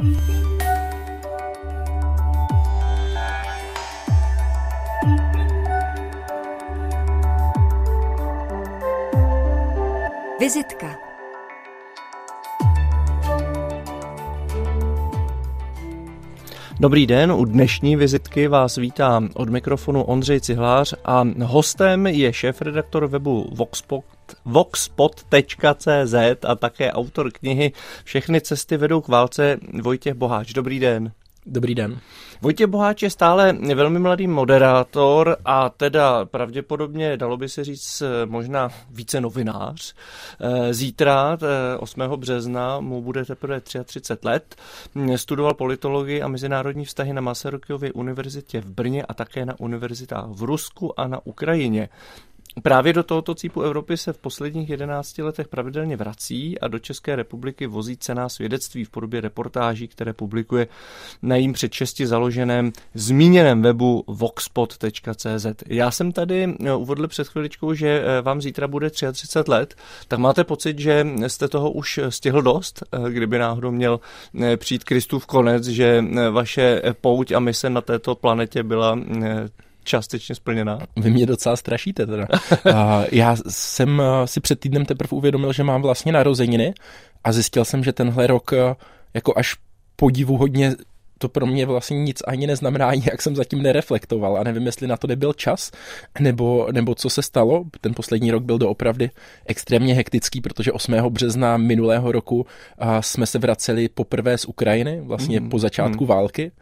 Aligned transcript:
Vizitka. 0.00 0.16
Dobrý 16.80 17.06
den, 17.06 17.32
u 17.32 17.44
dnešní 17.44 17.96
vizitky 17.96 18.48
vás 18.48 18.76
vítám. 18.76 19.28
Od 19.34 19.48
mikrofonu 19.48 20.02
Ondřej 20.02 20.40
Cihlář 20.40 20.94
a 21.04 21.24
hostem 21.42 22.06
je 22.06 22.32
šéf-redaktor 22.32 23.06
webu 23.06 23.48
Voxpot, 23.52 24.04
voxpot.cz 24.44 26.14
a 26.46 26.54
také 26.54 26.92
autor 26.92 27.30
knihy 27.30 27.72
Všechny 28.04 28.40
cesty 28.40 28.76
vedou 28.76 29.00
k 29.00 29.08
válce 29.08 29.56
Vojtěch 29.82 30.14
Boháč. 30.14 30.52
Dobrý 30.52 30.80
den. 30.80 31.12
Dobrý 31.46 31.74
den. 31.74 32.00
Vojtěch 32.42 32.66
Boháč 32.66 33.02
je 33.02 33.10
stále 33.10 33.52
velmi 33.74 33.98
mladý 33.98 34.26
moderátor 34.26 35.36
a 35.44 35.68
teda 35.68 36.24
pravděpodobně, 36.24 37.16
dalo 37.16 37.36
by 37.36 37.48
se 37.48 37.64
říct, 37.64 38.02
možná 38.24 38.68
více 38.90 39.20
novinář. 39.20 39.94
Eh, 40.40 40.74
zítra, 40.74 41.38
8. 41.78 42.14
Eh, 42.14 42.16
března, 42.16 42.80
mu 42.80 43.02
bude 43.02 43.24
teprve 43.24 43.60
33 43.60 44.24
let. 44.24 44.56
Studoval 45.16 45.54
politologii 45.54 46.22
a 46.22 46.28
mezinárodní 46.28 46.84
vztahy 46.84 47.12
na 47.12 47.20
Masarykově 47.20 47.92
univerzitě 47.92 48.60
v 48.60 48.70
Brně 48.70 49.02
a 49.02 49.14
také 49.14 49.46
na 49.46 49.60
univerzitách 49.60 50.28
v 50.28 50.42
Rusku 50.42 51.00
a 51.00 51.08
na 51.08 51.26
Ukrajině. 51.26 51.88
Právě 52.62 52.92
do 52.92 53.02
tohoto 53.02 53.34
cípu 53.34 53.62
Evropy 53.62 53.96
se 53.96 54.12
v 54.12 54.18
posledních 54.18 54.70
11 54.70 55.18
letech 55.18 55.48
pravidelně 55.48 55.96
vrací 55.96 56.60
a 56.60 56.68
do 56.68 56.78
České 56.78 57.16
republiky 57.16 57.66
vozí 57.66 57.96
cená 57.96 58.28
svědectví 58.28 58.84
v 58.84 58.90
podobě 58.90 59.20
reportáží, 59.20 59.88
které 59.88 60.12
publikuje 60.12 60.68
na 61.22 61.36
jím 61.36 61.52
před 61.52 61.72
česti 61.72 62.06
založeném 62.06 62.72
zmíněném 62.94 63.62
webu 63.62 64.04
voxpot.cz. 64.06 65.46
Já 65.66 65.90
jsem 65.90 66.12
tady 66.12 66.54
eh, 66.64 66.74
uvedl 66.74 67.08
před 67.08 67.28
chviličkou, 67.28 67.74
že 67.74 67.88
eh, 67.88 68.22
vám 68.22 68.40
zítra 68.40 68.68
bude 68.68 68.90
33 68.90 69.38
let, 69.48 69.74
tak 70.08 70.18
máte 70.18 70.44
pocit, 70.44 70.78
že 70.78 71.06
jste 71.26 71.48
toho 71.48 71.70
už 71.70 72.00
stihl 72.08 72.42
dost, 72.42 72.82
eh, 72.92 73.10
kdyby 73.10 73.38
náhodou 73.38 73.70
měl 73.70 74.00
přijít 74.56 74.84
Kristův 74.84 75.26
konec, 75.26 75.66
že 75.66 76.04
vaše 76.30 76.82
pouť 77.00 77.32
a 77.32 77.40
mise 77.40 77.70
na 77.70 77.80
této 77.80 78.14
planetě 78.14 78.62
byla 78.62 78.98
částečně 79.84 80.34
splněná. 80.34 80.78
Vy 80.96 81.10
mě 81.10 81.26
docela 81.26 81.56
strašíte 81.56 82.06
teda. 82.06 82.26
Já 83.12 83.36
jsem 83.48 84.02
eh, 84.02 84.26
si 84.26 84.40
před 84.40 84.60
týdnem 84.60 84.84
teprve 84.84 85.10
uvědomil, 85.10 85.52
že 85.52 85.64
mám 85.64 85.82
vlastně 85.82 86.12
narozeniny 86.12 86.74
a 87.24 87.32
zjistil 87.32 87.64
jsem, 87.64 87.84
že 87.84 87.92
tenhle 87.92 88.26
rok 88.26 88.52
eh, 88.52 88.74
jako 89.14 89.32
až 89.36 89.56
podivu 89.96 90.36
hodně 90.36 90.74
to 91.18 91.28
pro 91.28 91.46
mě 91.46 91.66
vlastně 91.66 92.02
nic 92.02 92.22
ani 92.26 92.46
neznamená, 92.46 92.92
jak 92.92 93.22
jsem 93.22 93.36
zatím 93.36 93.62
nereflektoval 93.62 94.36
a 94.36 94.44
nevím, 94.44 94.66
jestli 94.66 94.86
na 94.86 94.96
to 94.96 95.06
nebyl 95.06 95.32
čas, 95.32 95.70
nebo, 96.20 96.68
nebo 96.72 96.94
co 96.94 97.10
se 97.10 97.22
stalo. 97.22 97.64
Ten 97.80 97.94
poslední 97.94 98.30
rok 98.30 98.42
byl 98.42 98.58
doopravdy 98.58 99.10
extrémně 99.46 99.94
hektický, 99.94 100.40
protože 100.40 100.72
8. 100.72 100.92
března 100.92 101.56
minulého 101.56 102.12
roku 102.12 102.46
jsme 103.00 103.26
se 103.26 103.38
vraceli 103.38 103.88
poprvé 103.88 104.38
z 104.38 104.44
Ukrajiny, 104.44 105.00
vlastně 105.00 105.40
mm, 105.40 105.48
po 105.48 105.58
začátku 105.58 106.04
mm. 106.04 106.08
války 106.08 106.52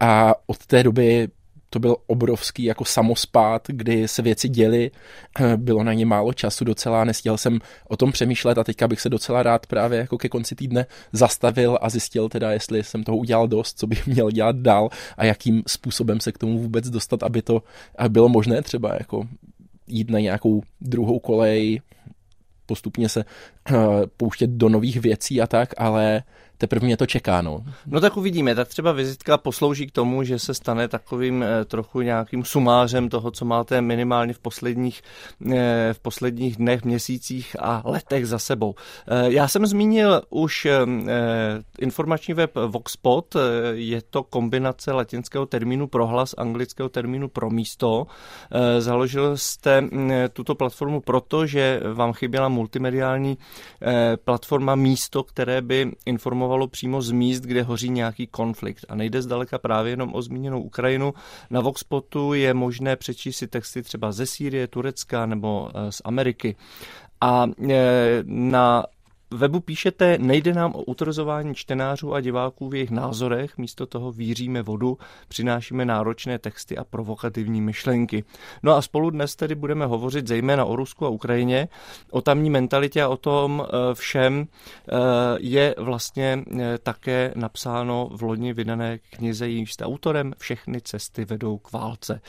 a 0.00 0.34
od 0.46 0.66
té 0.66 0.82
doby 0.82 1.28
to 1.72 1.78
byl 1.78 1.96
obrovský 2.06 2.64
jako 2.64 2.84
samospát, 2.84 3.62
kdy 3.68 4.08
se 4.08 4.22
věci 4.22 4.48
děly, 4.48 4.90
bylo 5.56 5.82
na 5.82 5.92
ně 5.92 6.06
málo 6.06 6.32
času 6.32 6.64
docela, 6.64 7.04
nestihl 7.04 7.36
jsem 7.36 7.58
o 7.88 7.96
tom 7.96 8.12
přemýšlet 8.12 8.58
a 8.58 8.64
teďka 8.64 8.88
bych 8.88 9.00
se 9.00 9.08
docela 9.08 9.42
rád 9.42 9.66
právě 9.66 9.98
jako 9.98 10.18
ke 10.18 10.28
konci 10.28 10.54
týdne 10.54 10.86
zastavil 11.12 11.78
a 11.80 11.88
zjistil 11.88 12.28
teda, 12.28 12.52
jestli 12.52 12.84
jsem 12.84 13.04
toho 13.04 13.16
udělal 13.16 13.48
dost, 13.48 13.78
co 13.78 13.86
bych 13.86 14.06
měl 14.12 14.30
dělat 14.30 14.56
dál 14.56 14.88
a 15.16 15.24
jakým 15.24 15.62
způsobem 15.66 16.20
se 16.20 16.32
k 16.32 16.38
tomu 16.38 16.58
vůbec 16.58 16.90
dostat, 16.90 17.22
aby 17.22 17.42
to 17.42 17.62
bylo 18.08 18.28
možné 18.28 18.62
třeba 18.62 18.94
jako 18.98 19.28
jít 19.86 20.10
na 20.10 20.18
nějakou 20.18 20.62
druhou 20.80 21.18
kolej, 21.18 21.80
postupně 22.66 23.08
se 23.08 23.24
pouštět 24.16 24.50
do 24.50 24.68
nových 24.68 25.00
věcí 25.00 25.40
a 25.40 25.46
tak, 25.46 25.74
ale 25.76 26.22
teprve 26.62 26.86
mě 26.86 26.96
to 26.96 27.06
čeká. 27.06 27.42
No. 27.42 27.64
no 27.86 28.00
tak 28.00 28.16
uvidíme, 28.16 28.54
tak 28.54 28.68
třeba 28.68 28.92
vizitka 28.92 29.38
poslouží 29.38 29.86
k 29.86 29.92
tomu, 29.92 30.22
že 30.22 30.38
se 30.38 30.54
stane 30.54 30.88
takovým 30.88 31.42
eh, 31.42 31.64
trochu 31.64 32.00
nějakým 32.00 32.44
sumářem 32.44 33.08
toho, 33.08 33.30
co 33.30 33.44
máte 33.44 33.80
minimálně 33.80 34.32
v 34.32 34.38
posledních, 34.38 35.02
eh, 35.52 35.90
v 35.92 35.98
posledních 35.98 36.56
dnech, 36.56 36.84
měsících 36.84 37.56
a 37.58 37.82
letech 37.84 38.26
za 38.26 38.38
sebou. 38.38 38.74
Eh, 39.08 39.32
já 39.32 39.48
jsem 39.48 39.66
zmínil 39.66 40.22
už 40.30 40.66
informační 41.78 42.34
web 42.34 42.50
Voxpot, 42.66 43.36
je 43.72 44.02
to 44.02 44.22
kombinace 44.22 44.92
latinského 44.92 45.46
termínu 45.46 45.86
pro 45.86 46.06
hlas, 46.06 46.34
anglického 46.38 46.88
termínu 46.88 47.28
pro 47.28 47.50
místo. 47.50 48.06
Založil 48.78 49.36
jste 49.36 49.80
mm, 49.80 50.12
tuto 50.32 50.54
platformu 50.54 51.00
proto, 51.00 51.46
že 51.46 51.80
vám 51.94 52.12
chyběla 52.12 52.48
multimediální 52.48 53.38
platforma 54.24 54.74
místo, 54.74 55.22
které 55.22 55.62
by 55.62 55.90
informovalo 56.06 56.51
informovalo 56.52 56.68
přímo 56.68 57.02
z 57.02 57.10
míst, 57.10 57.40
kde 57.40 57.62
hoří 57.62 57.90
nějaký 57.90 58.26
konflikt. 58.26 58.84
A 58.88 58.94
nejde 58.94 59.22
zdaleka 59.22 59.58
právě 59.58 59.92
jenom 59.92 60.14
o 60.14 60.22
zmíněnou 60.22 60.62
Ukrajinu. 60.62 61.14
Na 61.50 61.60
Voxpotu 61.60 62.34
je 62.34 62.54
možné 62.54 62.96
přečíst 62.96 63.36
si 63.36 63.46
texty 63.46 63.82
třeba 63.82 64.12
ze 64.12 64.26
Sýrie, 64.26 64.66
Turecka 64.66 65.26
nebo 65.26 65.70
eh, 65.74 65.92
z 65.92 66.02
Ameriky. 66.04 66.56
A 67.20 67.46
eh, 67.70 68.22
na 68.26 68.84
webu 69.32 69.60
píšete, 69.60 70.18
nejde 70.18 70.54
nám 70.54 70.74
o 70.74 70.82
utrzování 70.82 71.54
čtenářů 71.54 72.14
a 72.14 72.20
diváků 72.20 72.68
v 72.68 72.74
jejich 72.74 72.90
názorech, 72.90 73.58
místo 73.58 73.86
toho 73.86 74.12
víříme 74.12 74.62
vodu, 74.62 74.98
přinášíme 75.28 75.84
náročné 75.84 76.38
texty 76.38 76.76
a 76.76 76.84
provokativní 76.84 77.60
myšlenky. 77.60 78.24
No 78.62 78.72
a 78.72 78.82
spolu 78.82 79.10
dnes 79.10 79.36
tedy 79.36 79.54
budeme 79.54 79.86
hovořit 79.86 80.26
zejména 80.26 80.64
o 80.64 80.76
Rusku 80.76 81.06
a 81.06 81.08
Ukrajině, 81.08 81.68
o 82.10 82.20
tamní 82.20 82.50
mentalitě 82.50 83.02
a 83.02 83.08
o 83.08 83.16
tom 83.16 83.66
eh, 83.66 83.94
všem 83.94 84.46
eh, 84.46 84.92
je 85.38 85.74
vlastně 85.78 86.44
eh, 86.60 86.78
také 86.78 87.32
napsáno 87.36 88.10
v 88.12 88.22
loni 88.22 88.52
vydané 88.52 88.98
knize, 88.98 89.48
jímž 89.48 89.72
jste 89.72 89.84
autorem 89.84 90.32
Všechny 90.38 90.80
cesty 90.80 91.24
vedou 91.24 91.58
k 91.58 91.72
válce. 91.72 92.20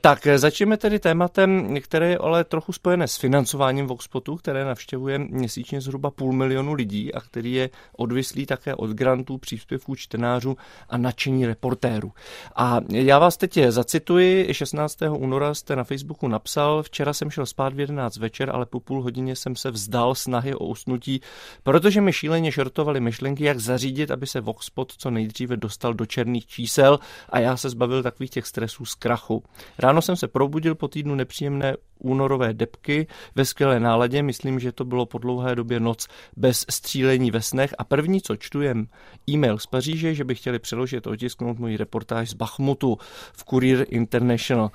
Tak 0.00 0.26
začneme 0.36 0.76
tedy 0.76 0.98
tématem, 0.98 1.76
které 1.80 2.08
je 2.08 2.18
ale 2.18 2.44
trochu 2.44 2.72
spojené 2.72 3.08
s 3.08 3.16
financováním 3.16 3.86
Voxpotu, 3.86 4.36
které 4.36 4.64
navštěvuje 4.64 5.18
měsíčně 5.18 5.80
zhruba 5.80 6.10
půl 6.10 6.23
půl 6.24 6.32
milionu 6.32 6.72
lidí 6.72 7.14
a 7.14 7.20
který 7.20 7.52
je 7.52 7.70
odvislý 7.96 8.46
také 8.46 8.74
od 8.74 8.90
grantů, 8.90 9.38
příspěvků 9.38 9.94
čtenářů 9.94 10.56
a 10.88 10.96
nadšení 10.96 11.46
reportérů. 11.46 12.12
A 12.56 12.80
já 12.90 13.18
vás 13.18 13.36
teď 13.36 13.58
zacituji, 13.68 14.54
16. 14.54 14.98
února 15.10 15.54
jste 15.54 15.76
na 15.76 15.84
Facebooku 15.84 16.28
napsal, 16.28 16.82
včera 16.82 17.12
jsem 17.12 17.30
šel 17.30 17.46
spát 17.46 17.74
v 17.74 17.80
11 17.80 18.16
večer, 18.16 18.50
ale 18.50 18.66
po 18.66 18.80
půl 18.80 19.02
hodině 19.02 19.36
jsem 19.36 19.56
se 19.56 19.70
vzdal 19.70 20.14
snahy 20.14 20.54
o 20.54 20.66
usnutí, 20.66 21.20
protože 21.62 22.00
mi 22.00 22.12
šíleně 22.12 22.52
šertovaly 22.52 23.00
myšlenky, 23.00 23.44
jak 23.44 23.58
zařídit, 23.58 24.10
aby 24.10 24.26
se 24.26 24.40
Voxpot 24.40 24.92
co 24.98 25.10
nejdříve 25.10 25.56
dostal 25.56 25.94
do 25.94 26.06
černých 26.06 26.46
čísel 26.46 26.98
a 27.28 27.38
já 27.38 27.56
se 27.56 27.70
zbavil 27.70 28.02
takových 28.02 28.30
těch 28.30 28.46
stresů 28.46 28.84
z 28.84 28.94
krachu. 28.94 29.42
Ráno 29.78 30.02
jsem 30.02 30.16
se 30.16 30.28
probudil 30.28 30.74
po 30.74 30.88
týdnu 30.88 31.14
nepříjemné 31.14 31.76
únorové 32.04 32.54
depky 32.54 33.06
ve 33.34 33.44
skvělé 33.44 33.80
náladě, 33.80 34.22
myslím, 34.22 34.60
že 34.60 34.72
to 34.72 34.84
bylo 34.84 35.06
po 35.06 35.18
dlouhé 35.18 35.54
době 35.54 35.80
noc 35.80 36.08
bez 36.36 36.66
střílení 36.70 37.30
ve 37.30 37.42
snech 37.42 37.74
a 37.78 37.84
první, 37.84 38.20
co 38.20 38.36
čtujem, 38.36 38.86
e-mail 39.30 39.58
z 39.58 39.66
Paříže, 39.66 40.14
že 40.14 40.24
by 40.24 40.34
chtěli 40.34 40.58
přeložit, 40.58 41.06
otisknout 41.06 41.58
můj 41.58 41.76
reportáž 41.76 42.30
z 42.30 42.34
Bachmutu 42.34 42.98
v 43.32 43.44
Courier 43.44 43.86
International 43.88 44.70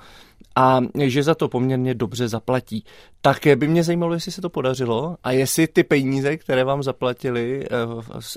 a 0.56 0.80
že 1.04 1.22
za 1.22 1.34
to 1.34 1.48
poměrně 1.48 1.94
dobře 1.94 2.28
zaplatí. 2.28 2.84
Tak 3.20 3.46
by 3.56 3.68
mě 3.68 3.84
zajímalo, 3.84 4.14
jestli 4.14 4.32
se 4.32 4.40
to 4.40 4.50
podařilo 4.50 5.16
a 5.22 5.32
jestli 5.32 5.66
ty 5.66 5.84
peníze, 5.84 6.36
které 6.36 6.64
vám 6.64 6.82
zaplatili 6.82 7.64
eh, 7.64 7.68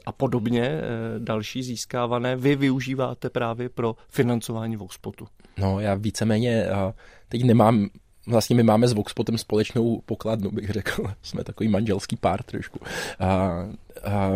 a 0.06 0.12
podobně 0.12 0.64
eh, 0.64 0.82
další 1.20 1.64
získávané, 1.64 2.36
vy 2.36 2.56
využíváte 2.56 3.30
právě 3.30 3.70
pro 3.70 3.96
financování 4.08 4.76
Voxpotu. 4.76 5.28
No 5.58 5.80
já 5.80 5.96
víceméně 5.96 6.68
teď 7.30 7.44
nemám 7.44 7.88
vlastně 8.28 8.56
my 8.56 8.64
máme 8.64 8.88
s 8.88 8.94
Voxpotem 8.94 9.38
společnou 9.38 10.02
pokladnu, 10.06 10.52
bych 10.52 10.70
řekl. 10.70 11.04
Jsme 11.22 11.44
takový 11.44 11.70
manželský 11.70 12.16
pár 12.16 12.44
trošku. 12.44 12.80
A 13.20 13.50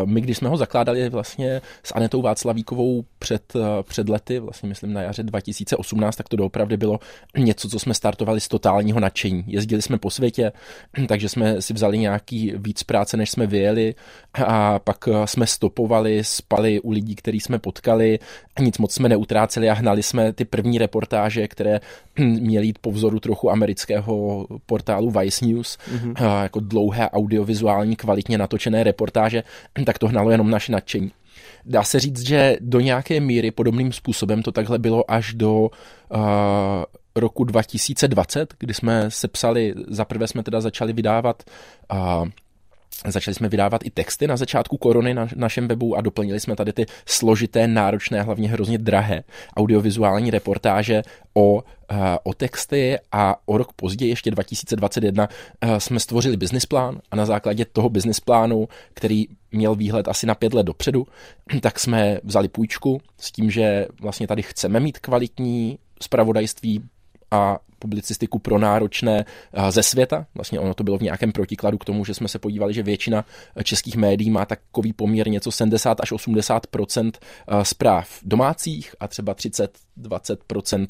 my, 0.06 0.21
když 0.21 0.38
jsme 0.38 0.50
ho 0.50 0.57
zakládali 0.57 1.09
vlastně 1.09 1.62
s 1.83 1.95
Anetou 1.95 2.21
Václavíkovou 2.21 3.06
před, 3.19 3.54
před 3.83 4.09
lety, 4.09 4.39
vlastně 4.39 4.69
myslím 4.69 4.94
na 4.94 5.01
jaře 5.01 5.24
2018, 5.24 6.15
tak 6.15 6.30
to 6.30 6.36
doopravdy 6.36 6.77
bylo 6.77 7.00
něco, 7.38 7.69
co 7.69 7.80
jsme 7.80 7.94
startovali 7.94 8.42
z 8.42 8.48
totálního 8.48 9.00
nadšení. 9.00 9.44
Jezdili 9.48 9.81
jsme 9.81 9.98
po 9.98 10.09
světě, 10.09 10.51
takže 11.07 11.30
jsme 11.30 11.62
si 11.62 11.74
vzali 11.74 11.98
nějaký 11.98 12.54
víc 12.56 12.83
práce, 12.83 13.18
než 13.18 13.30
jsme 13.30 13.48
vyjeli 13.48 13.95
a 14.45 14.80
pak 14.80 14.98
jsme 15.25 15.48
stopovali, 15.48 16.24
spali 16.24 16.80
u 16.81 16.92
lidí, 16.92 17.15
který 17.15 17.39
jsme 17.39 17.59
potkali, 17.59 18.19
nic 18.59 18.77
moc 18.77 18.94
jsme 18.94 19.09
neutráceli 19.09 19.69
a 19.69 19.74
hnali 19.74 20.04
jsme 20.04 20.33
ty 20.33 20.45
první 20.45 20.77
reportáže, 20.77 21.48
které 21.48 21.80
měly 22.19 22.65
jít 22.65 22.80
po 22.80 22.92
vzoru 22.92 23.19
trochu 23.19 23.51
amerického 23.51 24.45
portálu 24.65 25.12
Vice 25.12 25.45
News, 25.45 25.77
mm-hmm. 25.77 26.44
jako 26.44 26.59
dlouhé 26.59 27.09
audiovizuální 27.09 27.95
kvalitně 27.95 28.38
natočené 28.38 28.83
reportáže 28.83 29.44
tak 29.86 30.00
to 30.00 30.08
hnalo 30.08 30.32
jenom 30.32 30.50
naše 30.50 30.72
nadšení. 30.72 31.12
dá 31.66 31.84
se 31.84 32.00
říct, 32.00 32.20
že 32.28 32.58
do 32.60 32.80
nějaké 32.80 33.20
míry 33.20 33.52
podobným 33.52 33.94
způsobem 33.94 34.44
to 34.44 34.52
takhle 34.52 34.80
bylo 34.80 35.12
až 35.12 35.34
do 35.34 35.60
uh, 35.62 35.70
roku 37.16 37.44
2020, 37.44 38.54
kdy 38.60 38.74
jsme 38.74 39.12
sepsali, 39.12 39.74
zaprvé 39.88 40.28
jsme 40.28 40.44
teda 40.44 40.62
začali 40.62 40.94
vydávat 40.94 41.44
uh, 41.94 42.28
Začali 43.06 43.36
jsme 43.36 43.50
vydávat 43.50 43.86
i 43.86 43.90
texty 43.90 44.28
na 44.28 44.38
začátku 44.38 44.78
korony 44.78 45.14
na 45.14 45.28
našem 45.36 45.68
webu 45.68 45.96
a 45.96 46.02
doplnili 46.02 46.40
jsme 46.40 46.56
tady 46.56 46.74
ty 46.74 46.86
složité, 47.06 47.68
náročné, 47.68 48.22
hlavně 48.22 48.50
hrozně 48.50 48.78
drahé 48.78 49.24
audiovizuální 49.58 50.32
reportáže 50.32 51.02
o, 51.34 51.64
eh, 51.92 51.96
o 52.24 52.34
texty 52.34 52.98
a 53.12 53.36
o 53.46 53.58
rok 53.58 53.74
později, 53.74 54.12
ještě 54.12 54.32
2021, 54.32 55.30
eh, 55.62 55.80
jsme 55.80 56.00
stvořili 56.00 56.38
business 56.38 56.66
plán 56.66 57.00
a 57.12 57.16
na 57.16 57.26
základě 57.26 57.66
toho 57.66 57.90
business 57.90 58.20
plánu, 58.20 58.68
který 58.94 59.26
měl 59.52 59.76
výhled 59.76 60.08
asi 60.08 60.26
na 60.26 60.36
pět 60.36 60.54
let 60.54 60.64
dopředu, 60.64 61.08
tak 61.62 61.80
jsme 61.80 62.20
vzali 62.24 62.48
půjčku 62.48 63.02
s 63.18 63.32
tím, 63.32 63.52
že 63.52 63.86
vlastně 64.02 64.28
tady 64.28 64.42
chceme 64.42 64.80
mít 64.80 65.00
kvalitní 65.00 65.80
spravodajství 66.02 66.84
a 67.32 67.60
publicistiku 67.80 68.40
pro 68.40 68.60
náročné 68.60 69.26
eh, 69.54 69.72
ze 69.72 69.84
světa. 69.84 70.26
Vlastně 70.36 70.60
ono 70.60 70.74
to 70.74 70.84
bylo 70.84 70.98
v 70.98 71.02
nějakém 71.02 71.32
protikladu 71.32 71.78
k 71.78 71.86
tomu, 71.86 72.06
že 72.06 72.14
jsme 72.14 72.28
se 72.28 72.40
podívali, 72.40 72.74
že 72.74 72.84
většina 72.84 73.26
eh, 73.56 73.64
českých 73.64 73.96
médií 73.96 74.30
má 74.30 74.46
takový 74.46 74.94
poměr 74.94 75.30
něco 75.30 75.52
70 75.52 76.02
až 76.02 76.12
80 76.12 76.68
eh, 76.76 77.12
zpráv 77.64 78.20
domácích 78.24 78.96
a 79.00 79.08
třeba 79.08 79.34
30 79.34 79.78
20% 80.02 80.88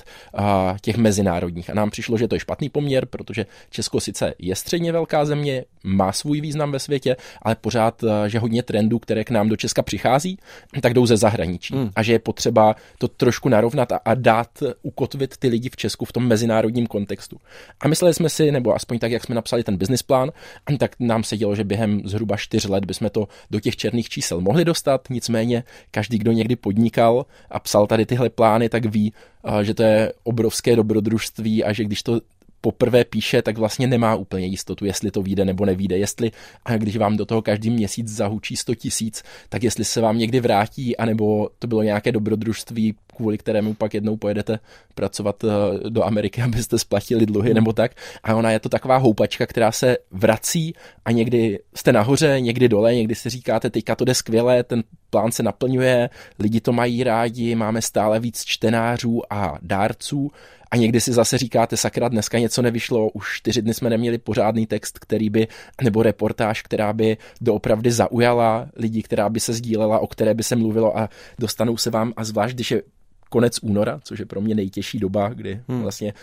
těch 0.81 0.97
mezinárodních. 0.97 1.69
A 1.69 1.73
nám 1.73 1.89
přišlo, 1.89 2.17
že 2.17 2.27
to 2.27 2.35
je 2.35 2.39
špatný 2.39 2.69
poměr, 2.69 3.05
protože 3.05 3.45
Česko 3.69 3.99
sice 3.99 4.33
je 4.39 4.55
středně 4.55 4.91
velká 4.91 5.25
země, 5.25 5.65
má 5.83 6.11
svůj 6.11 6.41
význam 6.41 6.71
ve 6.71 6.79
světě, 6.79 7.15
ale 7.41 7.55
pořád, 7.55 8.03
že 8.27 8.39
hodně 8.39 8.63
trendů, 8.63 8.99
které 8.99 9.23
k 9.23 9.29
nám 9.29 9.49
do 9.49 9.55
Česka 9.55 9.81
přichází, 9.81 10.39
tak 10.81 10.93
jdou 10.93 11.05
ze 11.05 11.17
zahraničí. 11.17 11.73
Hmm. 11.73 11.89
A 11.95 12.03
že 12.03 12.11
je 12.11 12.19
potřeba 12.19 12.75
to 12.97 13.07
trošku 13.07 13.49
narovnat 13.49 13.91
a, 13.91 13.99
a 14.05 14.15
dát, 14.15 14.63
ukotvit 14.81 15.37
ty 15.37 15.47
lidi 15.47 15.69
v 15.69 15.75
Česku 15.75 16.05
v 16.05 16.11
tom 16.11 16.27
mezinárodním 16.27 16.76
mezinárodním 16.77 16.87
kontextu. 16.87 17.37
A 17.79 17.87
mysleli 17.87 18.13
jsme 18.13 18.29
si, 18.29 18.51
nebo 18.51 18.75
aspoň 18.75 18.99
tak, 18.99 19.11
jak 19.11 19.23
jsme 19.23 19.35
napsali 19.35 19.63
ten 19.63 19.77
business 19.77 20.03
plán, 20.03 20.31
tak 20.79 20.95
nám 20.99 21.23
se 21.23 21.37
dělo, 21.37 21.55
že 21.55 21.63
během 21.63 22.01
zhruba 22.05 22.37
čtyř 22.37 22.65
let 22.69 22.85
bychom 22.85 23.09
to 23.09 23.27
do 23.51 23.59
těch 23.59 23.75
černých 23.75 24.09
čísel 24.09 24.41
mohli 24.41 24.65
dostat, 24.65 25.09
nicméně 25.09 25.63
každý, 25.91 26.17
kdo 26.17 26.31
někdy 26.31 26.55
podnikal 26.55 27.25
a 27.49 27.59
psal 27.59 27.87
tady 27.87 28.05
tyhle 28.05 28.29
plány, 28.29 28.69
tak 28.69 28.85
ví, 28.85 29.13
že 29.61 29.73
to 29.73 29.83
je 29.83 30.13
obrovské 30.23 30.75
dobrodružství 30.75 31.63
a 31.63 31.73
že 31.73 31.83
když 31.83 32.03
to 32.03 32.21
poprvé 32.61 33.03
píše, 33.05 33.41
tak 33.41 33.57
vlastně 33.57 33.87
nemá 33.87 34.15
úplně 34.15 34.45
jistotu, 34.45 34.85
jestli 34.85 35.11
to 35.11 35.21
vyjde 35.21 35.45
nebo 35.45 35.65
nevíde. 35.65 35.97
Jestli, 35.97 36.31
a 36.65 36.77
když 36.77 36.97
vám 36.97 37.17
do 37.17 37.25
toho 37.25 37.41
každý 37.41 37.69
měsíc 37.69 38.07
zahučí 38.07 38.55
100 38.55 38.75
tisíc, 38.75 39.23
tak 39.49 39.63
jestli 39.63 39.85
se 39.85 40.01
vám 40.01 40.17
někdy 40.17 40.39
vrátí, 40.39 40.97
anebo 40.97 41.49
to 41.59 41.67
bylo 41.67 41.83
nějaké 41.83 42.11
dobrodružství, 42.11 42.95
kvůli 43.17 43.37
kterému 43.37 43.73
pak 43.73 43.93
jednou 43.93 44.17
pojedete 44.17 44.59
pracovat 44.95 45.43
eh, 45.43 45.89
do 45.89 46.03
Ameriky, 46.03 46.41
abyste 46.45 46.79
splatili 46.79 47.25
dluhy 47.25 47.53
nebo 47.53 47.73
tak. 47.73 47.91
A 48.23 48.35
ona 48.35 48.51
je 48.51 48.59
to 48.59 48.69
taková 48.69 48.97
houpačka, 48.97 49.45
která 49.45 49.71
se 49.71 49.97
vrací 50.11 50.73
a 51.05 51.11
někdy 51.11 51.59
jste 51.75 51.93
nahoře, 51.93 52.41
někdy 52.41 52.69
dole, 52.69 52.95
někdy 52.95 53.15
si 53.15 53.29
říkáte, 53.29 53.69
teďka 53.69 53.95
to 53.95 54.05
jde 54.05 54.13
skvěle, 54.13 54.63
ten 54.63 54.83
plán 55.09 55.31
se 55.31 55.43
naplňuje, 55.43 56.09
lidi 56.39 56.61
to 56.61 56.73
mají 56.73 57.03
rádi, 57.03 57.55
máme 57.55 57.81
stále 57.81 58.19
víc 58.19 58.43
čtenářů 58.45 59.21
a 59.33 59.57
dárců 59.61 60.31
a 60.71 60.75
někdy 60.75 61.01
si 61.01 61.13
zase 61.13 61.37
říkáte, 61.37 61.77
sakra, 61.77 62.07
dneska 62.07 62.39
něco 62.39 62.61
nevyšlo, 62.61 63.09
už 63.09 63.37
čtyři 63.37 63.61
dny 63.61 63.73
jsme 63.73 63.89
neměli 63.89 64.17
pořádný 64.17 64.67
text, 64.67 64.99
který 64.99 65.29
by, 65.29 65.47
nebo 65.83 66.03
reportáž, 66.03 66.61
která 66.61 66.93
by 66.93 67.17
doopravdy 67.41 67.91
zaujala 67.91 68.67
lidi, 68.75 69.03
která 69.03 69.29
by 69.29 69.39
se 69.39 69.53
sdílela, 69.53 69.99
o 69.99 70.07
které 70.07 70.33
by 70.33 70.43
se 70.43 70.55
mluvilo 70.55 70.97
a 70.97 71.09
dostanou 71.39 71.77
se 71.77 71.89
vám, 71.89 72.13
a 72.17 72.23
zvlášť, 72.23 72.55
když 72.55 72.71
je 72.71 72.81
konec 73.29 73.59
února, 73.61 73.99
což 74.03 74.19
je 74.19 74.25
pro 74.25 74.41
mě 74.41 74.55
nejtěžší 74.55 74.99
doba, 74.99 75.29
kdy 75.29 75.61
hmm. 75.67 75.81
vlastně 75.81 76.13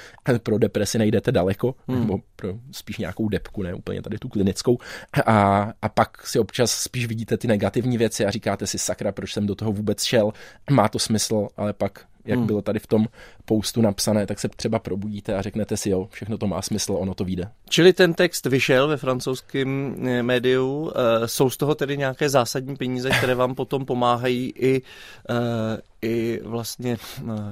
pro 0.42 0.58
depresi 0.58 0.98
nejdete 0.98 1.32
daleko, 1.32 1.74
hmm. 1.88 2.00
nebo 2.00 2.18
pro 2.36 2.54
spíš 2.72 2.98
nějakou 2.98 3.28
depku, 3.28 3.62
ne 3.62 3.74
úplně 3.74 4.02
tady 4.02 4.18
tu 4.18 4.28
klinickou. 4.28 4.78
A, 5.26 5.68
a 5.82 5.88
pak 5.88 6.26
si 6.26 6.38
občas 6.38 6.70
spíš 6.70 7.06
vidíte 7.06 7.36
ty 7.36 7.48
negativní 7.48 7.98
věci 7.98 8.26
a 8.26 8.30
říkáte 8.30 8.66
si, 8.66 8.78
sakra, 8.78 9.12
proč 9.12 9.32
jsem 9.32 9.46
do 9.46 9.54
toho 9.54 9.72
vůbec 9.72 10.02
šel, 10.02 10.32
má 10.70 10.88
to 10.88 10.98
smysl, 10.98 11.48
ale 11.56 11.72
pak 11.72 12.06
jak 12.24 12.38
hmm. 12.38 12.46
bylo 12.46 12.62
tady 12.62 12.78
v 12.78 12.86
tom 12.86 13.06
postu 13.44 13.82
napsané, 13.82 14.26
tak 14.26 14.40
se 14.40 14.48
třeba 14.48 14.78
probudíte 14.78 15.34
a 15.34 15.42
řeknete 15.42 15.76
si, 15.76 15.90
jo, 15.90 16.08
všechno 16.10 16.38
to 16.38 16.46
má 16.46 16.62
smysl, 16.62 16.96
ono 16.98 17.14
to 17.14 17.24
vyjde. 17.24 17.48
Čili 17.68 17.92
ten 17.92 18.14
text 18.14 18.46
vyšel 18.46 18.88
ve 18.88 18.96
francouzském 18.96 19.96
eh, 20.06 20.22
médiu, 20.22 20.92
eh, 20.94 21.28
jsou 21.28 21.50
z 21.50 21.56
toho 21.56 21.74
tedy 21.74 21.98
nějaké 21.98 22.28
zásadní 22.28 22.76
peníze, 22.76 23.10
které 23.10 23.34
vám 23.34 23.54
potom 23.54 23.84
pomáhají 23.84 24.52
i, 24.56 24.82
eh, 25.30 25.80
i 26.02 26.40
vlastně, 26.44 26.96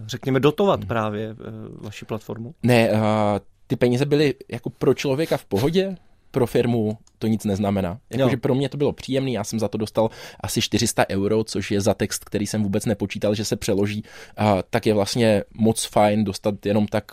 řekněme, 0.06 0.40
dotovat 0.40 0.80
hmm. 0.80 0.88
právě 0.88 1.36
vaši 1.80 2.04
platformu? 2.04 2.54
Ne, 2.62 2.90
ty 3.66 3.76
peníze 3.76 4.04
byly 4.04 4.34
jako 4.48 4.70
pro 4.70 4.94
člověka 4.94 5.36
v 5.36 5.44
pohodě, 5.44 5.96
pro 6.32 6.46
firmu 6.46 6.99
to 7.19 7.26
nic 7.26 7.44
neznamená. 7.44 7.99
Jakože 8.11 8.37
pro 8.37 8.55
mě 8.55 8.69
to 8.69 8.76
bylo 8.76 8.93
příjemné, 8.93 9.31
já 9.31 9.44
jsem 9.44 9.58
za 9.58 9.69
to 9.69 9.79
dostal 9.79 10.11
asi 10.40 10.62
400 10.62 11.06
euro, 11.11 11.44
což 11.44 11.70
je 11.70 11.81
za 11.81 11.94
text, 11.94 12.25
který 12.25 12.46
jsem 12.46 12.62
vůbec 12.62 12.87
nepočítal, 12.87 13.34
že 13.34 13.44
se 13.44 13.56
přeloží, 13.56 14.05
a 14.37 14.62
tak 14.62 14.87
je 14.87 14.94
vlastně 14.94 15.44
moc 15.55 15.84
fajn 15.84 16.25
dostat 16.25 16.67
jenom 16.67 16.87
tak 16.87 17.05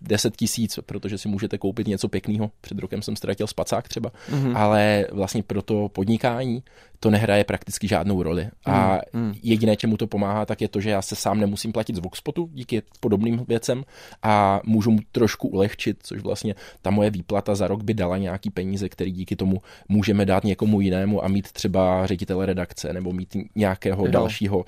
10 0.00 0.36
tisíc, 0.36 0.78
protože 0.86 1.18
si 1.18 1.28
můžete 1.28 1.58
koupit 1.58 1.86
něco 1.86 2.08
pěkného. 2.08 2.50
Před 2.60 2.78
rokem 2.78 3.02
jsem 3.02 3.16
ztratil 3.16 3.46
spacák 3.46 3.88
třeba, 3.88 4.10
mm-hmm. 4.30 4.56
ale 4.56 5.06
vlastně 5.12 5.42
pro 5.42 5.62
to 5.62 5.88
podnikání 5.88 6.62
to 7.00 7.10
nehraje 7.10 7.44
prakticky 7.44 7.88
žádnou 7.88 8.22
roli. 8.22 8.48
A 8.66 8.98
mm. 9.12 9.34
jediné, 9.42 9.76
čemu 9.76 9.96
to 9.96 10.06
pomáhá, 10.06 10.46
tak 10.46 10.60
je 10.60 10.68
to, 10.68 10.80
že 10.80 10.90
já 10.90 11.02
se 11.02 11.16
sám 11.16 11.40
nemusím 11.40 11.72
platit 11.72 11.96
z 11.96 11.98
Voxpotu 11.98 12.50
díky 12.52 12.82
podobným 13.00 13.44
věcem 13.48 13.84
a 14.22 14.60
můžu 14.64 14.90
mu 14.90 14.98
trošku 15.12 15.48
ulehčit, 15.48 15.96
což 16.02 16.22
vlastně 16.22 16.54
ta 16.82 16.90
moje 16.90 17.10
výplata 17.10 17.54
za 17.54 17.68
rok 17.68 17.82
by 17.82 17.94
dala 17.94 18.18
nějaký 18.18 18.50
peníze, 18.50 18.88
který 18.88 19.12
díky 19.12 19.36
tomu 19.36 19.62
můžeme 19.88 20.26
dát 20.26 20.44
někomu 20.44 20.80
jinému 20.80 21.24
a 21.24 21.28
mít 21.28 21.52
třeba 21.52 22.06
ředitele 22.06 22.46
redakce 22.46 22.92
nebo 22.92 23.12
mít 23.12 23.36
nějakého 23.54 24.06
jo. 24.06 24.12
dalšího 24.12 24.58
uh, 24.58 24.64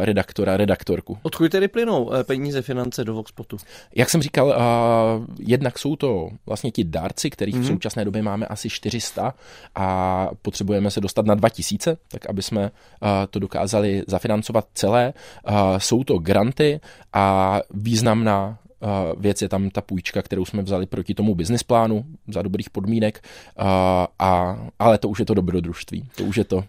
redaktora, 0.00 0.56
redaktorku. 0.56 1.18
Odkud 1.22 1.52
tedy 1.52 1.68
plynou 1.68 2.12
eh, 2.12 2.24
peníze, 2.24 2.62
finance 2.62 3.04
do 3.04 3.14
Voxpotu? 3.14 3.56
Jak 3.94 4.10
jsem 4.10 4.22
říkal, 4.22 4.46
uh, 4.46 4.54
jednak 5.38 5.78
jsou 5.78 5.96
to 5.96 6.30
vlastně 6.46 6.70
ti 6.70 6.84
dárci, 6.84 7.30
kterých 7.30 7.54
mm. 7.54 7.60
v 7.60 7.64
mhm. 7.64 7.74
současné 7.74 8.04
době 8.04 8.22
máme 8.22 8.46
asi 8.46 8.70
400 8.70 9.34
a 9.74 10.28
potřebujeme 10.42 10.90
se 10.90 11.00
dostat 11.00 11.26
na 11.26 11.34
2000 11.34 11.69
tisíce, 11.70 11.96
tak 12.08 12.26
aby 12.26 12.42
jsme 12.42 12.70
to 13.30 13.38
dokázali 13.38 14.02
zafinancovat 14.06 14.68
celé. 14.74 15.12
Jsou 15.78 16.04
to 16.04 16.18
granty 16.18 16.80
a 17.12 17.58
významná 17.70 18.58
věc 19.18 19.42
je 19.42 19.48
tam 19.48 19.70
ta 19.70 19.80
půjčka, 19.80 20.22
kterou 20.22 20.44
jsme 20.44 20.62
vzali 20.62 20.86
proti 20.86 21.14
tomu 21.14 21.34
business 21.34 21.62
plánu 21.62 22.04
za 22.28 22.42
dobrých 22.42 22.70
podmínek, 22.70 23.24
a, 24.18 24.58
ale 24.78 24.98
to 24.98 25.08
už 25.08 25.18
je 25.18 25.26
to 25.26 25.34
dobrodružství, 25.34 26.08
to 26.16 26.24
už 26.24 26.36
je 26.36 26.44
to 26.44 26.64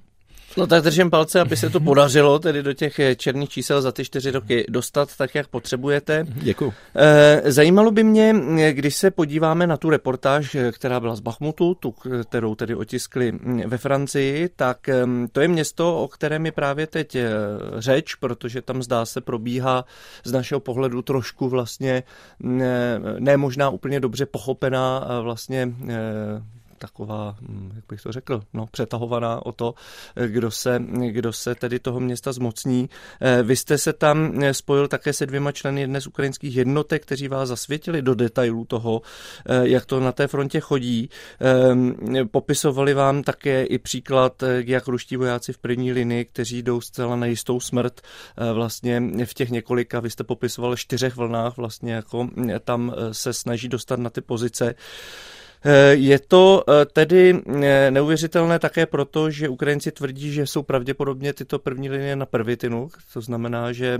No 0.57 0.67
tak 0.67 0.83
držím 0.83 1.09
palce, 1.09 1.39
aby 1.39 1.57
se 1.57 1.69
to 1.69 1.79
podařilo 1.79 2.39
tedy 2.39 2.63
do 2.63 2.73
těch 2.73 2.99
eh, 2.99 3.15
černých 3.15 3.49
čísel 3.49 3.81
za 3.81 3.91
ty 3.91 4.05
čtyři 4.05 4.31
roky 4.31 4.65
dostat 4.69 5.17
tak, 5.17 5.35
jak 5.35 5.47
potřebujete. 5.47 6.25
Děkuji. 6.27 6.73
Eh, 6.95 7.51
zajímalo 7.51 7.91
by 7.91 8.03
mě, 8.03 8.35
eh, 8.59 8.73
když 8.73 8.95
se 8.95 9.11
podíváme 9.11 9.67
na 9.67 9.77
tu 9.77 9.89
reportáž, 9.89 10.55
která 10.71 10.99
byla 10.99 11.15
z 11.15 11.19
Bachmutu, 11.19 11.73
tu, 11.73 11.93
kterou 12.29 12.55
tedy 12.55 12.75
otiskli 12.75 13.31
hm, 13.31 13.61
ve 13.65 13.77
Francii, 13.77 14.49
tak 14.55 14.77
hm, 15.05 15.27
to 15.31 15.41
je 15.41 15.47
město, 15.47 16.03
o 16.03 16.07
kterém 16.07 16.45
je 16.45 16.51
právě 16.51 16.87
teď 16.87 17.17
řeč, 17.77 18.15
protože 18.15 18.61
tam 18.61 18.83
zdá 18.83 19.05
se 19.05 19.21
probíhá 19.21 19.85
z 20.23 20.31
našeho 20.31 20.59
pohledu 20.59 21.01
trošku 21.01 21.49
vlastně 21.49 22.03
ne, 22.39 22.99
ne 23.19 23.37
možná 23.37 23.69
úplně 23.69 23.99
dobře 23.99 24.25
pochopená 24.25 25.07
vlastně 25.21 25.73
taková, 26.81 27.35
hm, 27.41 27.71
jak 27.75 27.83
bych 27.89 28.01
to 28.01 28.11
řekl, 28.11 28.41
no, 28.53 28.67
přetahovaná 28.71 29.45
o 29.45 29.51
to, 29.51 29.73
kdo 30.27 30.51
se, 30.51 30.79
kdo 31.09 31.33
se 31.33 31.55
tedy 31.55 31.79
toho 31.79 31.99
města 31.99 32.33
zmocní. 32.33 32.89
Eh, 33.21 33.43
vy 33.43 33.55
jste 33.55 33.77
se 33.77 33.93
tam 33.93 34.43
eh, 34.43 34.53
spojil 34.53 34.87
také 34.87 35.13
se 35.13 35.25
dvěma 35.25 35.51
členy 35.51 35.81
jedné 35.81 36.01
z 36.01 36.07
ukrajinských 36.07 36.55
jednotek, 36.55 37.01
kteří 37.01 37.27
vás 37.27 37.49
zasvětili 37.49 38.01
do 38.01 38.15
detailů 38.15 38.65
toho, 38.65 39.01
eh, 39.45 39.67
jak 39.67 39.85
to 39.85 39.99
na 39.99 40.11
té 40.11 40.27
frontě 40.27 40.59
chodí. 40.59 41.09
Popisovali 42.31 42.93
vám 42.93 43.23
také 43.23 43.63
i 43.63 43.77
příklad, 43.77 44.43
jak 44.65 44.87
ruští 44.87 45.17
vojáci 45.17 45.53
v 45.53 45.57
první 45.57 45.91
linii, 45.91 46.25
kteří 46.25 46.63
jdou 46.63 46.81
zcela 46.81 47.15
na 47.15 47.25
jistou 47.25 47.59
smrt 47.59 48.01
vlastně 48.53 49.01
v 49.25 49.33
těch 49.33 49.49
několika, 49.49 49.99
vy 49.99 50.09
jste 50.09 50.23
popisoval 50.23 50.75
čtyřech 50.75 51.15
vlnách 51.15 51.57
vlastně 51.57 51.93
jako 51.93 52.27
tam 52.63 52.93
se 53.11 53.33
snaží 53.33 53.67
dostat 53.67 53.99
na 53.99 54.09
ty 54.09 54.21
pozice. 54.21 54.75
Eh, 55.65 55.93
je 55.93 56.19
to 56.19 56.63
eh, 56.69 56.85
tedy 56.85 57.41
eh, 57.63 57.91
neuvěřitelné 57.91 58.59
také 58.59 58.85
proto, 58.85 59.29
že 59.29 59.49
Ukrajinci 59.49 59.91
tvrdí, 59.91 60.33
že 60.33 60.47
jsou 60.47 60.63
pravděpodobně 60.63 61.33
tyto 61.33 61.59
první 61.59 61.89
linie 61.89 62.15
na 62.15 62.25
prvitinu, 62.25 62.89
to 63.13 63.21
znamená, 63.21 63.71
že 63.71 63.99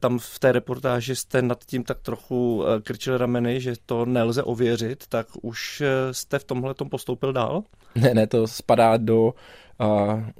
tam 0.00 0.18
v 0.18 0.38
té 0.38 0.52
reportáži 0.52 1.16
jste 1.16 1.42
nad 1.42 1.64
tím 1.64 1.84
tak 1.84 1.98
trochu 2.00 2.64
krčil 2.82 3.18
rameny, 3.18 3.60
že 3.60 3.74
to 3.86 4.06
nelze 4.06 4.42
ověřit, 4.42 5.04
tak 5.08 5.26
už 5.42 5.82
jste 6.12 6.38
v 6.38 6.44
tomhle 6.44 6.74
tom 6.74 6.88
postoupil 6.88 7.32
dál? 7.32 7.62
Ne, 7.94 8.14
ne, 8.14 8.26
to 8.26 8.46
spadá 8.46 8.96
do 8.96 9.24
uh, 9.24 9.32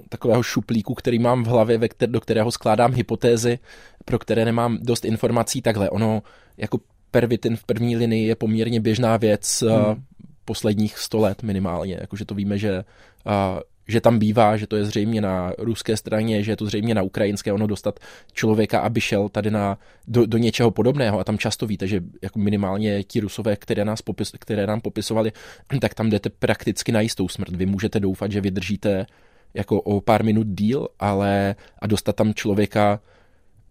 takového 0.09 0.43
šuplíku, 0.43 0.93
který 0.93 1.19
mám 1.19 1.43
v 1.43 1.47
hlavě, 1.47 1.77
ve 1.77 1.87
kter- 1.87 2.11
do 2.11 2.21
kterého 2.21 2.51
skládám 2.51 2.93
hypotézy, 2.93 3.59
pro 4.05 4.19
které 4.19 4.45
nemám 4.45 4.77
dost 4.81 5.05
informací. 5.05 5.61
Takhle, 5.61 5.89
ono 5.89 6.23
jako 6.57 6.79
pervitin 7.11 7.55
v 7.55 7.63
první 7.63 7.97
linii 7.97 8.27
je 8.27 8.35
poměrně 8.35 8.81
běžná 8.81 9.17
věc. 9.17 9.63
Hmm 9.67 10.03
posledních 10.49 10.97
sto 10.97 11.17
let 11.17 11.43
minimálně. 11.43 11.97
Jakože 12.01 12.25
to 12.25 12.35
víme, 12.35 12.57
že, 12.57 12.83
a, 13.25 13.59
že 13.87 14.01
tam 14.01 14.19
bývá, 14.19 14.57
že 14.57 14.67
to 14.67 14.75
je 14.75 14.85
zřejmě 14.85 15.21
na 15.21 15.53
ruské 15.57 15.97
straně, 15.97 16.43
že 16.43 16.51
je 16.51 16.55
to 16.57 16.65
zřejmě 16.65 16.95
na 16.95 17.01
ukrajinské, 17.01 17.53
ono 17.53 17.67
dostat 17.67 17.99
člověka, 18.33 18.79
aby 18.79 19.01
šel 19.01 19.29
tady 19.29 19.51
na, 19.51 19.77
do, 20.07 20.25
do 20.25 20.37
něčeho 20.37 20.71
podobného 20.71 21.19
a 21.19 21.23
tam 21.23 21.37
často 21.37 21.67
víte, 21.69 21.87
že 21.87 22.01
jako 22.21 22.39
minimálně 22.39 23.03
ti 23.03 23.19
rusové, 23.19 23.55
které, 23.55 23.85
nás 23.85 24.01
popis, 24.01 24.33
které 24.39 24.65
nám 24.67 24.81
popisovali, 24.81 25.31
tak 25.81 25.93
tam 25.93 26.09
jdete 26.09 26.29
prakticky 26.29 26.91
na 26.91 27.01
jistou 27.01 27.29
smrt. 27.29 27.53
Vy 27.53 27.65
můžete 27.65 27.99
doufat, 27.99 28.31
že 28.31 28.41
vydržíte 28.41 29.05
jako 29.53 29.81
o 29.81 30.01
pár 30.01 30.23
minut 30.23 30.47
díl, 30.47 30.87
ale 30.99 31.55
a 31.79 31.87
dostat 31.87 32.15
tam 32.15 32.33
člověka 32.33 32.99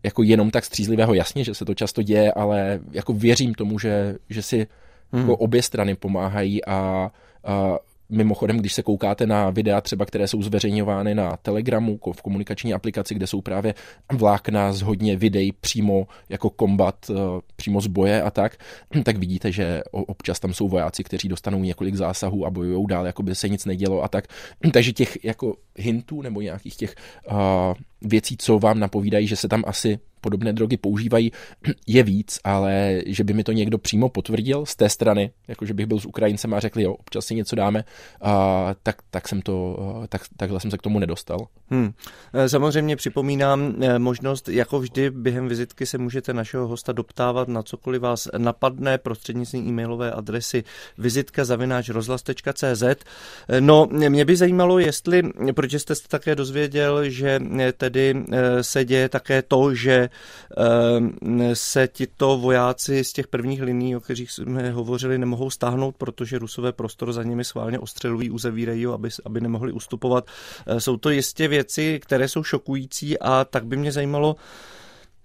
jako 0.02 0.22
jenom 0.22 0.50
tak 0.50 0.64
střízlivého, 0.64 1.14
jasně, 1.14 1.44
že 1.44 1.54
se 1.54 1.64
to 1.64 1.74
často 1.74 2.02
děje, 2.02 2.32
ale 2.32 2.80
jako 2.92 3.12
věřím 3.12 3.54
tomu, 3.54 3.78
že, 3.78 4.14
že 4.30 4.42
si 4.42 4.66
Hmm. 5.12 5.22
Jako 5.22 5.36
obě 5.36 5.62
strany 5.62 5.94
pomáhají 5.94 6.64
a, 6.64 7.10
a 7.44 7.78
Mimochodem, 8.10 8.56
když 8.56 8.72
se 8.72 8.82
koukáte 8.82 9.26
na 9.26 9.50
videa 9.50 9.80
třeba, 9.80 10.06
které 10.06 10.28
jsou 10.28 10.42
zveřejňovány 10.42 11.14
na 11.14 11.36
Telegramu, 11.36 12.00
v 12.12 12.22
komunikační 12.22 12.74
aplikaci, 12.74 13.14
kde 13.14 13.26
jsou 13.26 13.40
právě 13.40 13.74
vlákna 14.12 14.72
z 14.72 14.82
hodně 14.82 15.16
videí 15.16 15.52
přímo 15.52 16.06
jako 16.28 16.50
kombat, 16.50 17.10
eh, 17.10 17.14
přímo 17.56 17.80
z 17.80 17.86
boje 17.86 18.22
a 18.22 18.30
tak, 18.30 18.56
tak 19.04 19.16
vidíte, 19.16 19.52
že 19.52 19.82
občas 19.90 20.40
tam 20.40 20.54
jsou 20.54 20.68
vojáci, 20.68 21.04
kteří 21.04 21.28
dostanou 21.28 21.62
několik 21.62 21.94
zásahů 21.94 22.46
a 22.46 22.50
bojují 22.50 22.86
dál, 22.86 23.06
jako 23.06 23.22
by 23.22 23.34
se 23.34 23.48
nic 23.48 23.64
nedělo 23.64 24.02
a 24.02 24.08
tak. 24.08 24.24
Takže 24.72 24.92
těch 24.92 25.24
jako 25.24 25.56
hintů 25.76 26.22
nebo 26.22 26.40
nějakých 26.40 26.76
těch 26.76 26.94
uh, 27.30 27.36
věcí, 28.00 28.36
co 28.36 28.58
vám 28.58 28.80
napovídají, 28.80 29.26
že 29.26 29.36
se 29.36 29.48
tam 29.48 29.64
asi 29.66 29.98
podobné 30.20 30.52
drogy 30.52 30.76
používají, 30.76 31.32
je 31.86 32.02
víc, 32.02 32.40
ale 32.44 33.02
že 33.06 33.24
by 33.24 33.32
mi 33.32 33.44
to 33.44 33.52
někdo 33.52 33.78
přímo 33.78 34.08
potvrdil 34.08 34.66
z 34.66 34.76
té 34.76 34.88
strany, 34.88 35.30
jako 35.48 35.66
že 35.66 35.74
bych 35.74 35.86
byl 35.86 36.00
s 36.00 36.06
Ukrajincem 36.06 36.54
a 36.54 36.60
řekl, 36.60 36.80
jo, 36.80 36.92
občas 36.92 37.26
si 37.26 37.34
něco 37.34 37.56
dáme, 37.56 37.84
a, 38.20 38.74
tak, 38.82 38.96
tak 39.10 39.28
jsem 39.28 39.42
to, 39.42 39.76
tak, 40.08 40.22
takhle 40.36 40.60
jsem 40.60 40.70
se 40.70 40.78
k 40.78 40.82
tomu 40.82 40.98
nedostal. 40.98 41.46
Hmm. 41.70 41.92
E, 42.32 42.48
samozřejmě 42.48 42.96
připomínám 42.96 43.74
e, 43.82 43.98
možnost, 43.98 44.48
jako 44.48 44.80
vždy 44.80 45.10
během 45.10 45.48
vizitky 45.48 45.86
se 45.86 45.98
můžete 45.98 46.32
našeho 46.32 46.68
hosta 46.68 46.92
doptávat 46.92 47.48
na 47.48 47.62
cokoliv 47.62 48.02
vás 48.02 48.28
napadne 48.38 48.98
prostřednictvím 48.98 49.68
e-mailové 49.68 50.12
adresy 50.12 50.64
vizitka 50.98 51.44
zavináč 51.44 51.88
rozhlas.cz. 51.88 52.82
E, 52.82 52.96
no, 53.60 53.88
mě 54.08 54.24
by 54.24 54.36
zajímalo, 54.36 54.78
jestli, 54.78 55.22
protože 55.54 55.78
jste 55.78 55.94
se 55.94 56.08
také 56.08 56.34
dozvěděl, 56.34 57.10
že 57.10 57.40
tedy 57.90 58.24
se 58.60 58.84
děje 58.84 59.08
také 59.08 59.42
to, 59.42 59.74
že 59.74 60.08
Ehm, 60.56 61.10
se 61.54 61.88
tito 61.88 62.38
vojáci 62.38 63.04
z 63.04 63.12
těch 63.12 63.26
prvních 63.26 63.62
liní, 63.62 63.96
o 63.96 64.00
kterých 64.00 64.30
jsme 64.32 64.70
hovořili, 64.70 65.18
nemohou 65.18 65.50
stáhnout, 65.50 65.96
protože 65.96 66.38
rusové 66.38 66.72
prostor 66.72 67.12
za 67.12 67.22
nimi 67.22 67.44
sválně 67.44 67.78
ostřelují, 67.78 68.30
uzavírají 68.30 68.86
aby, 68.86 69.08
aby 69.24 69.40
nemohli 69.40 69.72
ustupovat. 69.72 70.26
Eh, 70.66 70.80
jsou 70.80 70.96
to 70.96 71.10
jistě 71.10 71.48
věci, 71.48 72.00
které 72.02 72.28
jsou 72.28 72.42
šokující 72.42 73.18
a 73.18 73.44
tak 73.44 73.66
by 73.66 73.76
mě 73.76 73.92
zajímalo, 73.92 74.36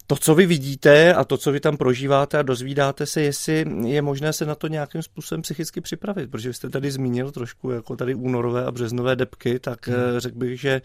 to, 0.07 0.15
co 0.15 0.35
vy 0.35 0.45
vidíte 0.45 1.13
a 1.13 1.23
to, 1.23 1.37
co 1.37 1.51
vy 1.51 1.59
tam 1.59 1.77
prožíváte 1.77 2.39
a 2.39 2.41
dozvídáte 2.41 3.05
se, 3.05 3.21
jestli 3.21 3.65
je 3.85 4.01
možné 4.01 4.33
se 4.33 4.45
na 4.45 4.55
to 4.55 4.67
nějakým 4.67 5.01
způsobem 5.01 5.41
psychicky 5.41 5.81
připravit, 5.81 6.31
protože 6.31 6.53
jste 6.53 6.69
tady 6.69 6.91
zmínil 6.91 7.31
trošku 7.31 7.71
jako 7.71 7.95
tady 7.95 8.15
únorové 8.15 8.65
a 8.65 8.71
březnové 8.71 9.15
depky, 9.15 9.59
tak 9.59 9.87
hmm. 9.87 9.97
Eh, 9.97 10.19
řekl 10.19 10.37
bych, 10.37 10.61
že 10.61 10.81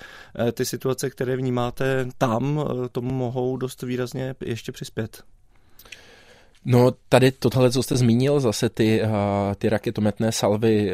eh, 0.48 0.52
ty 0.52 0.64
situace, 0.64 1.10
které 1.10 1.36
vnímáte 1.36 2.06
tam, 2.18 2.64
eh, 2.84 2.88
tomu 2.88 3.14
mohou 3.14 3.56
dost 3.56 3.82
výrazně 3.82 4.34
ještě 4.44 4.72
přispět. 4.72 5.22
No 6.64 6.92
tady 7.08 7.32
tohle, 7.32 7.70
co 7.70 7.82
jste 7.82 7.96
zmínil, 7.96 8.40
zase 8.40 8.68
ty, 8.68 9.02
ty 9.58 9.68
raketometné 9.68 10.32
salvy 10.32 10.92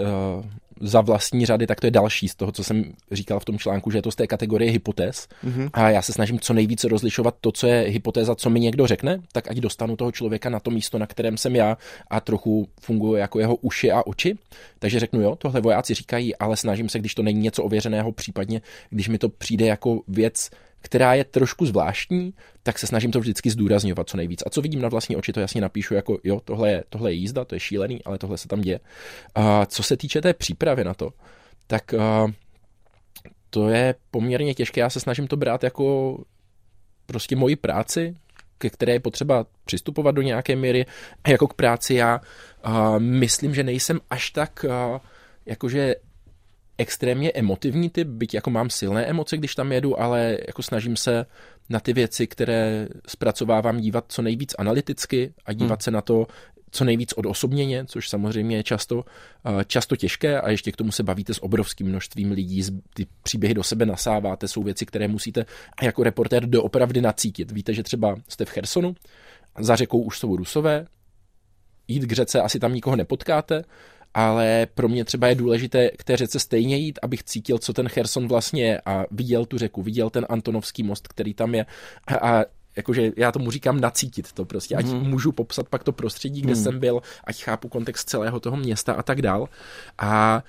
za 0.80 1.00
vlastní 1.00 1.46
řady, 1.46 1.66
tak 1.66 1.80
to 1.80 1.86
je 1.86 1.90
další 1.90 2.28
z 2.28 2.34
toho, 2.34 2.52
co 2.52 2.64
jsem 2.64 2.84
říkal 3.12 3.40
v 3.40 3.44
tom 3.44 3.58
článku, 3.58 3.90
že 3.90 3.98
je 3.98 4.02
to 4.02 4.10
z 4.10 4.16
té 4.16 4.26
kategorie 4.26 4.70
hypotéz. 4.70 5.28
Mm-hmm. 5.44 5.70
A 5.72 5.90
já 5.90 6.02
se 6.02 6.12
snažím 6.12 6.40
co 6.40 6.52
nejvíce 6.52 6.88
rozlišovat 6.88 7.34
to, 7.40 7.52
co 7.52 7.66
je 7.66 7.80
hypotéza, 7.80 8.34
co 8.34 8.50
mi 8.50 8.60
někdo 8.60 8.86
řekne, 8.86 9.20
tak 9.32 9.50
ať 9.50 9.56
dostanu 9.56 9.96
toho 9.96 10.12
člověka 10.12 10.50
na 10.50 10.60
to 10.60 10.70
místo, 10.70 10.98
na 10.98 11.06
kterém 11.06 11.36
jsem 11.36 11.56
já 11.56 11.78
a 12.10 12.20
trochu 12.20 12.68
funguje 12.80 13.20
jako 13.20 13.40
jeho 13.40 13.56
uši 13.56 13.90
a 13.90 14.06
oči. 14.06 14.38
Takže 14.78 15.00
řeknu, 15.00 15.20
jo, 15.20 15.36
tohle 15.36 15.60
vojáci 15.60 15.94
říkají, 15.94 16.36
ale 16.36 16.56
snažím 16.56 16.88
se, 16.88 16.98
když 16.98 17.14
to 17.14 17.22
není 17.22 17.40
něco 17.40 17.64
ověřeného, 17.64 18.12
případně 18.12 18.60
když 18.90 19.08
mi 19.08 19.18
to 19.18 19.28
přijde 19.28 19.66
jako 19.66 20.00
věc, 20.08 20.50
která 20.84 21.14
je 21.14 21.24
trošku 21.24 21.66
zvláštní, 21.66 22.34
tak 22.62 22.78
se 22.78 22.86
snažím 22.86 23.10
to 23.10 23.20
vždycky 23.20 23.50
zdůrazňovat 23.50 24.08
co 24.08 24.16
nejvíc. 24.16 24.42
A 24.46 24.50
co 24.50 24.60
vidím 24.60 24.80
na 24.82 24.88
vlastní 24.88 25.16
oči, 25.16 25.32
to 25.32 25.40
jasně 25.40 25.60
napíšu 25.60 25.94
jako, 25.94 26.18
jo, 26.24 26.40
tohle 26.44 26.70
je, 26.70 26.84
tohle 26.88 27.10
je 27.10 27.14
jízda, 27.14 27.44
to 27.44 27.54
je 27.54 27.60
šílený, 27.60 28.04
ale 28.04 28.18
tohle 28.18 28.38
se 28.38 28.48
tam 28.48 28.60
děje. 28.60 28.80
A 29.34 29.66
co 29.66 29.82
se 29.82 29.96
týče 29.96 30.20
té 30.20 30.34
přípravy 30.34 30.84
na 30.84 30.94
to, 30.94 31.10
tak 31.66 31.94
a, 31.94 32.26
to 33.50 33.68
je 33.68 33.94
poměrně 34.10 34.54
těžké. 34.54 34.80
Já 34.80 34.90
se 34.90 35.00
snažím 35.00 35.26
to 35.26 35.36
brát 35.36 35.64
jako 35.64 36.18
prostě 37.06 37.36
moji 37.36 37.56
práci, 37.56 38.16
ke 38.58 38.70
které 38.70 38.92
je 38.92 39.00
potřeba 39.00 39.46
přistupovat 39.64 40.14
do 40.14 40.22
nějaké 40.22 40.56
míry. 40.56 40.86
Jako 41.28 41.46
k 41.46 41.54
práci 41.54 41.94
já 41.94 42.20
a, 42.62 42.98
myslím, 42.98 43.54
že 43.54 43.62
nejsem 43.62 44.00
až 44.10 44.30
tak 44.30 44.64
a, 44.64 45.00
jakože 45.46 45.94
extrémně 46.78 47.32
emotivní 47.32 47.90
typ, 47.90 48.08
byť 48.08 48.34
jako 48.34 48.50
mám 48.50 48.70
silné 48.70 49.06
emoce, 49.06 49.36
když 49.36 49.54
tam 49.54 49.72
jedu, 49.72 50.00
ale 50.00 50.38
jako 50.46 50.62
snažím 50.62 50.96
se 50.96 51.26
na 51.68 51.80
ty 51.80 51.92
věci, 51.92 52.26
které 52.26 52.88
zpracovávám, 53.08 53.80
dívat 53.80 54.04
co 54.08 54.22
nejvíc 54.22 54.54
analyticky 54.58 55.34
a 55.46 55.52
dívat 55.52 55.80
hmm. 55.80 55.80
se 55.80 55.90
na 55.90 56.00
to 56.00 56.26
co 56.70 56.84
nejvíc 56.84 57.12
odosobněně, 57.16 57.84
což 57.86 58.08
samozřejmě 58.08 58.56
je 58.56 58.62
často, 58.62 59.04
často 59.66 59.96
těžké 59.96 60.40
a 60.40 60.50
ještě 60.50 60.72
k 60.72 60.76
tomu 60.76 60.92
se 60.92 61.02
bavíte 61.02 61.34
s 61.34 61.42
obrovským 61.42 61.86
množstvím 61.86 62.32
lidí, 62.32 62.62
ty 62.94 63.06
příběhy 63.22 63.54
do 63.54 63.62
sebe 63.62 63.86
nasáváte, 63.86 64.48
jsou 64.48 64.62
věci, 64.62 64.86
které 64.86 65.08
musíte 65.08 65.46
jako 65.82 66.02
reportér 66.02 66.46
doopravdy 66.46 67.00
nacítit. 67.00 67.50
Víte, 67.50 67.74
že 67.74 67.82
třeba 67.82 68.16
jste 68.28 68.44
v 68.44 68.50
Chersonu, 68.50 68.94
za 69.58 69.76
řekou 69.76 70.02
už 70.02 70.18
jsou 70.18 70.36
rusové, 70.36 70.86
jít 71.88 72.06
k 72.06 72.12
řece 72.12 72.40
asi 72.40 72.58
tam 72.58 72.74
nikoho 72.74 72.96
nepotkáte, 72.96 73.64
ale 74.14 74.66
pro 74.74 74.88
mě 74.88 75.04
třeba 75.04 75.28
je 75.28 75.34
důležité 75.34 75.90
k 75.98 76.04
té 76.04 76.16
řece 76.16 76.38
stejně 76.38 76.76
jít, 76.76 76.98
abych 77.02 77.22
cítil, 77.22 77.58
co 77.58 77.72
ten 77.72 77.88
Cherson 77.88 78.28
vlastně 78.28 78.64
je 78.64 78.80
a 78.86 79.04
viděl 79.10 79.46
tu 79.46 79.58
řeku, 79.58 79.82
viděl 79.82 80.10
ten 80.10 80.26
Antonovský 80.28 80.82
most, 80.82 81.08
který 81.08 81.34
tam 81.34 81.54
je 81.54 81.66
a, 82.06 82.14
a 82.14 82.44
jakože 82.76 83.12
já 83.16 83.32
tomu 83.32 83.50
říkám 83.50 83.80
nacítit 83.80 84.32
to 84.32 84.44
prostě, 84.44 84.76
ať 84.76 84.86
mm. 84.86 85.10
můžu 85.10 85.32
popsat 85.32 85.68
pak 85.68 85.84
to 85.84 85.92
prostředí, 85.92 86.40
kde 86.40 86.54
mm. 86.54 86.62
jsem 86.62 86.78
byl, 86.78 87.02
ať 87.24 87.42
chápu 87.42 87.68
kontext 87.68 88.08
celého 88.08 88.40
toho 88.40 88.56
města 88.56 88.92
a 88.92 89.02
tak 89.02 89.22
dál. 89.22 89.48
A 89.98 90.42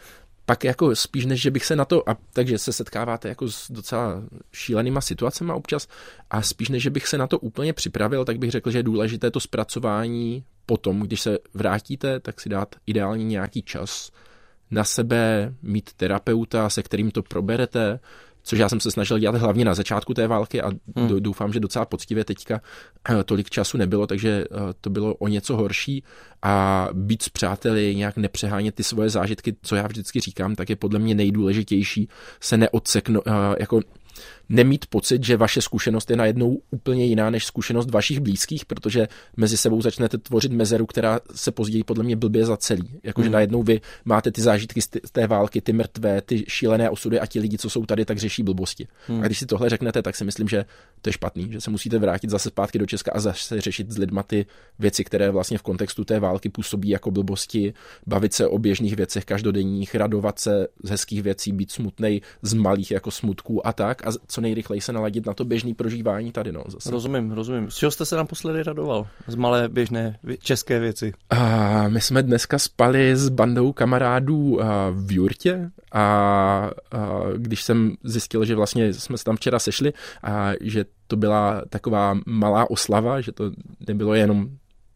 pak 0.45 0.63
jako 0.63 0.95
spíš 0.95 1.25
než, 1.25 1.41
že 1.41 1.51
bych 1.51 1.65
se 1.65 1.75
na 1.75 1.85
to, 1.85 2.09
a 2.09 2.17
takže 2.33 2.57
se 2.57 2.73
setkáváte 2.73 3.29
jako 3.29 3.51
s 3.51 3.71
docela 3.71 4.23
šílenýma 4.51 5.01
situacemi 5.01 5.51
občas 5.51 5.87
a 6.29 6.41
spíš 6.41 6.69
než, 6.69 6.83
že 6.83 6.89
bych 6.89 7.07
se 7.07 7.17
na 7.17 7.27
to 7.27 7.39
úplně 7.39 7.73
připravil, 7.73 8.25
tak 8.25 8.37
bych 8.37 8.51
řekl, 8.51 8.71
že 8.71 8.79
je 8.79 8.83
důležité 8.83 9.31
to 9.31 9.39
zpracování 9.39 10.43
potom, 10.65 10.99
když 10.99 11.21
se 11.21 11.37
vrátíte, 11.53 12.19
tak 12.19 12.41
si 12.41 12.49
dát 12.49 12.75
ideálně 12.85 13.25
nějaký 13.25 13.61
čas 13.61 14.11
na 14.71 14.83
sebe, 14.83 15.53
mít 15.61 15.93
terapeuta, 15.93 16.69
se 16.69 16.83
kterým 16.83 17.11
to 17.11 17.23
proberete, 17.23 17.99
což 18.45 18.59
já 18.59 18.69
jsem 18.69 18.79
se 18.79 18.91
snažil 18.91 19.19
dělat 19.19 19.35
hlavně 19.35 19.65
na 19.65 19.73
začátku 19.73 20.13
té 20.13 20.27
války 20.27 20.61
a 20.61 20.71
hmm. 20.95 21.09
doufám, 21.19 21.53
že 21.53 21.59
docela 21.59 21.85
poctivě 21.85 22.25
teďka 22.25 22.61
eh, 23.09 23.23
tolik 23.23 23.49
času 23.49 23.77
nebylo, 23.77 24.07
takže 24.07 24.43
eh, 24.51 24.57
to 24.81 24.89
bylo 24.89 25.15
o 25.15 25.27
něco 25.27 25.55
horší 25.55 26.03
a 26.41 26.87
být 26.93 27.23
s 27.23 27.29
přáteli, 27.29 27.95
nějak 27.95 28.17
nepřehánět 28.17 28.75
ty 28.75 28.83
svoje 28.83 29.09
zážitky, 29.09 29.55
co 29.61 29.75
já 29.75 29.87
vždycky 29.87 30.19
říkám, 30.19 30.55
tak 30.55 30.69
je 30.69 30.75
podle 30.75 30.99
mě 30.99 31.15
nejdůležitější 31.15 32.09
se 32.39 32.57
neodseknout, 32.57 33.23
eh, 33.27 33.31
jako 33.59 33.79
nemít 34.49 34.85
pocit, 34.85 35.23
že 35.23 35.37
vaše 35.37 35.61
zkušenost 35.61 36.09
je 36.09 36.15
najednou 36.15 36.61
úplně 36.71 37.05
jiná 37.05 37.29
než 37.29 37.45
zkušenost 37.45 37.91
vašich 37.91 38.19
blízkých, 38.19 38.65
protože 38.65 39.07
mezi 39.37 39.57
sebou 39.57 39.81
začnete 39.81 40.17
tvořit 40.17 40.51
mezeru, 40.51 40.85
která 40.85 41.19
se 41.35 41.51
později 41.51 41.83
podle 41.83 42.03
mě 42.03 42.15
blbě 42.15 42.45
zacelí. 42.45 42.99
Jakože 43.03 43.27
hmm. 43.27 43.33
najednou 43.33 43.63
vy 43.63 43.81
máte 44.05 44.31
ty 44.31 44.41
zážitky 44.41 44.81
z 44.81 45.11
té 45.11 45.27
války, 45.27 45.61
ty 45.61 45.73
mrtvé, 45.73 46.21
ty 46.21 46.45
šílené 46.47 46.89
osudy 46.89 47.19
a 47.19 47.25
ti 47.25 47.39
lidi, 47.39 47.57
co 47.57 47.69
jsou 47.69 47.85
tady, 47.85 48.05
tak 48.05 48.17
řeší 48.17 48.43
blbosti. 48.43 48.87
Hmm. 49.07 49.21
A 49.21 49.25
když 49.25 49.39
si 49.39 49.45
tohle 49.45 49.69
řeknete, 49.69 50.01
tak 50.01 50.15
si 50.15 50.25
myslím, 50.25 50.47
že 50.47 50.65
to 51.01 51.09
je 51.09 51.13
špatný, 51.13 51.51
že 51.51 51.61
se 51.61 51.71
musíte 51.71 51.99
vrátit 51.99 52.29
zase 52.29 52.49
zpátky 52.49 52.79
do 52.79 52.85
Česka 52.85 53.11
a 53.15 53.19
zase 53.19 53.61
řešit 53.61 53.91
s 53.91 53.97
lidma 53.97 54.23
ty 54.23 54.45
věci, 54.79 55.03
které 55.03 55.31
vlastně 55.31 55.57
v 55.57 55.61
kontextu 55.61 56.05
té 56.05 56.19
války 56.19 56.49
působí 56.49 56.89
jako 56.89 57.11
blbosti, 57.11 57.73
bavit 58.07 58.33
se 58.33 58.47
o 58.47 58.57
běžných 58.57 58.95
věcech 58.95 59.25
každodenních, 59.25 59.95
radovat 59.95 60.39
se 60.39 60.67
z 60.83 60.89
hezkých 60.89 61.23
věcí, 61.23 61.51
být 61.51 61.71
smutnej 61.71 62.21
z 62.41 62.53
malých 62.53 62.91
jako 62.91 63.11
smutků 63.11 63.67
a 63.67 63.73
tak 63.73 64.07
a 64.07 64.11
co 64.35 64.41
nejrychleji 64.41 64.81
se 64.81 64.93
naladit 64.93 65.25
na 65.25 65.33
to 65.33 65.45
běžné 65.45 65.73
prožívání 65.73 66.31
tady. 66.31 66.51
No, 66.51 66.63
zase. 66.67 66.91
Rozumím, 66.91 67.31
rozumím. 67.31 67.71
Z 67.71 67.75
čeho 67.75 67.91
jste 67.91 68.05
se 68.05 68.15
naposledy 68.15 68.63
radoval? 68.63 69.07
Z 69.27 69.35
malé 69.35 69.69
běžné 69.69 70.19
české 70.39 70.79
věci? 70.79 71.13
A 71.29 71.87
my 71.87 72.01
jsme 72.01 72.23
dneska 72.23 72.59
spali 72.59 73.15
s 73.15 73.29
bandou 73.29 73.73
kamarádů 73.73 74.59
v 74.91 75.11
Jurtě 75.11 75.69
a, 75.91 76.01
a 76.01 76.71
když 77.37 77.63
jsem 77.63 77.95
zjistil, 78.03 78.45
že 78.45 78.55
vlastně 78.55 78.93
jsme 78.93 79.17
se 79.17 79.23
tam 79.23 79.35
včera 79.35 79.59
sešli 79.59 79.93
a 80.23 80.51
že 80.61 80.85
to 81.07 81.15
byla 81.15 81.61
taková 81.69 82.17
malá 82.25 82.69
oslava, 82.69 83.21
že 83.21 83.31
to 83.31 83.51
nebylo 83.87 84.13
jenom 84.13 84.49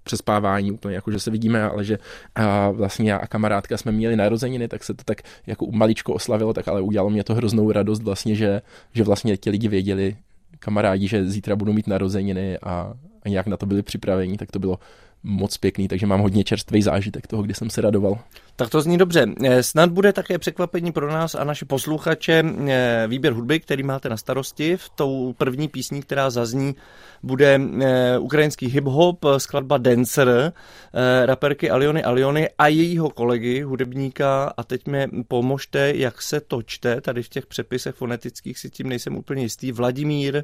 přespávání 0.09 0.71
úplně, 0.71 0.95
jako 0.95 1.11
že 1.11 1.19
se 1.19 1.31
vidíme, 1.31 1.61
ale 1.63 1.85
že 1.85 1.99
a 2.35 2.69
vlastně 2.69 3.11
já 3.11 3.17
a 3.17 3.27
kamarádka 3.27 3.77
jsme 3.77 3.91
měli 3.91 4.15
narozeniny, 4.15 4.67
tak 4.67 4.83
se 4.83 4.93
to 4.93 5.03
tak 5.03 5.21
jako 5.47 5.67
maličko 5.71 6.13
oslavilo, 6.13 6.53
tak 6.53 6.67
ale 6.67 6.81
udělalo 6.81 7.09
mě 7.09 7.23
to 7.23 7.35
hroznou 7.35 7.71
radost 7.71 8.01
vlastně, 8.01 8.35
že, 8.35 8.61
že 8.93 9.03
vlastně 9.03 9.37
ti 9.37 9.49
lidi 9.49 9.67
věděli, 9.67 10.17
kamarádi, 10.59 11.07
že 11.07 11.25
zítra 11.29 11.55
budou 11.55 11.73
mít 11.73 11.87
narozeniny 11.87 12.57
a, 12.57 12.93
a 13.23 13.29
nějak 13.29 13.47
na 13.47 13.57
to 13.57 13.65
byli 13.65 13.81
připraveni, 13.81 14.37
tak 14.37 14.51
to 14.51 14.59
bylo 14.59 14.79
moc 15.23 15.57
pěkný, 15.57 15.87
takže 15.87 16.05
mám 16.05 16.21
hodně 16.21 16.43
čerstvý 16.43 16.81
zážitek 16.81 17.27
toho, 17.27 17.43
kdy 17.43 17.53
jsem 17.53 17.69
se 17.69 17.81
radoval. 17.81 18.19
Tak 18.55 18.69
to 18.69 18.81
zní 18.81 18.97
dobře. 18.97 19.25
Eh, 19.43 19.63
snad 19.63 19.91
bude 19.91 20.13
také 20.13 20.37
překvapení 20.37 20.91
pro 20.91 21.11
nás 21.11 21.35
a 21.35 21.43
naše 21.43 21.65
posluchače 21.65 22.43
eh, 22.67 23.05
výběr 23.07 23.33
hudby, 23.33 23.59
který 23.59 23.83
máte 23.83 24.09
na 24.09 24.17
starosti. 24.17 24.77
V 24.77 24.89
tou 24.89 25.33
první 25.37 25.67
písní, 25.67 26.01
která 26.01 26.29
zazní, 26.29 26.75
bude 27.23 27.59
eh, 27.81 28.17
ukrajinský 28.17 28.67
hip-hop, 28.67 29.17
skladba 29.37 29.77
Dancer, 29.77 30.53
raperky 31.25 31.69
Aliony 31.69 32.03
Aliony 32.03 32.49
a 32.57 32.67
jejího 32.67 33.09
kolegy, 33.09 33.61
hudebníka. 33.61 34.53
A 34.57 34.63
teď 34.63 34.87
mi 34.87 35.07
pomožte, 35.27 35.93
jak 35.95 36.21
se 36.21 36.41
to 36.41 36.61
čte. 36.61 37.01
Tady 37.01 37.23
v 37.23 37.29
těch 37.29 37.45
přepisech 37.45 37.95
fonetických 37.95 38.59
si 38.59 38.69
tím 38.69 38.89
nejsem 38.89 39.15
úplně 39.15 39.43
jistý. 39.43 39.71
Vladimír 39.71 40.43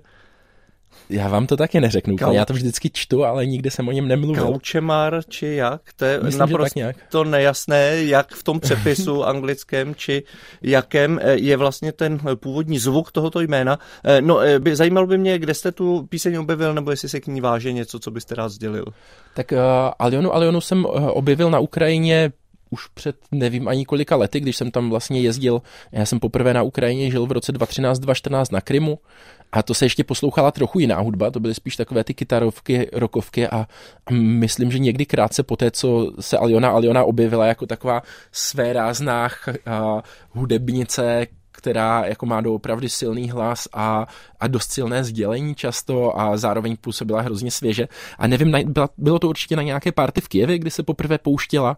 já 1.09 1.27
vám 1.27 1.47
to 1.47 1.57
taky 1.57 1.81
neřeknu 1.81 2.17
Kau... 2.17 2.33
Já 2.33 2.45
to 2.45 2.53
vždycky 2.53 2.89
čtu, 2.93 3.25
ale 3.25 3.45
nikdy 3.45 3.71
jsem 3.71 3.87
o 3.87 3.91
něm 3.91 4.07
nemluvil. 4.07 4.45
Kaučemar, 4.45 5.21
či 5.29 5.45
jak? 5.45 5.81
To 5.95 6.05
je 6.05 6.19
Myslím, 6.19 6.39
naprosto 6.39 6.79
to 7.09 7.23
nejasné, 7.23 8.03
jak 8.03 8.33
v 8.33 8.43
tom 8.43 8.59
přepisu 8.59 9.23
anglickém, 9.27 9.95
či 9.95 10.23
jakém 10.61 11.19
eh, 11.21 11.33
je 11.33 11.57
vlastně 11.57 11.91
ten 11.91 12.19
původní 12.35 12.79
zvuk 12.79 13.11
tohoto 13.11 13.41
jména. 13.41 13.79
Eh, 14.03 14.21
no, 14.21 14.39
eh, 14.39 14.59
by, 14.59 14.75
zajímalo 14.75 15.07
by 15.07 15.17
mě, 15.17 15.39
kde 15.39 15.53
jste 15.53 15.71
tu 15.71 16.07
píseň 16.09 16.35
objevil, 16.35 16.73
nebo 16.73 16.91
jestli 16.91 17.09
se 17.09 17.19
k 17.19 17.27
ní 17.27 17.41
váže 17.41 17.71
něco, 17.71 17.99
co 17.99 18.11
byste 18.11 18.35
rád 18.35 18.49
sdělil. 18.49 18.85
Tak 19.33 19.51
uh, 19.51 19.59
Alionu 19.99 20.35
Alionu 20.35 20.61
jsem 20.61 20.85
objevil 21.09 21.49
na 21.49 21.59
Ukrajině 21.59 22.31
už 22.75 22.87
před 22.87 23.15
nevím 23.31 23.67
ani 23.67 23.85
kolika 23.85 24.15
lety, 24.15 24.39
když 24.39 24.57
jsem 24.57 24.71
tam 24.71 24.89
vlastně 24.89 25.21
jezdil. 25.21 25.61
Já 25.91 26.05
jsem 26.05 26.19
poprvé 26.19 26.53
na 26.53 26.63
Ukrajině 26.63 27.11
žil 27.11 27.25
v 27.25 27.31
roce 27.31 27.53
2013-2014 27.53 28.45
na 28.51 28.61
Krymu 28.61 28.99
a 29.51 29.63
to 29.63 29.73
se 29.73 29.85
ještě 29.85 30.03
poslouchala 30.03 30.51
trochu 30.51 30.79
jiná 30.79 30.99
hudba, 30.99 31.31
to 31.31 31.39
byly 31.39 31.53
spíš 31.53 31.75
takové 31.75 32.03
ty 32.03 32.13
kytarovky, 32.13 32.89
rokovky 32.93 33.47
a, 33.47 33.67
a 34.05 34.11
myslím, 34.11 34.71
že 34.71 34.79
někdy 34.79 35.05
krátce 35.05 35.43
po 35.43 35.55
té, 35.55 35.71
co 35.71 36.11
se 36.19 36.37
Aliona 36.37 36.69
Aliona 36.69 37.03
objevila 37.03 37.45
jako 37.45 37.65
taková 37.65 38.03
své 38.31 38.73
rázná 38.73 39.29
hudebnice, 40.29 41.27
která 41.55 42.05
jako 42.05 42.25
má 42.25 42.41
doopravdy 42.41 42.89
silný 42.89 43.29
hlas 43.29 43.67
a, 43.73 44.07
a 44.39 44.47
dost 44.47 44.71
silné 44.71 45.03
sdělení 45.03 45.55
často 45.55 46.19
a 46.19 46.37
zároveň 46.37 46.77
působila 46.81 47.21
hrozně 47.21 47.51
svěže. 47.51 47.87
A 48.17 48.27
nevím, 48.27 48.51
byla, 48.65 48.89
bylo 48.97 49.19
to 49.19 49.29
určitě 49.29 49.55
na 49.55 49.63
nějaké 49.63 49.91
party 49.91 50.21
v 50.21 50.27
Kijevě, 50.27 50.59
kdy 50.59 50.71
se 50.71 50.83
poprvé 50.83 51.17
pouštěla 51.17 51.77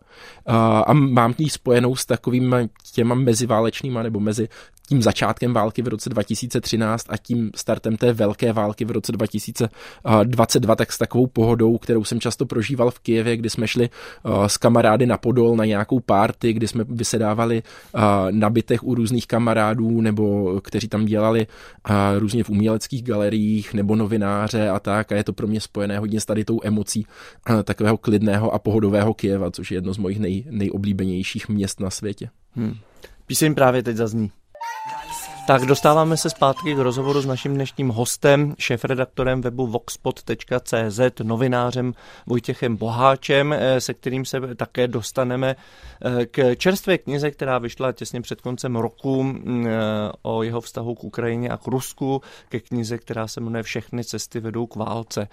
a 0.85 0.93
mám 0.93 1.33
ji 1.37 1.49
spojenou 1.49 1.95
s 1.95 2.05
takovými 2.05 2.69
těma 2.93 3.15
meziválečnýma 3.15 4.03
nebo 4.03 4.19
mezi 4.19 4.49
tím 4.87 5.01
začátkem 5.01 5.53
války 5.53 5.81
v 5.81 5.87
roce 5.87 6.09
2013 6.09 7.05
a 7.09 7.17
tím 7.17 7.51
startem 7.55 7.97
té 7.97 8.13
velké 8.13 8.53
války 8.53 8.85
v 8.85 8.91
roce 8.91 9.11
2022, 9.11 10.75
tak 10.75 10.91
s 10.91 10.97
takovou 10.97 11.27
pohodou, 11.27 11.77
kterou 11.77 12.03
jsem 12.03 12.19
často 12.19 12.45
prožíval 12.45 12.91
v 12.91 12.99
Kijevě, 12.99 13.37
kdy 13.37 13.49
jsme 13.49 13.67
šli 13.67 13.89
s 14.47 14.57
kamarády 14.57 15.05
na 15.05 15.17
Podol 15.17 15.55
na 15.55 15.65
nějakou 15.65 15.99
párty, 15.99 16.53
kdy 16.53 16.67
jsme 16.67 16.83
vysedávali 16.83 17.63
na 18.31 18.49
bytech 18.49 18.83
u 18.83 18.95
různých 18.95 19.27
kamarádů, 19.27 19.66
nebo 20.01 20.55
kteří 20.61 20.87
tam 20.87 21.05
dělali 21.05 21.47
různě 22.17 22.43
v 22.43 22.49
uměleckých 22.49 23.03
galeriích, 23.03 23.73
nebo 23.73 23.95
novináře 23.95 24.69
a 24.69 24.79
tak. 24.79 25.11
A 25.11 25.15
je 25.15 25.23
to 25.23 25.33
pro 25.33 25.47
mě 25.47 25.61
spojené 25.61 25.99
hodně 25.99 26.21
s 26.21 26.25
tady 26.25 26.45
tou 26.45 26.59
emocí 26.63 27.05
takového 27.63 27.97
klidného 27.97 28.53
a 28.53 28.59
pohodového 28.59 29.13
Kijeva, 29.13 29.51
což 29.51 29.71
je 29.71 29.77
jedno 29.77 29.93
z 29.93 29.97
mojich 29.97 30.19
nej, 30.19 30.45
nejoblíbenějších 30.49 31.49
měst 31.49 31.79
na 31.79 31.89
světě. 31.89 32.29
Hmm. 32.55 32.75
Píseň 33.25 33.55
právě 33.55 33.83
teď 33.83 33.95
zazní. 33.95 34.31
Tak 35.47 35.65
dostáváme 35.65 36.17
se 36.17 36.29
zpátky 36.29 36.75
k 36.75 36.77
rozhovoru 36.77 37.21
s 37.21 37.25
naším 37.25 37.53
dnešním 37.53 37.89
hostem, 37.89 38.55
šéfredaktorem 38.59 39.41
webu 39.41 39.67
voxpot.cz, 39.67 40.99
novinářem 41.23 41.93
Vojtěchem 42.25 42.75
Boháčem, 42.75 43.53
eh, 43.53 43.81
se 43.81 43.93
kterým 43.93 44.25
se 44.25 44.55
také 44.55 44.87
dostaneme 44.87 45.55
eh, 46.21 46.25
k 46.25 46.55
čerstvé 46.55 46.97
knize, 46.97 47.31
která 47.31 47.57
vyšla 47.57 47.91
těsně 47.91 48.21
před 48.21 48.41
koncem 48.41 48.75
roku 48.75 49.23
mm, 49.23 49.67
eh, 49.67 49.71
o 50.21 50.43
jeho 50.43 50.61
vztahu 50.61 50.95
k 50.95 51.03
Ukrajině 51.03 51.49
a 51.49 51.57
k 51.57 51.67
Rusku, 51.67 52.21
ke 52.49 52.59
knize, 52.59 52.97
která 52.97 53.27
se 53.27 53.41
jmenuje 53.41 53.63
Všechny 53.63 54.03
cesty 54.03 54.39
vedou 54.39 54.67
k 54.67 54.75
válce. 54.75 55.27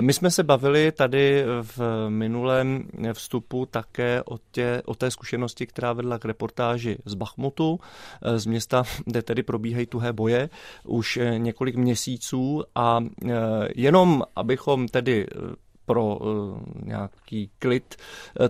My 0.00 0.12
jsme 0.12 0.30
se 0.30 0.42
bavili 0.42 0.92
tady 0.92 1.44
v 1.62 2.08
minulém 2.08 2.88
vstupu 3.12 3.66
také 3.66 4.22
o, 4.22 4.38
tě, 4.50 4.82
o 4.84 4.94
té 4.94 5.10
zkušenosti, 5.10 5.66
která 5.66 5.92
vedla 5.92 6.18
k 6.18 6.24
reportáži 6.24 6.98
z 7.04 7.14
Bachmutu, 7.14 7.80
z 8.36 8.46
města, 8.46 8.82
kde 9.06 9.22
tedy 9.32 9.42
probíhají 9.42 9.86
tuhé 9.86 10.12
boje 10.12 10.50
už 10.84 11.16
eh, 11.16 11.38
několik 11.38 11.76
měsíců 11.76 12.64
a 12.74 13.00
eh, 13.00 13.32
jenom 13.74 14.22
abychom 14.36 14.88
tedy 14.88 15.26
eh, 15.26 15.54
pro 15.86 16.18
nějaký 16.84 17.50
klid 17.58 17.96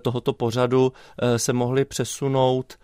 tohoto 0.03 0.33
pořadu 0.33 0.93
se 1.37 1.53
mohli 1.53 1.85
přesunout 1.85 2.79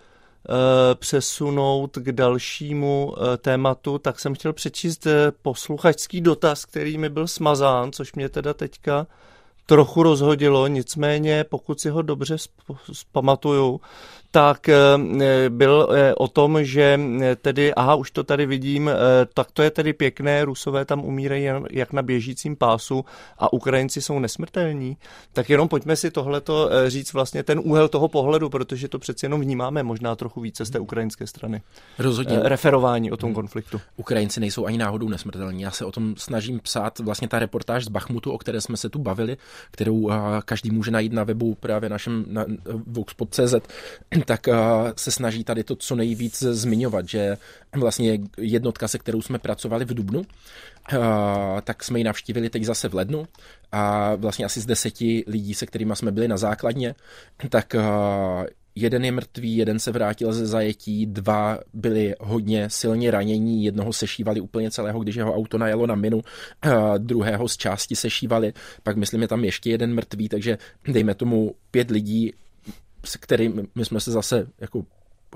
přesunout 0.95 1.97
k 1.97 2.13
dalšímu 2.13 3.15
tématu, 3.39 3.99
tak 3.99 4.21
jsem 4.21 4.35
chtěl 4.35 4.53
přečíst 4.53 5.07
posluchačský 5.43 6.21
dotaz, 6.21 6.65
který 6.65 6.99
mi 6.99 7.09
byl 7.09 7.29
smazán, 7.29 7.93
což 7.93 8.13
mě 8.13 8.29
teda 8.29 8.55
teďka 8.55 9.07
trochu 9.67 10.03
rozhodilo, 10.03 10.67
nicméně 10.67 11.45
pokud 11.45 11.81
si 11.81 11.91
ho 11.91 12.03
dobře 12.03 12.37
zpamatuju, 12.93 13.81
tak 14.31 14.69
eh, 14.69 14.77
byl 15.49 15.88
eh, 15.93 16.14
o 16.14 16.29
tom, 16.29 16.64
že 16.64 17.01
eh, 17.23 17.37
tedy, 17.37 17.75
aha, 17.75 17.95
už 17.95 18.11
to 18.11 18.25
tady 18.25 18.47
vidím, 18.47 18.91
tak 19.35 19.51
to 19.51 19.62
je 19.62 19.71
tedy 19.71 19.93
pěkné, 19.93 20.45
Rusové 20.45 20.85
tam 20.85 21.05
umírají 21.05 21.49
jak 21.71 21.93
na 21.93 22.03
běžícím 22.03 22.57
pásu 22.57 23.05
a 23.38 23.53
Ukrajinci 23.53 24.03
jsou 24.03 24.19
nesmrtelní. 24.19 24.97
Tak 25.33 25.51
jenom 25.51 25.69
pojďme 25.69 25.97
si 25.97 26.11
tohleto 26.11 26.71
říct 26.87 27.12
vlastně 27.12 27.43
ten 27.43 27.61
úhel 27.64 27.88
toho 27.88 28.09
pohledu, 28.09 28.49
protože 28.49 28.88
to 28.88 28.99
přeci 28.99 29.27
jenom 29.27 29.41
vnímáme 29.41 29.83
možná 29.83 30.17
trochu 30.17 30.41
více 30.41 30.64
z 30.64 30.71
té 30.71 30.79
ukrajinské 30.79 31.27
strany. 31.27 31.62
Rozhodně. 31.99 32.38
Referování 32.43 33.12
o 33.12 33.17
tom 33.17 33.29
hmm. 33.29 33.35
konfliktu. 33.35 33.81
Ukrajinci 33.97 34.41
nejsou 34.41 34.67
ani 34.67 34.79
náhodou 34.79 35.09
nesmrtelní. 35.09 35.62
Já 35.62 35.71
se 35.71 35.85
o 35.85 35.93
tom 35.93 36.14
snažím 36.17 36.61
psát 36.61 36.99
vlastně 36.99 37.29
ta 37.29 37.38
reportáž 37.38 37.85
z 37.85 37.88
Bachmutu, 37.88 38.33
o 38.33 38.38
které 38.38 38.61
jsme 38.61 38.77
se 38.77 38.88
tu 38.88 38.99
bavili, 38.99 39.37
kterou 39.71 40.11
každý 40.45 40.71
může 40.71 40.91
najít 40.91 41.12
na 41.12 41.25
webu 41.25 41.55
právě 41.55 41.88
našem 41.88 42.25
na 42.29 42.45
voxpod.cz 42.87 43.55
tak 44.26 44.48
eh, 44.48 44.54
se 44.96 45.11
snaží 45.11 45.44
tady 45.44 45.64
to 45.64 45.76
co 45.76 45.96
nejvíc 45.96 46.42
zmiňovat, 46.42 47.09
že 47.09 47.37
vlastně 47.76 48.18
jednotka, 48.37 48.88
se 48.88 48.98
kterou 48.98 49.22
jsme 49.22 49.38
pracovali 49.38 49.85
v 49.85 49.94
Dubnu, 49.94 50.22
eh, 50.92 50.98
tak 51.64 51.85
jsme 51.85 51.98
ji 51.98 52.04
navštívili 52.04 52.50
teď 52.50 52.64
zase 52.64 52.88
v 52.88 52.94
lednu 52.94 53.26
a 53.72 54.14
vlastně 54.14 54.44
asi 54.44 54.61
z 54.61 54.66
deseti 54.66 55.24
lidí, 55.26 55.54
se 55.54 55.66
kterými 55.66 55.96
jsme 55.96 56.12
byli 56.12 56.28
na 56.28 56.37
základně, 56.37 56.94
tak 57.48 57.74
eh, 57.74 57.81
jeden 58.74 59.04
je 59.04 59.12
mrtvý, 59.12 59.57
jeden 59.57 59.78
se 59.78 59.92
vrátil 59.92 60.33
ze 60.33 60.46
zajetí, 60.46 61.07
dva 61.07 61.59
byli 61.74 62.14
hodně 62.20 62.70
silně 62.70 63.11
ranění, 63.11 63.64
jednoho 63.64 63.92
sešívali 63.92 64.40
úplně 64.40 64.70
celého, 64.70 65.00
když 65.00 65.16
jeho 65.16 65.35
auto 65.35 65.59
najelo 65.59 65.87
na 65.87 65.94
minu, 65.94 66.22
druhého 66.98 67.48
z 67.48 67.57
části 67.57 67.96
sešívali, 67.96 68.52
pak 68.83 68.96
myslím 68.96 69.22
je 69.22 69.28
tam 69.28 69.44
ještě 69.44 69.70
jeden 69.70 69.94
mrtvý, 69.94 70.28
takže 70.28 70.59
dejme 70.88 71.14
tomu 71.14 71.54
pět 71.70 71.90
lidí 71.90 72.33
se 73.09 73.18
kterým 73.18 73.68
my 73.75 73.85
jsme 73.85 74.01
se 74.01 74.11
zase 74.11 74.47
jako 74.59 74.85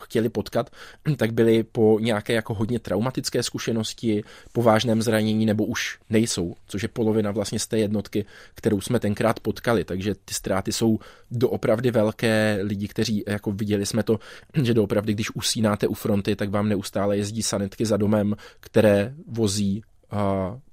chtěli 0.01 0.29
potkat, 0.29 0.71
tak 1.17 1.33
byli 1.33 1.63
po 1.63 1.99
nějaké 2.01 2.33
jako 2.33 2.55
hodně 2.55 2.79
traumatické 2.79 3.43
zkušenosti, 3.43 4.25
po 4.53 4.63
vážném 4.63 5.03
zranění 5.03 5.47
nebo 5.47 5.65
už 5.65 5.99
nejsou, 6.11 6.55
což 6.67 6.83
je 6.83 6.89
polovina 6.89 7.31
vlastně 7.31 7.59
z 7.59 7.67
té 7.67 7.79
jednotky, 7.79 8.25
kterou 8.55 8.81
jsme 8.81 9.01
tenkrát 9.01 9.41
potkali, 9.41 9.85
takže 9.85 10.15
ty 10.15 10.35
ztráty 10.35 10.73
jsou 10.73 10.99
doopravdy 11.31 11.91
velké, 11.91 12.59
lidi, 12.63 12.89
kteří 12.89 13.25
jako 13.27 13.53
viděli 13.53 13.87
jsme 13.87 14.03
to, 14.03 14.19
že 14.63 14.75
doopravdy, 14.75 15.15
když 15.15 15.37
usínáte 15.37 15.87
u 15.87 15.95
fronty, 15.95 16.37
tak 16.37 16.51
vám 16.51 16.69
neustále 16.69 17.17
jezdí 17.17 17.43
sanitky 17.43 17.87
za 17.87 17.97
domem, 17.97 18.37
které 18.61 19.15
vozí 19.27 19.83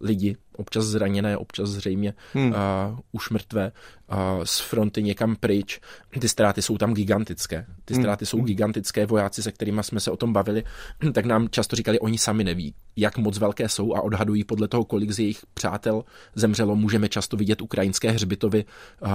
lidi, 0.02 0.38
občas 0.58 0.86
zraněné, 0.86 1.38
občas 1.38 1.70
zřejmě 1.70 2.14
hmm. 2.34 2.52
uh, 2.52 2.56
už 3.12 3.30
mrtvé, 3.30 3.72
uh, 4.12 4.44
z 4.44 4.60
fronty 4.60 5.04
někam 5.04 5.36
pryč. 5.36 5.80
Ty 6.20 6.30
ztráty 6.30 6.62
jsou 6.62 6.78
tam 6.78 6.94
gigantické. 6.94 7.66
Ty 7.86 7.94
hmm. 7.94 8.04
ztráty 8.04 8.26
hmm. 8.26 8.28
jsou 8.28 8.42
gigantické. 8.42 9.06
Vojáci, 9.06 9.44
se 9.44 9.52
kterými 9.52 9.84
jsme 9.84 10.00
se 10.00 10.12
o 10.12 10.18
tom 10.18 10.34
bavili, 10.34 10.64
tak 11.14 11.26
nám 11.26 11.50
často 11.50 11.76
říkali, 11.76 12.00
oni 12.00 12.18
sami 12.18 12.44
neví, 12.44 12.74
jak 12.96 13.18
moc 13.18 13.38
velké 13.38 13.70
jsou 13.70 13.96
a 13.96 14.02
odhadují 14.02 14.44
podle 14.44 14.68
toho, 14.68 14.86
kolik 14.86 15.12
z 15.12 15.20
jejich 15.20 15.46
přátel 15.54 16.04
zemřelo. 16.36 16.76
Můžeme 16.76 17.10
často 17.10 17.38
vidět 17.38 17.62
ukrajinské 17.62 18.12
hřbitovy, 18.12 18.66
uh, 19.02 19.10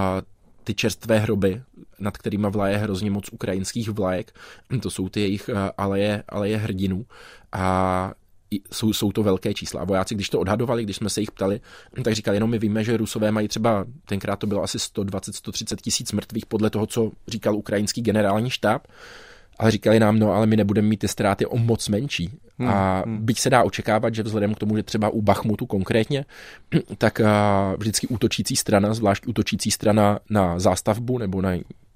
ty 0.65 0.75
čerstvé 0.75 1.19
hroby, 1.19 1.63
nad 1.99 2.19
kterými 2.19 2.47
vlaje 2.51 2.77
hrozně 2.77 3.11
moc 3.11 3.29
ukrajinských 3.33 3.91
vlajek. 3.91 4.33
To 4.83 4.91
jsou 4.91 5.09
ty 5.09 5.21
jejich 5.21 5.51
aleje, 5.79 6.23
aleje 6.29 6.57
hrdinů. 6.57 7.07
A 7.53 8.13
jsou, 8.73 8.93
jsou 8.93 9.13
to 9.13 9.23
velké 9.23 9.55
čísla. 9.55 9.81
A 9.81 9.85
vojáci, 9.85 10.15
když 10.15 10.29
to 10.29 10.41
odhadovali, 10.41 10.83
když 10.83 10.97
jsme 10.97 11.11
se 11.11 11.21
jich 11.21 11.31
ptali, 11.31 11.61
tak 12.05 12.15
říkali, 12.15 12.37
jenom 12.37 12.51
my 12.51 12.59
víme, 12.59 12.85
že 12.85 12.97
Rusové 12.97 13.33
mají 13.33 13.49
třeba, 13.49 13.85
tenkrát 14.07 14.37
to 14.37 14.47
bylo 14.47 14.63
asi 14.63 14.79
120-130 14.79 15.77
tisíc 15.77 16.13
mrtvých 16.13 16.47
podle 16.47 16.71
toho, 16.71 16.87
co 16.87 17.11
říkal 17.29 17.57
ukrajinský 17.57 18.03
generální 18.03 18.51
štáb, 18.51 18.87
ale 19.59 19.71
říkali 19.71 20.01
nám, 20.01 20.19
no 20.19 20.33
ale 20.33 20.47
my 20.47 20.57
nebudeme 20.57 20.89
mít 20.89 20.97
ty 20.97 21.09
ztráty 21.09 21.47
o 21.47 21.59
moc 21.59 21.89
menší. 21.89 22.31
Hmm, 22.59 22.69
a 22.69 23.03
hmm. 23.07 23.25
byť 23.27 23.39
se 23.39 23.51
dá 23.51 23.63
očekávat, 23.63 24.15
že 24.15 24.23
vzhledem 24.23 24.55
k 24.55 24.59
tomu, 24.59 24.77
že 24.77 24.83
třeba 24.83 25.09
u 25.09 25.23
Bachmutu 25.23 25.67
konkrétně, 25.67 26.25
tak 26.99 27.21
vždycky 27.77 28.07
útočící 28.07 28.57
strana, 28.57 28.95
zvlášť 28.95 29.27
útočící 29.27 29.71
strana 29.71 30.19
na 30.31 30.59
zástavbu 30.59 31.19
nebo 31.19 31.43
na 31.43 31.51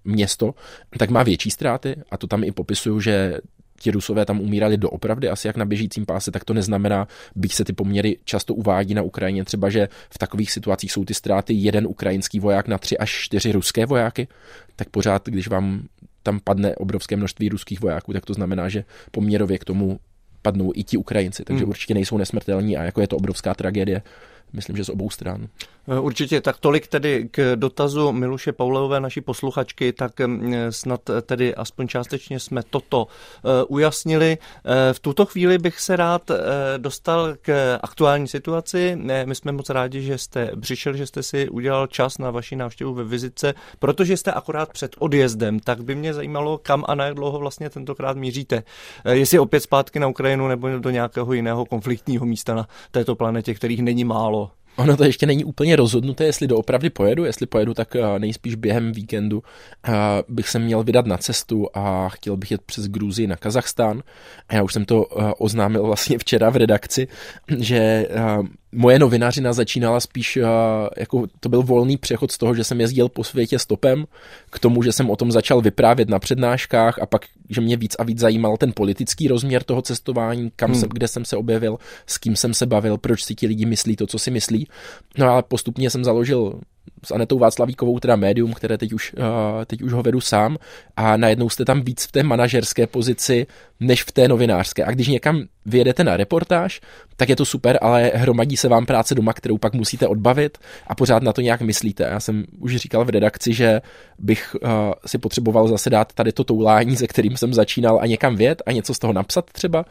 město, 0.04 0.54
tak 0.98 1.10
má 1.10 1.22
větší 1.22 1.50
ztráty 1.50 1.96
a 2.10 2.16
to 2.16 2.26
tam 2.26 2.44
i 2.44 2.52
popisuju, 2.52 3.00
že 3.00 3.38
ti 3.80 3.90
Rusové 3.90 4.24
tam 4.24 4.40
umírali 4.40 4.76
doopravdy 4.76 5.28
asi 5.28 5.46
jak 5.46 5.56
na 5.56 5.64
běžícím 5.64 6.06
páse, 6.06 6.30
tak 6.30 6.44
to 6.44 6.54
neznamená, 6.54 7.08
byť 7.34 7.52
se 7.52 7.64
ty 7.64 7.72
poměry 7.72 8.18
často 8.24 8.54
uvádí 8.54 8.94
na 8.94 9.02
Ukrajině, 9.02 9.44
třeba, 9.44 9.70
že 9.70 9.88
v 10.10 10.18
takových 10.18 10.52
situacích 10.52 10.92
jsou 10.92 11.04
ty 11.04 11.14
ztráty 11.14 11.54
jeden 11.54 11.86
ukrajinský 11.86 12.40
voják 12.40 12.68
na 12.68 12.78
tři 12.78 12.98
až 12.98 13.10
čtyři 13.10 13.52
ruské 13.52 13.86
vojáky, 13.86 14.28
tak 14.76 14.88
pořád, 14.88 15.28
když 15.28 15.48
vám 15.48 15.82
tam 16.22 16.40
padne 16.44 16.76
obrovské 16.76 17.16
množství 17.16 17.48
ruských 17.48 17.80
vojáků, 17.80 18.12
tak 18.12 18.26
to 18.26 18.34
znamená, 18.34 18.68
že 18.68 18.84
poměrově 19.10 19.58
k 19.58 19.64
tomu 19.64 20.00
padnou 20.42 20.72
i 20.74 20.84
ti 20.84 20.96
Ukrajinci, 20.96 21.44
takže 21.44 21.64
hmm. 21.64 21.70
určitě 21.70 21.94
nejsou 21.94 22.18
nesmrtelní 22.18 22.76
a 22.76 22.82
jako 22.82 23.00
je 23.00 23.08
to 23.08 23.16
obrovská 23.16 23.54
tragédie 23.54 24.02
myslím, 24.52 24.76
že 24.76 24.84
z 24.84 24.88
obou 24.88 25.10
stran. 25.10 25.48
Eh, 25.90 26.00
určitě, 26.00 26.40
tak 26.40 26.58
tolik 26.58 26.86
tedy 26.86 27.28
k 27.30 27.56
dotazu 27.56 28.12
Miluše 28.12 28.52
Paulové, 28.52 29.00
naší 29.00 29.20
posluchačky, 29.20 29.92
tak 29.92 30.20
mm, 30.20 30.54
snad 30.70 31.00
tedy 31.22 31.54
aspoň 31.54 31.88
částečně 31.88 32.40
jsme 32.40 32.62
toto 32.70 33.06
eh, 33.06 33.64
ujasnili. 33.64 34.38
Eh, 34.64 34.92
v 34.92 35.00
tuto 35.00 35.26
chvíli 35.26 35.58
bych 35.58 35.80
se 35.80 35.96
rád 35.96 36.30
dostal 36.76 37.34
k 37.42 37.78
aktuální 37.82 38.28
situaci. 38.28 38.98
My 39.24 39.34
jsme 39.34 39.52
moc 39.52 39.70
rádi, 39.70 40.02
že 40.02 40.18
jste 40.18 40.50
přišel, 40.60 40.96
že 40.96 41.06
jste 41.06 41.22
si 41.22 41.48
udělal 41.48 41.86
čas 41.86 42.18
na 42.18 42.30
vaši 42.30 42.56
návštěvu 42.56 42.94
ve 42.94 43.04
vizitce, 43.04 43.54
protože 43.78 44.16
jste 44.16 44.32
akorát 44.32 44.72
před 44.72 44.96
odjezdem, 44.98 45.60
tak 45.60 45.84
by 45.84 45.94
mě 45.94 46.14
zajímalo, 46.14 46.58
kam 46.58 46.84
a 46.88 46.94
na 46.94 47.04
jak 47.04 47.14
dlouho 47.14 47.38
vlastně 47.38 47.70
tentokrát 47.70 48.16
míříte. 48.16 48.62
Jestli 49.10 49.38
opět 49.38 49.60
zpátky 49.60 50.00
na 50.00 50.06
Ukrajinu 50.08 50.48
nebo 50.48 50.78
do 50.78 50.90
nějakého 50.90 51.32
jiného 51.32 51.66
konfliktního 51.66 52.26
místa 52.26 52.54
na 52.54 52.68
této 52.90 53.16
planetě, 53.16 53.54
kterých 53.54 53.82
není 53.82 54.04
málo. 54.04 54.37
Ono 54.78 54.96
to 54.96 55.04
ještě 55.04 55.26
není 55.26 55.44
úplně 55.44 55.76
rozhodnuté, 55.76 56.24
jestli 56.24 56.46
doopravdy 56.46 56.90
pojedu. 56.90 57.24
Jestli 57.24 57.46
pojedu, 57.46 57.74
tak 57.74 57.96
eh, 57.96 58.18
nejspíš 58.18 58.54
během 58.54 58.92
víkendu 58.92 59.42
eh, 59.88 59.92
bych 60.28 60.48
se 60.48 60.58
měl 60.58 60.82
vydat 60.82 61.06
na 61.06 61.18
cestu 61.18 61.66
a 61.74 62.08
chtěl 62.08 62.36
bych 62.36 62.50
jet 62.50 62.62
přes 62.62 62.88
Gruzii 62.88 63.26
na 63.26 63.36
Kazachstán. 63.36 64.02
Já 64.52 64.62
už 64.62 64.72
jsem 64.72 64.84
to 64.84 65.06
eh, 65.10 65.32
oznámil 65.38 65.82
vlastně 65.82 66.18
včera 66.18 66.50
v 66.50 66.56
redakci, 66.56 67.08
že 67.58 68.08
moje 68.72 68.98
novinařina 68.98 69.52
začínala 69.52 70.00
spíš, 70.00 70.36
uh, 70.36 70.44
jako 70.96 71.26
to 71.40 71.48
byl 71.48 71.62
volný 71.62 71.96
přechod 71.96 72.32
z 72.32 72.38
toho, 72.38 72.54
že 72.54 72.64
jsem 72.64 72.80
jezdil 72.80 73.08
po 73.08 73.24
světě 73.24 73.58
stopem, 73.58 74.04
k 74.50 74.58
tomu, 74.58 74.82
že 74.82 74.92
jsem 74.92 75.10
o 75.10 75.16
tom 75.16 75.32
začal 75.32 75.60
vyprávět 75.60 76.08
na 76.08 76.18
přednáškách 76.18 76.98
a 76.98 77.06
pak, 77.06 77.24
že 77.50 77.60
mě 77.60 77.76
víc 77.76 77.96
a 77.98 78.04
víc 78.04 78.18
zajímal 78.18 78.56
ten 78.56 78.72
politický 78.72 79.28
rozměr 79.28 79.62
toho 79.62 79.82
cestování, 79.82 80.52
kam 80.56 80.70
hmm. 80.70 80.80
jsem, 80.80 80.88
kde 80.88 81.08
jsem 81.08 81.24
se 81.24 81.36
objevil, 81.36 81.78
s 82.06 82.18
kým 82.18 82.36
jsem 82.36 82.54
se 82.54 82.66
bavil, 82.66 82.98
proč 82.98 83.24
si 83.24 83.34
ti 83.34 83.46
lidi 83.46 83.66
myslí 83.66 83.96
to, 83.96 84.06
co 84.06 84.18
si 84.18 84.30
myslí. 84.30 84.68
No 85.18 85.28
ale 85.28 85.42
postupně 85.42 85.90
jsem 85.90 86.04
založil 86.04 86.60
s 87.04 87.10
Anetou 87.10 87.38
Václavíkovou, 87.38 87.98
teda 87.98 88.16
médium, 88.16 88.52
které 88.52 88.78
teď 88.78 88.92
už, 88.92 89.14
uh, 89.18 89.24
teď 89.66 89.82
už 89.82 89.92
ho 89.92 90.02
vedu 90.02 90.20
sám 90.20 90.56
a 90.96 91.16
najednou 91.16 91.48
jste 91.48 91.64
tam 91.64 91.82
víc 91.82 92.04
v 92.04 92.12
té 92.12 92.22
manažerské 92.22 92.86
pozici, 92.86 93.46
než 93.80 94.02
v 94.02 94.12
té 94.12 94.28
novinářské. 94.28 94.84
A 94.84 94.90
když 94.90 95.08
někam 95.08 95.42
vyjedete 95.66 96.04
na 96.04 96.16
reportáž, 96.16 96.80
tak 97.16 97.28
je 97.28 97.36
to 97.36 97.44
super, 97.44 97.78
ale 97.82 98.12
hromadí 98.14 98.56
se 98.56 98.68
vám 98.68 98.86
práce 98.86 99.14
doma, 99.14 99.32
kterou 99.32 99.58
pak 99.58 99.74
musíte 99.74 100.06
odbavit 100.06 100.58
a 100.86 100.94
pořád 100.94 101.22
na 101.22 101.32
to 101.32 101.40
nějak 101.40 101.60
myslíte. 101.60 102.04
Já 102.04 102.20
jsem 102.20 102.44
už 102.58 102.76
říkal 102.76 103.04
v 103.04 103.10
redakci, 103.10 103.54
že 103.54 103.80
bych 104.18 104.56
uh, 104.62 104.70
si 105.06 105.18
potřeboval 105.18 105.68
zase 105.68 105.90
dát 105.90 106.12
tady 106.12 106.32
to 106.32 106.44
toulání, 106.44 106.96
se 106.96 107.06
kterým 107.06 107.36
jsem 107.36 107.54
začínal 107.54 107.98
a 108.02 108.06
někam 108.06 108.36
vět 108.36 108.62
a 108.66 108.72
něco 108.72 108.94
z 108.94 108.98
toho 108.98 109.12
napsat 109.12 109.50
třeba 109.52 109.84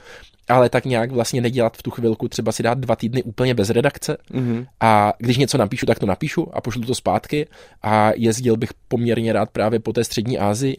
ale 0.48 0.70
tak 0.70 0.86
nějak 0.86 1.12
vlastně 1.12 1.42
nedělat 1.42 1.78
v 1.78 1.84
tu 1.84 1.92
chvilku, 1.92 2.28
třeba 2.28 2.52
si 2.52 2.64
dát 2.64 2.78
dva 2.78 2.96
týdny 2.96 3.24
úplně 3.24 3.54
bez 3.54 3.70
redakce 3.70 4.18
mm-hmm. 4.32 4.68
a 4.80 5.14
když 5.18 5.38
něco 5.38 5.58
napíšu, 5.58 5.86
tak 5.86 6.00
to 6.00 6.06
napíšu 6.06 6.48
a 6.54 6.62
pošlu 6.62 6.82
to 6.82 6.96
zpátky 6.96 7.48
a 7.82 8.12
jezdil 8.16 8.58
bych 8.58 8.70
poměrně 8.88 9.34
rád 9.34 9.50
právě 9.50 9.80
po 9.80 9.94
té 9.94 10.04
střední 10.04 10.38
Asii. 10.38 10.78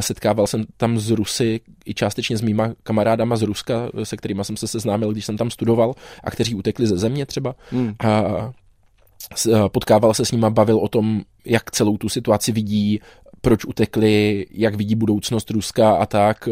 Setkával 0.00 0.46
jsem 0.46 0.64
tam 0.76 0.98
z 0.98 1.10
Rusy 1.10 1.60
i 1.84 1.94
částečně 1.94 2.36
s 2.36 2.40
mýma 2.42 2.72
kamarádama 2.82 3.36
z 3.36 3.42
Ruska, 3.42 3.90
se 4.02 4.16
kterými 4.16 4.44
jsem 4.44 4.56
se 4.56 4.66
seznámil, 4.66 5.12
když 5.12 5.24
jsem 5.24 5.36
tam 5.36 5.50
studoval 5.50 5.94
a 6.24 6.30
kteří 6.30 6.54
utekli 6.54 6.86
ze 6.86 6.98
země 6.98 7.26
třeba. 7.26 7.54
Mm. 7.72 7.94
A 8.04 8.52
potkával 9.68 10.14
se 10.14 10.24
s 10.24 10.32
nima, 10.32 10.50
bavil 10.50 10.78
o 10.78 10.88
tom, 10.88 11.22
jak 11.44 11.70
celou 11.70 11.96
tu 11.96 12.08
situaci 12.08 12.52
vidí, 12.52 13.00
proč 13.40 13.64
utekli, 13.64 14.46
jak 14.50 14.74
vidí 14.74 14.94
budoucnost 14.94 15.50
Ruska 15.50 15.92
a 15.92 16.06
tak 16.06 16.48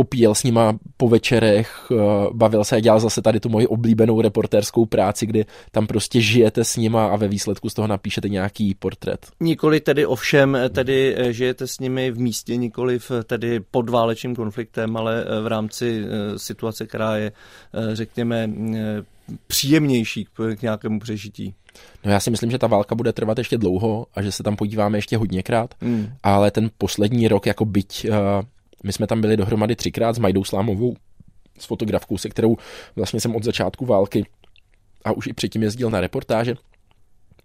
popíjel 0.00 0.34
s 0.34 0.42
nima 0.42 0.78
po 0.96 1.08
večerech, 1.08 1.92
eh, 1.92 1.96
bavil 2.32 2.64
se 2.64 2.76
a 2.76 2.80
dělal 2.80 3.00
zase 3.00 3.22
tady 3.22 3.40
tu 3.40 3.48
moji 3.48 3.66
oblíbenou 3.66 4.20
reportérskou 4.20 4.86
práci, 4.86 5.26
kdy 5.26 5.44
tam 5.70 5.86
prostě 5.86 6.20
žijete 6.20 6.64
s 6.64 6.76
nima 6.76 7.06
a 7.06 7.16
ve 7.16 7.28
výsledku 7.28 7.68
z 7.68 7.74
toho 7.74 7.88
napíšete 7.88 8.28
nějaký 8.28 8.74
portrét. 8.74 9.26
Nikoli 9.40 9.80
tedy 9.80 10.06
ovšem, 10.06 10.58
tedy 10.72 11.14
eh, 11.16 11.32
žijete 11.32 11.66
s 11.66 11.78
nimi 11.78 12.10
v 12.10 12.18
místě, 12.18 12.56
nikoli 12.56 12.98
tedy 13.24 13.60
pod 13.70 13.90
válečným 13.90 14.36
konfliktem, 14.36 14.96
ale 14.96 15.24
eh, 15.24 15.40
v 15.40 15.46
rámci 15.46 16.04
situace, 16.36 16.86
která 16.86 17.16
je, 17.16 17.32
řekněme, 17.92 18.50
příjemnější 19.46 20.26
k 20.56 20.62
nějakému 20.62 21.00
přežití. 21.00 21.54
No 22.04 22.12
já 22.12 22.20
si 22.20 22.30
myslím, 22.30 22.50
že 22.50 22.58
ta 22.58 22.66
válka 22.66 22.94
bude 22.94 23.12
trvat 23.12 23.38
ještě 23.38 23.58
dlouho 23.58 24.06
a 24.14 24.22
že 24.22 24.32
se 24.32 24.42
tam 24.42 24.56
podíváme 24.56 24.98
ještě 24.98 25.16
hodněkrát, 25.16 25.74
hmm. 25.80 26.12
ale 26.22 26.50
ten 26.50 26.70
poslední 26.78 27.28
rok 27.28 27.46
jako 27.46 27.64
byť 27.64 28.06
my 28.84 28.92
jsme 28.92 29.06
tam 29.06 29.20
byli 29.20 29.36
dohromady 29.36 29.76
třikrát 29.76 30.12
s 30.12 30.18
Majdou 30.18 30.44
Slámovou, 30.44 30.96
s 31.58 31.64
fotografkou, 31.64 32.18
se 32.18 32.28
kterou 32.28 32.56
vlastně 32.96 33.20
jsem 33.20 33.36
od 33.36 33.44
začátku 33.44 33.86
války 33.86 34.24
a 35.04 35.12
už 35.12 35.26
i 35.26 35.32
předtím 35.32 35.62
jezdil 35.62 35.90
na 35.90 36.00
reportáže. 36.00 36.54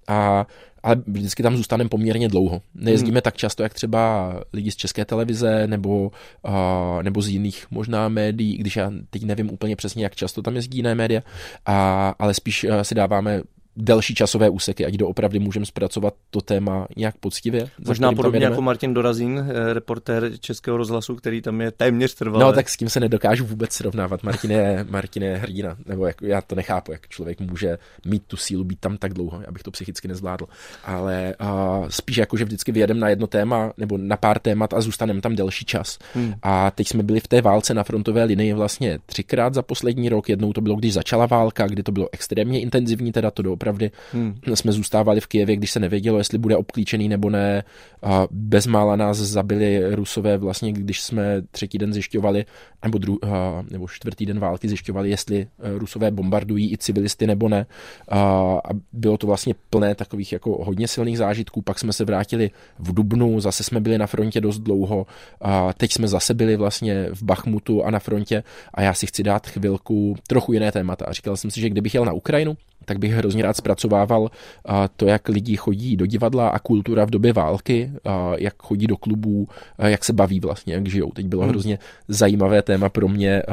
A, 0.07 0.47
ale 0.83 0.95
vždycky 1.07 1.43
tam 1.43 1.57
zůstaneme 1.57 1.89
poměrně 1.89 2.29
dlouho. 2.29 2.61
Nejezdíme 2.75 3.15
hmm. 3.15 3.21
tak 3.21 3.37
často, 3.37 3.63
jak 3.63 3.73
třeba 3.73 4.33
lidi 4.53 4.71
z 4.71 4.75
české 4.75 5.05
televize 5.05 5.67
nebo, 5.67 6.11
uh, 6.47 7.03
nebo 7.03 7.21
z 7.21 7.29
jiných 7.29 7.65
možná 7.71 8.09
médií, 8.09 8.57
když 8.57 8.75
já 8.75 8.91
teď 9.09 9.23
nevím 9.23 9.51
úplně 9.51 9.75
přesně, 9.75 10.03
jak 10.03 10.15
často 10.15 10.41
tam 10.41 10.55
jezdí 10.55 10.77
jiné 10.77 10.95
média, 10.95 11.21
a, 11.65 12.15
ale 12.19 12.33
spíš 12.33 12.63
uh, 12.63 12.81
si 12.81 12.95
dáváme 12.95 13.41
delší 13.77 14.15
časové 14.15 14.49
úseky, 14.49 14.85
ať 14.85 14.93
doopravdy 14.93 15.39
můžeme 15.39 15.65
zpracovat 15.65 16.13
to 16.29 16.41
téma 16.41 16.87
nějak 16.97 17.17
poctivě. 17.17 17.69
Možná 17.85 18.11
podobně 18.11 18.45
jako 18.45 18.61
Martin 18.61 18.93
Dorazín, 18.93 19.39
eh, 19.39 19.73
reportér 19.73 20.31
Českého 20.39 20.77
rozhlasu, 20.77 21.15
který 21.15 21.41
tam 21.41 21.61
je 21.61 21.71
téměř 21.71 22.15
trvalý. 22.15 22.45
No 22.45 22.53
tak 22.53 22.69
s 22.69 22.77
tím 22.77 22.89
se 22.89 22.99
nedokážu 22.99 23.45
vůbec 23.45 23.71
srovnávat. 23.71 24.23
Martin 24.23 24.51
je, 24.51 24.85
Martin 24.89 25.23
je 25.23 25.35
hrdina, 25.37 25.77
nebo 25.85 26.05
jak, 26.05 26.21
já 26.21 26.41
to 26.41 26.55
nechápu, 26.55 26.91
jak 26.91 27.07
člověk 27.07 27.41
může 27.41 27.77
mít 28.05 28.23
tu 28.27 28.37
sílu 28.37 28.63
být 28.63 28.79
tam 28.79 28.97
tak 28.97 29.13
dlouho, 29.13 29.41
já 29.45 29.51
bych 29.51 29.63
to 29.63 29.71
psychicky 29.71 30.07
nezvládl. 30.07 30.45
Ale 30.83 31.35
uh, 31.41 31.87
spíš 31.89 32.17
jako, 32.17 32.37
že 32.37 32.45
vždycky 32.45 32.71
vyjedeme 32.71 32.99
na 32.99 33.09
jedno 33.09 33.27
téma 33.27 33.73
nebo 33.77 33.97
na 33.97 34.17
pár 34.17 34.39
témat 34.39 34.73
a 34.73 34.81
zůstaneme 34.81 35.21
tam 35.21 35.35
delší 35.35 35.65
čas. 35.65 35.99
Hmm. 36.13 36.33
A 36.43 36.71
teď 36.71 36.87
jsme 36.87 37.03
byli 37.03 37.19
v 37.19 37.27
té 37.27 37.41
válce 37.41 37.73
na 37.73 37.83
frontové 37.83 38.23
linii 38.23 38.53
vlastně 38.53 38.99
třikrát 39.05 39.53
za 39.53 39.61
poslední 39.61 40.09
rok. 40.09 40.29
Jednou 40.29 40.53
to 40.53 40.61
bylo, 40.61 40.75
když 40.75 40.93
začala 40.93 41.25
válka, 41.25 41.67
kdy 41.67 41.83
to 41.83 41.91
bylo 41.91 42.09
extrémně 42.11 42.61
intenzivní, 42.61 43.11
teda 43.11 43.31
to 43.31 43.41
do 43.41 43.53
doopravdy 43.65 43.91
hmm. 44.13 44.35
jsme 44.53 44.71
zůstávali 44.71 45.21
v 45.21 45.27
Kijevě, 45.27 45.55
když 45.55 45.71
se 45.71 45.79
nevědělo, 45.79 46.17
jestli 46.17 46.37
bude 46.37 46.57
obklíčený 46.57 47.09
nebo 47.09 47.29
ne. 47.29 47.63
A 48.03 48.27
bezmála 48.31 48.95
nás 48.95 49.17
zabili 49.17 49.95
Rusové 49.95 50.37
vlastně, 50.37 50.73
když 50.73 51.01
jsme 51.01 51.41
třetí 51.51 51.77
den 51.77 51.93
zjišťovali, 51.93 52.45
nebo, 52.83 52.97
dru, 52.97 53.19
nebo 53.71 53.87
čtvrtý 53.87 54.25
den 54.25 54.39
války 54.39 54.67
zjišťovali, 54.67 55.09
jestli 55.09 55.37
e, 55.37 55.47
Rusové 55.77 56.11
bombardují 56.11 56.73
i 56.73 56.77
civilisty 56.77 57.27
nebo 57.27 57.49
ne. 57.49 57.65
A 58.11 58.61
bylo 58.93 59.17
to 59.17 59.27
vlastně 59.27 59.53
plné 59.69 59.95
takových 59.95 60.33
jako 60.33 60.63
hodně 60.65 60.87
silných 60.87 61.17
zážitků. 61.17 61.61
Pak 61.61 61.79
jsme 61.79 61.93
se 61.93 62.05
vrátili 62.05 62.51
v 62.79 62.93
Dubnu, 62.93 63.39
zase 63.39 63.63
jsme 63.63 63.79
byli 63.79 63.97
na 63.97 64.07
frontě 64.07 64.41
dost 64.41 64.59
dlouho. 64.59 65.05
A 65.41 65.73
teď 65.73 65.91
jsme 65.91 66.07
zase 66.07 66.33
byli 66.33 66.57
vlastně 66.57 67.09
v 67.13 67.23
Bachmutu 67.23 67.83
a 67.83 67.91
na 67.91 67.99
frontě 67.99 68.43
a 68.73 68.81
já 68.81 68.93
si 68.93 69.07
chci 69.07 69.23
dát 69.23 69.47
chvilku 69.47 70.15
trochu 70.27 70.53
jiné 70.53 70.71
témata. 70.71 71.05
A 71.05 71.13
říkal 71.13 71.37
jsem 71.37 71.51
si, 71.51 71.61
že 71.61 71.69
kdybych 71.69 71.93
jel 71.93 72.05
na 72.05 72.13
Ukrajinu, 72.13 72.57
tak 72.85 72.99
bych 72.99 73.11
hrozně 73.11 73.43
rád 73.43 73.54
zpracovával 73.55 74.31
to, 74.97 75.05
jak 75.05 75.29
lidi 75.29 75.55
chodí 75.55 75.97
do 75.97 76.05
divadla 76.05 76.49
a 76.49 76.59
kultura 76.59 77.05
v 77.05 77.09
době 77.09 77.33
války, 77.33 77.91
jak 78.37 78.53
chodí 78.57 78.87
do 78.87 78.97
klubů, 78.97 79.47
jak 79.77 80.05
se 80.05 80.13
baví 80.13 80.39
vlastně, 80.39 80.73
jak 80.73 80.87
žijou. 80.87 81.11
Teď 81.11 81.25
bylo 81.25 81.41
hmm. 81.41 81.49
hrozně 81.49 81.79
zajímavé 82.07 82.61
téma 82.61 82.89
pro 82.89 83.07
mě. 83.07 83.43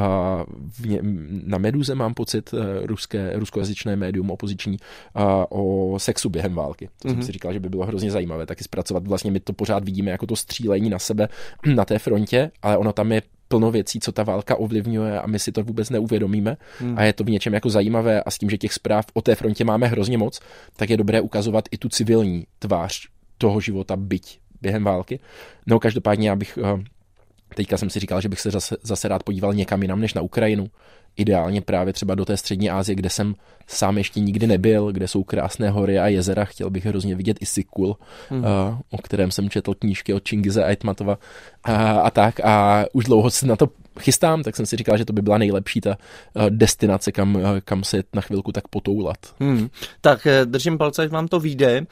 Na 1.47 1.59
Meduze 1.59 1.95
mám 1.95 2.15
pocit, 2.15 2.55
e, 2.55 2.87
ruské, 2.87 3.33
ruskojazyčné 3.35 3.97
médium 3.97 4.31
opoziční, 4.31 4.77
o 5.51 5.95
sexu 5.99 6.29
během 6.29 6.55
války. 6.55 6.89
To 7.03 7.09
hmm. 7.09 7.17
jsem 7.17 7.27
si 7.27 7.33
říkal, 7.33 7.53
že 7.53 7.61
by 7.61 7.69
bylo 7.69 7.87
hrozně 7.87 8.11
zajímavé 8.11 8.47
taky 8.47 8.65
zpracovat. 8.65 9.07
Vlastně 9.07 9.31
my 9.31 9.41
to 9.41 9.53
pořád 9.53 9.85
vidíme 9.85 10.11
jako 10.11 10.27
to 10.27 10.37
střílení 10.37 10.91
na 10.91 10.99
sebe 10.99 11.29
na 11.75 11.85
té 11.85 11.99
frontě, 11.99 12.51
ale 12.63 12.77
ono 12.77 12.93
tam 12.93 13.13
je 13.13 13.23
plno 13.53 13.71
věcí, 13.71 14.01
co 14.01 14.13
ta 14.13 14.23
válka 14.23 14.57
ovlivňuje 14.57 15.21
a 15.21 15.27
my 15.27 15.39
si 15.39 15.53
to 15.53 15.63
vůbec 15.63 15.91
neuvědomíme. 15.91 16.57
Hmm. 16.79 16.99
A 16.99 17.03
je 17.03 17.13
to 17.13 17.25
v 17.25 17.31
něčem 17.31 17.55
jako 17.55 17.71
zajímavé 17.71 18.23
a 18.23 18.31
s 18.31 18.39
tím, 18.39 18.51
že 18.51 18.59
těch 18.59 18.73
zpráv 18.73 19.05
o 19.15 19.23
té 19.23 19.35
frontě 19.35 19.65
máme 19.65 19.87
hrozně 19.87 20.19
moc, 20.19 20.41
tak 20.77 20.91
je 20.91 20.97
dobré 20.97 21.21
ukazovat 21.21 21.69
i 21.71 21.79
tu 21.79 21.89
civilní 21.89 22.47
tvář 22.59 23.09
toho 23.39 23.61
života 23.61 23.97
byť 23.97 24.41
během 24.63 24.85
války. 24.85 25.21
No 25.67 25.81
každopádně 25.81 26.29
já 26.29 26.37
bych 26.37 26.59
eh, 26.65 26.85
Teďka 27.55 27.77
jsem 27.77 27.91
si 27.91 28.01
říkal, 28.01 28.21
že 28.21 28.29
bych 28.29 28.41
se 28.41 28.51
zase, 28.51 28.77
zase 28.83 29.09
rád 29.09 29.23
podíval 29.23 29.55
někam 29.55 29.83
jinam 29.83 30.01
než 30.01 30.15
na 30.15 30.23
Ukrajinu. 30.23 30.71
Ideálně 31.17 31.61
právě 31.61 31.93
třeba 31.93 32.15
do 32.15 32.25
té 32.25 32.37
střední 32.37 32.71
Asie, 32.71 32.97
kde 32.97 33.11
jsem 33.11 33.35
sám 33.67 33.99
ještě 33.99 34.21
nikdy 34.21 34.47
nebyl, 34.47 34.93
kde 34.93 35.09
jsou 35.09 35.25
krásné 35.25 35.71
hory 35.71 35.99
a 35.99 36.09
jezera. 36.09 36.45
Chtěl 36.45 36.71
bych 36.71 36.87
hrozně 36.87 37.15
vidět 37.15 37.37
i 37.41 37.47
Sikul, 37.47 37.97
hmm. 38.31 38.41
uh, 38.41 38.47
o 38.91 38.99
kterém 38.99 39.31
jsem 39.31 39.51
četl 39.51 39.75
knížky 39.75 40.15
od 40.15 40.25
Čingize 40.25 40.65
Aitmatova 40.65 41.19
a, 41.65 42.01
a 42.01 42.11
tak. 42.11 42.41
A 42.41 42.85
už 42.93 43.05
dlouho 43.05 43.31
se 43.31 43.47
na 43.47 43.57
to 43.57 43.69
chystám, 44.01 44.43
tak 44.43 44.57
jsem 44.57 44.67
si 44.67 44.77
říkal, 44.77 44.99
že 44.99 45.05
to 45.05 45.13
by 45.13 45.23
byla 45.23 45.39
nejlepší 45.39 45.81
ta 45.81 45.91
uh, 45.91 46.47
destinace, 46.51 47.13
kam, 47.13 47.35
uh, 47.35 47.43
kam 47.65 47.85
se 47.85 48.03
na 48.15 48.23
chvilku 48.23 48.53
tak 48.53 48.69
potoulat. 48.69 49.17
Hmm. 49.41 49.69
Tak 50.01 50.27
držím 50.45 50.79
palce, 50.79 51.03
ať 51.03 51.11
vám 51.11 51.29
to 51.29 51.41
vyjde. 51.41 51.87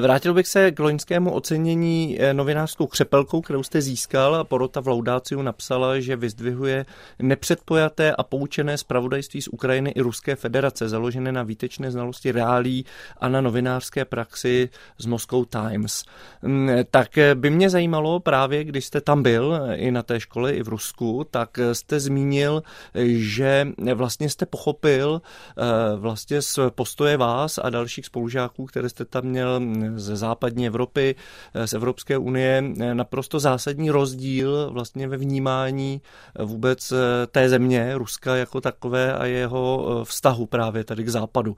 Vrátil 0.00 0.34
bych 0.34 0.46
se 0.46 0.70
k 0.72 0.78
loňskému 0.78 1.30
ocenění 1.30 2.18
novinářskou 2.32 2.86
křepelkou, 2.86 3.40
kterou 3.40 3.62
jste 3.62 3.80
získal 3.80 4.34
a 4.34 4.44
porota 4.44 4.80
v 4.80 4.88
Laudáciu 4.88 5.42
napsala, 5.42 6.00
že 6.00 6.16
vyzdvihuje 6.16 6.86
nepředpojaté 7.18 8.12
a 8.12 8.22
poučené 8.22 8.78
zpravodajství 8.78 9.42
z 9.42 9.48
Ukrajiny 9.48 9.90
i 9.90 10.00
Ruské 10.00 10.36
federace, 10.36 10.88
založené 10.88 11.32
na 11.32 11.42
výtečné 11.42 11.90
znalosti 11.90 12.32
reálí 12.32 12.84
a 13.20 13.28
na 13.28 13.40
novinářské 13.40 14.04
praxi 14.04 14.68
z 14.98 15.06
Moscow 15.06 15.44
Times. 15.46 16.04
Hmm, 16.42 16.70
tak 16.90 17.08
by 17.34 17.50
mě 17.50 17.70
zajímalo 17.70 18.20
právě, 18.20 18.64
když 18.64 18.85
jste 18.86 19.00
tam 19.00 19.22
byl 19.22 19.60
i 19.74 19.90
na 19.90 20.02
té 20.02 20.20
škole, 20.20 20.52
i 20.52 20.62
v 20.62 20.68
Rusku, 20.68 21.26
tak 21.30 21.58
jste 21.72 22.00
zmínil, 22.00 22.62
že 23.06 23.68
vlastně 23.94 24.30
jste 24.30 24.46
pochopil 24.46 25.22
eh, 25.22 25.96
vlastně 25.96 26.42
z 26.42 26.58
postoje 26.70 27.16
vás 27.16 27.58
a 27.58 27.70
dalších 27.70 28.06
spolužáků, 28.06 28.66
které 28.66 28.88
jste 28.88 29.04
tam 29.04 29.24
měl 29.24 29.60
ze 29.96 30.16
západní 30.16 30.66
Evropy, 30.66 31.14
eh, 31.54 31.66
z 31.66 31.72
Evropské 31.72 32.18
unie, 32.18 32.64
eh, 32.80 32.94
naprosto 32.94 33.40
zásadní 33.40 33.90
rozdíl 33.90 34.70
vlastně 34.72 35.08
ve 35.08 35.16
vnímání 35.16 36.02
vůbec 36.38 36.92
té 37.30 37.48
země, 37.48 37.92
Ruska 37.94 38.36
jako 38.36 38.60
takové 38.60 39.14
a 39.14 39.26
jeho 39.26 40.04
vztahu 40.04 40.46
právě 40.46 40.84
tady 40.84 41.04
k 41.04 41.08
západu. 41.08 41.56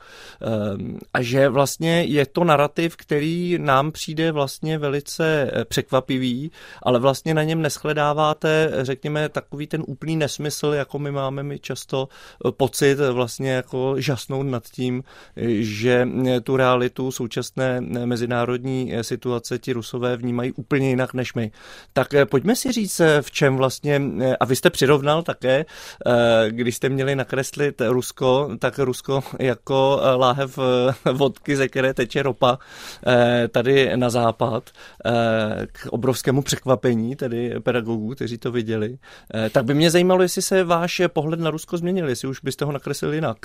A 1.14 1.22
že 1.22 1.48
vlastně 1.48 2.02
je 2.02 2.26
to 2.26 2.44
narrativ, 2.44 2.96
který 2.96 3.58
nám 3.58 3.92
přijde 3.92 4.32
vlastně 4.32 4.78
velice 4.78 5.50
překvapivý, 5.68 6.50
ale 6.82 6.98
vlastně 6.98 7.17
na 7.26 7.42
něm 7.42 7.62
neschledáváte, 7.62 8.70
řekněme, 8.82 9.28
tak 9.28 9.48
takový 9.48 9.66
ten 9.66 9.82
úplný 9.86 10.16
nesmysl, 10.16 10.66
jako 10.66 10.98
my 10.98 11.10
máme 11.10 11.42
my 11.42 11.58
často 11.58 12.08
eh, 12.08 12.52
pocit 12.52 13.00
eh, 13.00 13.10
vlastně 13.10 13.50
jako 13.50 14.00
žasnout 14.00 14.46
nad 14.46 14.64
tím, 14.64 15.02
eh, 15.36 15.42
že 15.60 16.08
tu 16.42 16.56
realitu 16.56 17.12
současné 17.12 17.80
mezinárodní 17.80 18.92
situace 19.02 19.58
ti 19.58 19.72
rusové 19.72 20.16
vnímají 20.16 20.52
úplně 20.52 20.88
jinak 20.88 21.14
než 21.14 21.34
my. 21.34 21.50
Tak 21.92 22.08
pojďme 22.30 22.56
si 22.56 22.72
říct, 22.72 23.00
v 23.20 23.30
čem 23.30 23.56
vlastně, 23.56 24.02
a 24.40 24.44
vy 24.44 24.56
jste 24.56 24.70
přirovnal 24.70 25.22
také, 25.22 25.64
když 26.48 26.76
jste 26.76 26.88
měli 26.88 27.16
nakreslit 27.16 27.82
Rusko, 27.88 28.50
tak 28.58 28.78
Rusko 28.78 29.20
jako 29.38 30.00
láhev 30.16 30.58
vodky, 31.12 31.56
ze 31.56 31.68
které 31.68 31.94
teče 31.94 32.22
ropa 32.22 32.58
tady 33.50 33.96
na 33.96 34.10
západ, 34.10 34.70
k 35.72 35.86
obrovskému 35.90 36.42
překvapení 36.42 37.07
tedy 37.16 37.60
pedagogů, 37.60 38.14
kteří 38.14 38.38
to 38.38 38.52
viděli. 38.52 38.98
Eh, 39.34 39.50
tak 39.50 39.64
by 39.64 39.74
mě 39.74 39.90
zajímalo, 39.90 40.22
jestli 40.22 40.42
se 40.42 40.64
váš 40.64 41.02
pohled 41.08 41.40
na 41.40 41.50
Rusko 41.50 41.76
změnil, 41.76 42.08
jestli 42.08 42.28
už 42.28 42.40
byste 42.40 42.64
ho 42.64 42.72
nakreslil 42.72 43.14
jinak. 43.14 43.36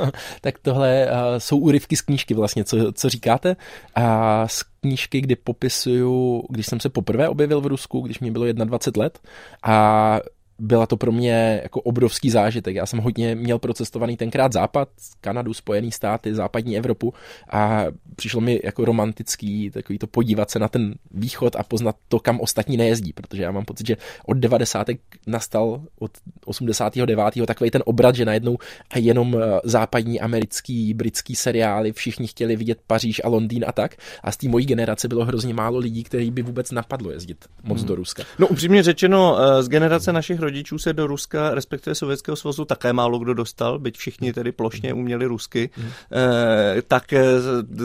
tak 0.40 0.58
tohle 0.58 1.06
uh, 1.06 1.38
jsou 1.38 1.58
úryvky 1.58 1.96
z 1.96 2.00
knížky 2.00 2.34
vlastně, 2.34 2.64
co, 2.64 2.92
co 2.92 3.08
říkáte. 3.08 3.56
A 3.94 4.48
z 4.48 4.64
knížky, 4.80 5.20
kdy 5.20 5.36
popisuju, 5.36 6.44
když 6.50 6.66
jsem 6.66 6.80
se 6.80 6.88
poprvé 6.88 7.28
objevil 7.28 7.60
v 7.60 7.66
Rusku, 7.66 8.00
když 8.00 8.20
mě 8.20 8.30
bylo 8.30 8.52
21 8.52 9.02
let 9.04 9.18
a 9.62 10.20
byla 10.60 10.86
to 10.86 10.96
pro 10.96 11.12
mě 11.12 11.60
jako 11.62 11.80
obrovský 11.80 12.30
zážitek. 12.30 12.76
Já 12.76 12.86
jsem 12.86 12.98
hodně 12.98 13.34
měl 13.34 13.58
procestovaný 13.58 14.16
tenkrát 14.16 14.52
západ, 14.52 14.88
Kanadu, 15.20 15.54
Spojený 15.54 15.92
státy, 15.92 16.34
západní 16.34 16.78
Evropu 16.78 17.14
a 17.50 17.86
přišlo 18.16 18.40
mi 18.40 18.60
jako 18.64 18.84
romantický 18.84 19.70
takový 19.70 19.98
to 19.98 20.06
podívat 20.06 20.50
se 20.50 20.58
na 20.58 20.68
ten 20.68 20.94
východ 21.10 21.56
a 21.56 21.62
poznat 21.62 21.96
to, 22.08 22.20
kam 22.20 22.40
ostatní 22.40 22.76
nejezdí, 22.76 23.12
protože 23.12 23.42
já 23.42 23.50
mám 23.50 23.64
pocit, 23.64 23.86
že 23.86 23.96
od 24.26 24.36
90. 24.36 24.86
nastal 25.26 25.82
od 25.98 26.10
89. 26.44 27.24
takový 27.46 27.70
ten 27.70 27.82
obrat, 27.86 28.14
že 28.14 28.24
najednou 28.24 28.58
jenom 28.96 29.36
eh, 29.36 29.60
západní, 29.64 30.20
americký, 30.20 30.94
britský 30.94 31.36
seriály, 31.36 31.92
všichni 31.92 32.26
chtěli 32.26 32.56
vidět 32.56 32.78
Paříž 32.86 33.20
a 33.24 33.28
Londýn 33.28 33.64
a 33.68 33.72
tak 33.72 33.96
a 34.22 34.32
z 34.32 34.36
té 34.36 34.48
mojí 34.48 34.66
generace 34.66 35.08
bylo 35.08 35.24
hrozně 35.24 35.54
málo 35.54 35.78
lidí, 35.78 36.04
který 36.04 36.30
by 36.30 36.42
vůbec 36.42 36.70
napadlo 36.70 37.10
jezdit 37.10 37.44
moc 37.62 37.78
hmm. 37.78 37.88
do 37.88 37.94
Ruska. 37.94 38.22
No 38.38 38.46
upřímně 38.46 38.82
řečeno, 38.82 39.38
eh, 39.40 39.62
z 39.62 39.68
generace 39.68 40.12
našich 40.12 40.40
rodičů 40.40 40.49
se 40.76 40.92
do 40.92 41.06
Ruska, 41.06 41.54
respektive 41.54 41.94
Sovětského 41.94 42.36
svazu, 42.36 42.64
také 42.64 42.92
málo 42.92 43.18
kdo 43.18 43.34
dostal, 43.34 43.78
byť 43.78 43.96
všichni 43.96 44.32
tedy 44.32 44.52
plošně 44.52 44.94
uměli 44.94 45.26
rusky, 45.26 45.70
mm. 45.76 45.84
eh, 45.84 46.82
tak 46.82 47.12
eh, 47.12 47.22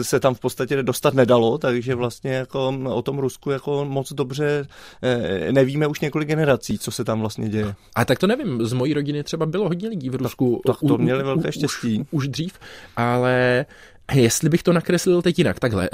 se 0.02 0.20
tam 0.20 0.34
v 0.34 0.40
podstatě 0.40 0.82
dostat 0.82 1.14
nedalo, 1.14 1.58
takže 1.58 1.94
vlastně 1.94 2.32
jako 2.32 2.78
o 2.84 3.02
tom 3.02 3.18
Rusku 3.18 3.50
jako 3.50 3.84
moc 3.84 4.12
dobře 4.12 4.66
eh, 5.02 5.52
nevíme 5.52 5.86
už 5.86 6.00
několik 6.00 6.28
generací, 6.28 6.78
co 6.78 6.90
se 6.90 7.04
tam 7.04 7.20
vlastně 7.20 7.48
děje. 7.48 7.74
A 7.94 8.04
tak 8.04 8.18
to 8.18 8.26
nevím, 8.26 8.66
z 8.66 8.72
mojí 8.72 8.94
rodiny 8.94 9.22
třeba 9.24 9.46
bylo 9.46 9.68
hodně 9.68 9.88
lidí 9.88 10.10
v 10.10 10.14
Rusku. 10.14 10.60
Tak, 10.66 10.76
tak 10.80 10.88
to 10.88 10.98
měli 10.98 11.22
velké 11.22 11.52
štěstí. 11.52 12.00
Už, 12.00 12.06
už 12.10 12.28
dřív, 12.28 12.52
ale 12.96 13.66
Jestli 14.14 14.48
bych 14.48 14.62
to 14.62 14.72
nakreslil 14.72 15.22
teď 15.22 15.38
jinak, 15.38 15.60
takhle. 15.60 15.90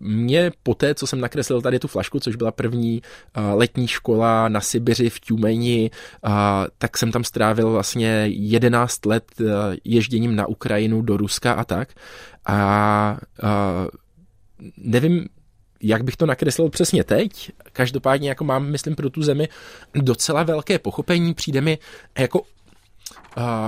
Mě 0.00 0.52
po 0.62 0.74
té, 0.74 0.94
co 0.94 1.06
jsem 1.06 1.20
nakreslil 1.20 1.62
tady 1.62 1.78
tu 1.78 1.88
flašku, 1.88 2.20
což 2.20 2.36
byla 2.36 2.50
první 2.52 3.02
letní 3.54 3.88
škola 3.88 4.48
na 4.48 4.60
Sibiři 4.60 5.10
v 5.10 5.20
Tjumeni, 5.20 5.90
tak 6.78 6.98
jsem 6.98 7.12
tam 7.12 7.24
strávil 7.24 7.70
vlastně 7.70 8.24
11 8.26 9.06
let 9.06 9.24
ježděním 9.84 10.36
na 10.36 10.46
Ukrajinu, 10.46 11.02
do 11.02 11.16
Ruska 11.16 11.52
a 11.52 11.64
tak. 11.64 11.88
A 12.46 13.18
nevím, 14.76 15.26
jak 15.82 16.04
bych 16.04 16.16
to 16.16 16.26
nakreslil 16.26 16.68
přesně 16.68 17.04
teď, 17.04 17.50
každopádně 17.72 18.28
jako 18.28 18.44
mám, 18.44 18.66
myslím, 18.66 18.94
pro 18.94 19.10
tu 19.10 19.22
zemi 19.22 19.48
docela 19.94 20.42
velké 20.42 20.78
pochopení, 20.78 21.34
přijde 21.34 21.60
mi 21.60 21.78
jako 22.18 22.42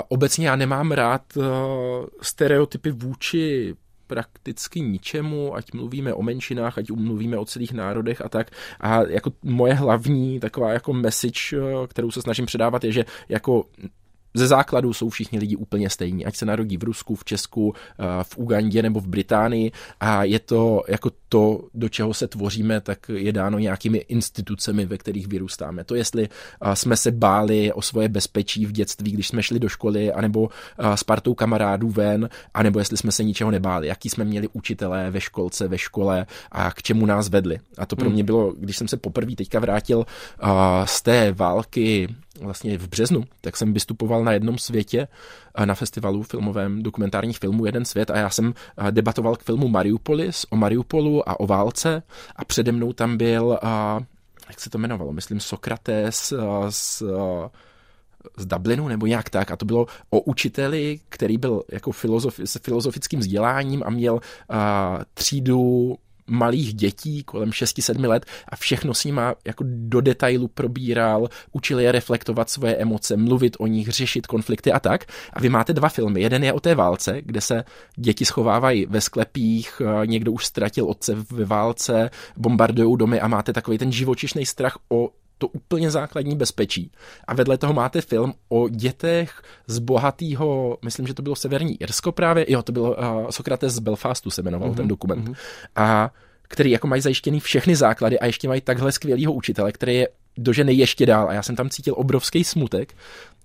obecně 0.08 0.48
já 0.48 0.56
nemám 0.56 0.92
rád 0.92 1.36
uh, 1.36 1.44
stereotypy 2.22 2.90
vůči 2.90 3.74
prakticky 4.06 4.80
ničemu, 4.80 5.54
ať 5.56 5.72
mluvíme 5.72 6.14
o 6.14 6.22
menšinách, 6.22 6.78
ať 6.78 6.90
mluvíme 6.90 7.36
o 7.36 7.44
celých 7.44 7.72
národech 7.72 8.20
a 8.20 8.28
tak. 8.28 8.50
A 8.80 9.02
jako 9.02 9.32
moje 9.42 9.74
hlavní 9.74 10.40
taková 10.40 10.72
jako 10.72 10.92
message, 10.92 11.56
kterou 11.86 12.10
se 12.10 12.22
snažím 12.22 12.46
předávat, 12.46 12.84
je, 12.84 12.92
že 12.92 13.04
jako 13.28 13.64
ze 14.34 14.46
základu 14.46 14.92
jsou 14.92 15.08
všichni 15.08 15.38
lidi 15.38 15.56
úplně 15.56 15.90
stejní, 15.90 16.26
ať 16.26 16.36
se 16.36 16.46
narodí 16.46 16.76
v 16.76 16.84
Rusku, 16.84 17.14
v 17.14 17.24
Česku, 17.24 17.74
eh, 17.74 18.04
v 18.22 18.38
Ugandě 18.38 18.82
nebo 18.82 19.00
v 19.00 19.06
Británii 19.06 19.72
a 20.00 20.24
je 20.24 20.38
to 20.38 20.82
jako 20.88 21.10
to, 21.28 21.60
do 21.74 21.88
čeho 21.88 22.14
se 22.14 22.28
tvoříme, 22.28 22.80
tak 22.80 23.08
je 23.08 23.32
dáno 23.32 23.58
nějakými 23.58 23.98
institucemi, 23.98 24.86
ve 24.86 24.98
kterých 24.98 25.26
vyrůstáme. 25.26 25.84
To, 25.84 25.94
jestli 25.94 26.28
eh, 26.28 26.76
jsme 26.76 26.96
se 26.96 27.10
báli 27.10 27.72
o 27.72 27.82
svoje 27.82 28.08
bezpečí 28.08 28.66
v 28.66 28.72
dětství, 28.72 29.12
když 29.12 29.28
jsme 29.28 29.42
šli 29.42 29.58
do 29.58 29.68
školy, 29.68 30.12
anebo 30.12 30.48
eh, 30.78 30.96
s 30.96 31.04
partou 31.04 31.34
kamarádů 31.34 31.88
ven, 31.88 32.28
anebo 32.54 32.78
jestli 32.78 32.96
jsme 32.96 33.12
se 33.12 33.24
ničeho 33.24 33.50
nebáli, 33.50 33.86
jaký 33.86 34.08
jsme 34.08 34.24
měli 34.24 34.48
učitelé 34.52 35.10
ve 35.10 35.20
školce, 35.20 35.68
ve 35.68 35.78
škole 35.78 36.26
a 36.52 36.70
k 36.70 36.82
čemu 36.82 37.06
nás 37.06 37.28
vedli. 37.28 37.58
A 37.78 37.86
to 37.86 37.96
pro 37.96 38.04
hmm. 38.04 38.14
mě 38.14 38.24
bylo, 38.24 38.52
když 38.52 38.76
jsem 38.76 38.88
se 38.88 38.96
poprvé 38.96 39.36
teďka 39.36 39.60
vrátil 39.60 40.06
z 40.84 41.02
té 41.02 41.32
války 41.32 42.08
vlastně 42.40 42.78
v 42.78 42.88
březnu, 42.88 43.24
tak 43.40 43.56
jsem 43.56 43.72
vystupoval 43.72 44.24
na 44.24 44.32
jednom 44.32 44.58
světě 44.58 45.08
eh, 45.54 45.66
na 45.66 45.74
festivalu 45.74 46.22
filmovém 46.22 46.82
dokumentárních 46.82 47.38
filmů 47.38 47.66
Jeden 47.66 47.84
svět 47.84 48.10
a 48.10 48.18
já 48.18 48.30
jsem 48.30 48.54
eh, 48.88 48.92
debatoval 48.92 49.36
k 49.36 49.42
filmu 49.42 49.68
Mariupolis 49.68 50.46
o 50.50 50.56
Mariupolu 50.56 51.28
a 51.28 51.40
o 51.40 51.46
válce. 51.46 52.02
A 52.36 52.44
přede 52.44 52.72
mnou 52.72 52.92
tam 52.92 53.16
byl, 53.16 53.58
eh, 53.62 54.06
jak 54.48 54.60
se 54.60 54.70
to 54.70 54.78
jmenovalo, 54.78 55.12
myslím 55.12 55.40
Sokrates 55.40 56.32
z 56.68 57.02
z 58.36 58.46
Dublinu 58.46 58.88
nebo 58.88 59.06
nějak 59.06 59.30
tak. 59.30 59.50
A 59.50 59.56
to 59.56 59.64
bylo 59.64 59.86
o 60.10 60.20
učiteli, 60.20 61.00
který 61.08 61.38
byl 61.38 61.62
jako 61.72 61.92
filozof, 61.92 62.40
s 62.44 62.58
filozofickým 62.58 63.20
vzděláním 63.20 63.82
a 63.86 63.90
měl 63.90 64.20
třídu 65.14 65.96
malých 66.28 66.74
dětí 66.74 67.22
kolem 67.24 67.50
6-7 67.50 68.08
let 68.08 68.26
a 68.48 68.56
všechno 68.56 68.94
s 68.94 69.04
nima 69.04 69.34
jako 69.44 69.64
do 69.66 70.00
detailu 70.00 70.48
probíral, 70.48 71.28
učil 71.52 71.80
je 71.80 71.92
reflektovat 71.92 72.50
svoje 72.50 72.76
emoce, 72.76 73.16
mluvit 73.16 73.56
o 73.58 73.66
nich, 73.66 73.88
řešit 73.88 74.26
konflikty 74.26 74.72
a 74.72 74.80
tak. 74.80 75.04
A 75.32 75.40
vy 75.40 75.48
máte 75.48 75.72
dva 75.72 75.88
filmy. 75.88 76.20
Jeden 76.20 76.44
je 76.44 76.52
o 76.52 76.60
té 76.60 76.74
válce, 76.74 77.22
kde 77.22 77.40
se 77.40 77.64
děti 77.96 78.24
schovávají 78.24 78.86
ve 78.86 79.00
sklepích, 79.00 79.82
někdo 80.04 80.32
už 80.32 80.46
ztratil 80.46 80.84
otce 80.84 81.16
ve 81.30 81.44
válce, 81.44 82.10
bombardují 82.36 82.96
domy 82.96 83.20
a 83.20 83.28
máte 83.28 83.52
takový 83.52 83.78
ten 83.78 83.92
živočišný 83.92 84.46
strach 84.46 84.78
o 84.88 85.10
to 85.38 85.48
úplně 85.48 85.90
základní 85.90 86.36
bezpečí. 86.36 86.90
A 87.26 87.34
vedle 87.34 87.58
toho 87.58 87.72
máte 87.72 88.00
film 88.00 88.34
o 88.48 88.68
dětech 88.68 89.42
z 89.66 89.78
bohatého, 89.78 90.78
myslím, 90.84 91.06
že 91.06 91.14
to 91.14 91.22
bylo 91.22 91.36
Severní 91.36 91.82
Irsko 91.82 92.12
právě, 92.12 92.46
jo, 92.48 92.62
to 92.62 92.72
bylo 92.72 92.96
uh, 92.96 93.30
Sokrates 93.30 93.72
z 93.72 93.78
Belfastu 93.78 94.30
se 94.30 94.42
jmenoval 94.42 94.70
mm-hmm, 94.70 94.76
ten 94.76 94.88
dokument. 94.88 95.28
Mm-hmm. 95.28 95.36
A 95.76 96.10
který 96.48 96.70
jako 96.70 96.86
mají 96.86 97.02
zajištěný 97.02 97.40
všechny 97.40 97.76
základy 97.76 98.18
a 98.18 98.26
ještě 98.26 98.48
mají 98.48 98.60
takhle 98.60 98.92
skvělého 98.92 99.32
učitele, 99.32 99.72
který 99.72 99.94
je 99.94 100.08
dožene 100.36 100.72
ještě 100.72 101.06
dál. 101.06 101.28
A 101.28 101.32
já 101.32 101.42
jsem 101.42 101.56
tam 101.56 101.70
cítil 101.70 101.94
obrovský 101.96 102.44
smutek 102.44 102.94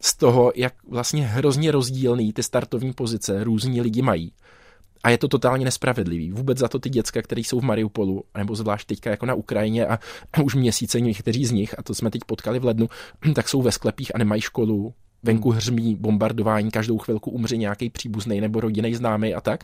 z 0.01 0.17
toho, 0.17 0.51
jak 0.55 0.73
vlastně 0.89 1.27
hrozně 1.27 1.71
rozdílný 1.71 2.33
ty 2.33 2.43
startovní 2.43 2.93
pozice 2.93 3.43
různí 3.43 3.81
lidi 3.81 4.01
mají. 4.01 4.31
A 5.03 5.09
je 5.09 5.17
to 5.17 5.27
totálně 5.27 5.65
nespravedlivý. 5.65 6.31
Vůbec 6.31 6.57
za 6.57 6.67
to 6.67 6.79
ty 6.79 6.89
děcka, 6.89 7.21
které 7.21 7.41
jsou 7.41 7.59
v 7.59 7.63
Mariupolu, 7.63 8.23
nebo 8.37 8.55
zvlášť 8.55 8.87
teďka 8.87 9.09
jako 9.09 9.25
na 9.25 9.33
Ukrajině 9.33 9.87
a 9.87 9.99
už 10.43 10.55
měsíce 10.55 10.99
někteří 11.01 11.45
z 11.45 11.51
nich, 11.51 11.79
a 11.79 11.83
to 11.83 11.95
jsme 11.95 12.11
teď 12.11 12.21
potkali 12.25 12.59
v 12.59 12.65
lednu, 12.65 12.89
tak 13.35 13.49
jsou 13.49 13.61
ve 13.61 13.71
sklepích 13.71 14.15
a 14.15 14.17
nemají 14.17 14.41
školu, 14.41 14.93
venku 15.23 15.49
hřmí 15.49 15.95
bombardování, 15.95 16.71
každou 16.71 16.97
chvilku 16.97 17.31
umře 17.31 17.57
nějaký 17.57 17.89
příbuzný 17.89 18.41
nebo 18.41 18.59
rodinný 18.59 18.95
známý 18.95 19.35
a 19.35 19.41
tak. 19.41 19.63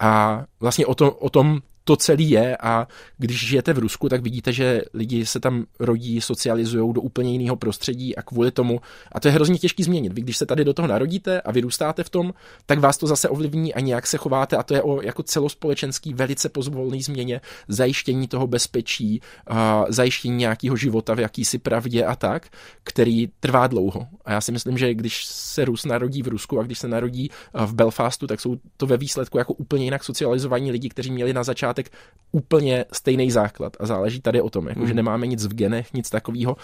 A 0.00 0.44
vlastně 0.60 0.86
o, 0.86 0.94
to, 0.94 1.12
o 1.12 1.30
tom 1.30 1.60
to 1.88 1.96
celý 1.96 2.30
je 2.30 2.56
a 2.56 2.88
když 3.18 3.46
žijete 3.48 3.72
v 3.72 3.78
Rusku, 3.78 4.08
tak 4.08 4.22
vidíte, 4.22 4.52
že 4.52 4.82
lidi 4.94 5.26
se 5.26 5.40
tam 5.40 5.64
rodí, 5.80 6.20
socializují 6.20 6.92
do 6.94 7.00
úplně 7.00 7.32
jiného 7.32 7.56
prostředí 7.56 8.16
a 8.16 8.22
kvůli 8.22 8.50
tomu, 8.50 8.80
a 9.12 9.20
to 9.20 9.28
je 9.28 9.32
hrozně 9.32 9.58
těžký 9.58 9.82
změnit. 9.82 10.12
Vy 10.12 10.20
když 10.20 10.36
se 10.36 10.46
tady 10.46 10.64
do 10.64 10.74
toho 10.74 10.88
narodíte 10.88 11.40
a 11.40 11.52
vyrůstáte 11.52 12.04
v 12.04 12.10
tom, 12.10 12.34
tak 12.66 12.78
vás 12.78 12.98
to 12.98 13.06
zase 13.06 13.28
ovlivní 13.28 13.74
a 13.74 13.80
nějak 13.80 14.06
se 14.06 14.16
chováte 14.16 14.56
a 14.56 14.62
to 14.62 14.74
je 14.74 14.82
o 14.82 15.02
jako 15.02 15.22
celospolečenský 15.22 16.14
velice 16.14 16.48
pozvolný 16.48 17.02
změně, 17.02 17.40
zajištění 17.68 18.28
toho 18.28 18.46
bezpečí, 18.46 19.20
a 19.46 19.84
zajištění 19.88 20.36
nějakého 20.36 20.76
života 20.76 21.14
v 21.14 21.20
jakýsi 21.20 21.58
pravdě 21.58 22.04
a 22.04 22.16
tak, 22.16 22.46
který 22.84 23.28
trvá 23.40 23.66
dlouho. 23.66 24.06
A 24.24 24.32
já 24.32 24.40
si 24.40 24.52
myslím, 24.52 24.78
že 24.78 24.94
když 24.94 25.24
se 25.26 25.64
Rus 25.64 25.84
narodí 25.84 26.22
v 26.22 26.28
Rusku 26.28 26.60
a 26.60 26.62
když 26.62 26.78
se 26.78 26.88
narodí 26.88 27.30
v 27.66 27.74
Belfastu, 27.74 28.26
tak 28.26 28.40
jsou 28.40 28.56
to 28.76 28.86
ve 28.86 28.96
výsledku 28.96 29.38
jako 29.38 29.54
úplně 29.54 29.84
jinak 29.84 30.04
socializovaní 30.04 30.70
lidi, 30.70 30.88
kteří 30.88 31.10
měli 31.10 31.32
na 31.32 31.44
začátku 31.44 31.77
začátek 31.78 31.92
úplně 32.32 32.84
stejný 32.92 33.30
základ 33.30 33.76
a 33.80 33.86
záleží 33.86 34.20
tady 34.20 34.40
o 34.40 34.50
tom, 34.50 34.68
jako, 34.68 34.80
mm. 34.80 34.86
že 34.86 34.92
hmm. 34.92 34.96
nemáme 34.96 35.26
nic 35.26 35.46
v 35.46 35.54
genech, 35.54 35.94
nic 35.94 36.10
takového. 36.10 36.56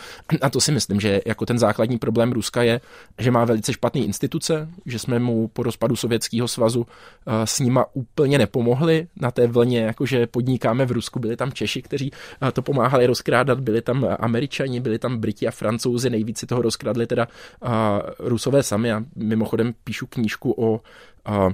A 0.42 0.50
to 0.50 0.60
si 0.60 0.72
myslím, 0.72 1.00
že 1.00 1.20
jako 1.26 1.46
ten 1.46 1.58
základní 1.58 1.98
problém 1.98 2.32
Ruska 2.32 2.62
je, 2.62 2.80
že 3.18 3.30
má 3.30 3.44
velice 3.44 3.72
špatné 3.72 4.00
instituce, 4.00 4.68
že 4.86 4.98
jsme 4.98 5.18
mu 5.18 5.48
po 5.48 5.62
rozpadu 5.62 5.96
Sovětského 5.96 6.48
svazu 6.48 6.80
uh, 6.80 7.32
s 7.44 7.60
nima 7.60 7.86
úplně 7.92 8.38
nepomohli 8.38 9.08
na 9.16 9.30
té 9.30 9.46
vlně, 9.46 9.80
jakože 9.80 10.26
podnikáme 10.26 10.86
v 10.86 10.92
Rusku, 10.92 11.18
byli 11.18 11.36
tam 11.36 11.52
Češi, 11.52 11.82
kteří 11.82 12.10
uh, 12.12 12.50
to 12.50 12.62
pomáhali 12.62 13.06
rozkrádat, 13.06 13.60
byli 13.60 13.82
tam 13.82 14.04
Američani, 14.20 14.80
byli 14.80 14.98
tam 14.98 15.18
Briti 15.18 15.48
a 15.48 15.50
Francouzi, 15.50 16.10
nejvíc 16.10 16.38
si 16.38 16.46
toho 16.46 16.62
rozkradli 16.62 17.06
teda 17.06 17.28
uh, 17.28 17.70
Rusové 18.18 18.62
sami 18.62 18.92
a 18.92 19.04
mimochodem 19.16 19.74
píšu 19.84 20.06
knížku 20.06 20.52
o 20.52 20.72
uh, 20.76 21.52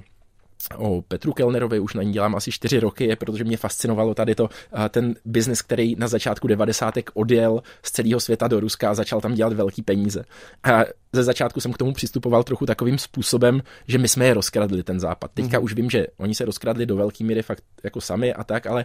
o 0.76 1.02
Petru 1.02 1.32
Kellnerovi, 1.32 1.80
už 1.80 1.94
na 1.94 2.02
ní 2.02 2.12
dělám 2.12 2.34
asi 2.34 2.52
čtyři 2.52 2.80
roky, 2.80 3.16
protože 3.16 3.44
mě 3.44 3.56
fascinovalo 3.56 4.14
tady 4.14 4.34
to, 4.34 4.48
ten 4.88 5.14
biznis, 5.24 5.62
který 5.62 5.96
na 5.96 6.08
začátku 6.08 6.46
90. 6.46 6.94
odjel 7.14 7.62
z 7.82 7.90
celého 7.90 8.20
světa 8.20 8.48
do 8.48 8.60
Ruska 8.60 8.90
a 8.90 8.94
začal 8.94 9.20
tam 9.20 9.34
dělat 9.34 9.52
velký 9.52 9.82
peníze. 9.82 10.24
A 10.64 10.84
ze 11.12 11.22
začátku 11.22 11.60
jsem 11.60 11.72
k 11.72 11.78
tomu 11.78 11.92
přistupoval 11.92 12.44
trochu 12.44 12.66
takovým 12.66 12.98
způsobem, 12.98 13.62
že 13.88 13.98
my 13.98 14.08
jsme 14.08 14.26
je 14.26 14.34
rozkradli, 14.34 14.82
ten 14.82 15.00
západ. 15.00 15.30
Teďka 15.34 15.58
mm. 15.58 15.64
už 15.64 15.74
vím, 15.74 15.90
že 15.90 16.06
oni 16.16 16.34
se 16.34 16.44
rozkradli 16.44 16.86
do 16.86 16.96
velké 16.96 17.24
míry 17.24 17.42
fakt 17.42 17.64
jako 17.84 18.00
sami 18.00 18.34
a 18.34 18.44
tak, 18.44 18.66
ale 18.66 18.84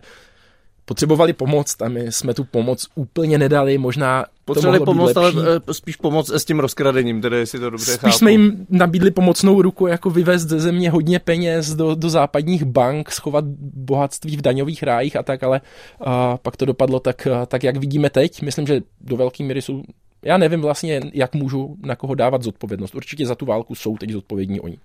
potřebovali 0.85 1.33
pomoc 1.33 1.75
a 1.81 1.89
my 1.89 2.11
jsme 2.11 2.33
tu 2.33 2.43
pomoc 2.43 2.87
úplně 2.95 3.37
nedali, 3.37 3.77
možná 3.77 4.25
Potřebovali 4.45 4.79
pomoc, 4.79 5.15
ale 5.15 5.33
eh, 5.67 5.73
spíš 5.73 5.95
pomoc 5.95 6.29
s 6.29 6.45
tím 6.45 6.59
rozkradením, 6.59 7.21
tedy 7.21 7.37
jestli 7.37 7.59
to 7.59 7.69
dobře 7.69 7.91
spíš 7.91 8.01
chápu. 8.01 8.17
jsme 8.17 8.31
jim 8.31 8.65
nabídli 8.69 9.11
pomocnou 9.11 9.61
ruku, 9.61 9.87
jako 9.87 10.09
vyvést 10.09 10.49
ze 10.49 10.59
země 10.59 10.89
hodně 10.89 11.19
peněz 11.19 11.75
do, 11.75 11.95
do 11.95 12.09
západních 12.09 12.63
bank, 12.63 13.11
schovat 13.11 13.45
bohatství 13.73 14.37
v 14.37 14.41
daňových 14.41 14.83
rájích 14.83 15.15
a 15.15 15.23
tak, 15.23 15.43
ale 15.43 15.61
a 16.01 16.37
pak 16.37 16.57
to 16.57 16.65
dopadlo 16.65 16.99
tak, 16.99 17.27
tak, 17.47 17.63
jak 17.63 17.77
vidíme 17.77 18.09
teď. 18.09 18.41
Myslím, 18.41 18.67
že 18.67 18.81
do 19.01 19.17
velké 19.17 19.43
míry 19.43 19.61
jsou 19.61 19.83
já 20.25 20.37
nevím 20.37 20.61
vlastně, 20.61 21.01
jak 21.13 21.35
můžu 21.35 21.75
na 21.83 21.95
koho 21.95 22.15
dávat 22.15 22.43
zodpovědnost. 22.43 22.95
Určitě 22.95 23.25
za 23.25 23.35
tu 23.35 23.45
válku 23.45 23.75
jsou 23.75 23.97
teď 23.97 24.09
zodpovědní 24.09 24.59
oni. 24.59 24.77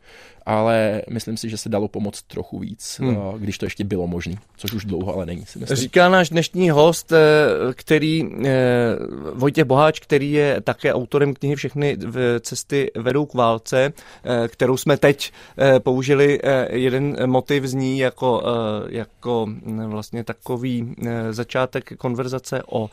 Ale 0.46 1.02
myslím 1.10 1.36
si, 1.36 1.48
že 1.48 1.56
se 1.56 1.68
dalo 1.68 1.88
pomoct 1.88 2.22
trochu 2.22 2.58
víc, 2.58 3.00
hmm. 3.00 3.16
Eh, 3.16 3.38
když 3.38 3.58
to 3.58 3.66
ještě 3.66 3.84
bylo 3.84 4.06
možné, 4.06 4.34
což 4.56 4.72
už 4.72 4.84
dlouho 4.84 5.14
ale 5.14 5.26
není. 5.26 5.46
Si 5.46 5.58
myslím. 5.58 5.76
Říká 5.76 6.08
náš 6.08 6.30
dnešní 6.30 6.70
host, 6.70 7.12
eh, 7.12 7.16
který 7.74 8.24
eh, 8.44 8.96
Vojtěch 9.34 9.64
Boháč, 9.64 10.00
který 10.00 10.32
je 10.32 10.60
také 10.60 10.94
autorem 10.94 11.34
knihy 11.34 11.56
Všechny 11.56 11.96
cesty 12.40 12.90
vedou 12.96 13.26
k 13.26 13.34
válce, 13.34 13.92
kterou 14.48 14.76
jsme 14.76 14.96
teď 14.96 15.32
použili. 15.78 16.40
Jeden 16.70 17.30
motiv 17.30 17.64
z 17.64 17.74
ní 17.74 17.98
jako, 17.98 18.42
jako 18.88 19.46
hm, 19.46 19.86
vlastně 19.86 20.24
takový 20.24 20.94
začátek 21.30 21.96
konverzace 21.96 22.62
o 22.68 22.90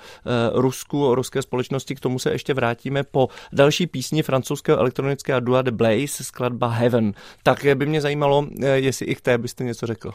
Rusku, 0.54 1.08
o 1.08 1.16
ruské 1.16 1.42
společnosti. 1.42 1.96
K 1.96 2.00
tomu 2.00 2.20
se 2.20 2.32
ještě 2.38 2.54
vrátíme 2.54 3.04
po 3.04 3.30
další 3.54 3.88
písni 3.88 4.24
francouzského 4.24 4.80
elektronického 4.80 5.40
dua 5.40 5.62
The 5.62 5.72
Blaze, 5.72 6.24
skladba 6.24 6.68
Heaven. 6.68 7.14
Tak 7.44 7.66
by 7.76 7.86
mě 7.86 8.02
zajímalo, 8.02 8.48
eh, 8.64 8.68
jestli 8.68 9.06
i 9.06 9.16
k 9.16 9.22
té 9.22 9.38
byste 9.38 9.64
něco 9.64 9.86
řekl. 9.86 10.12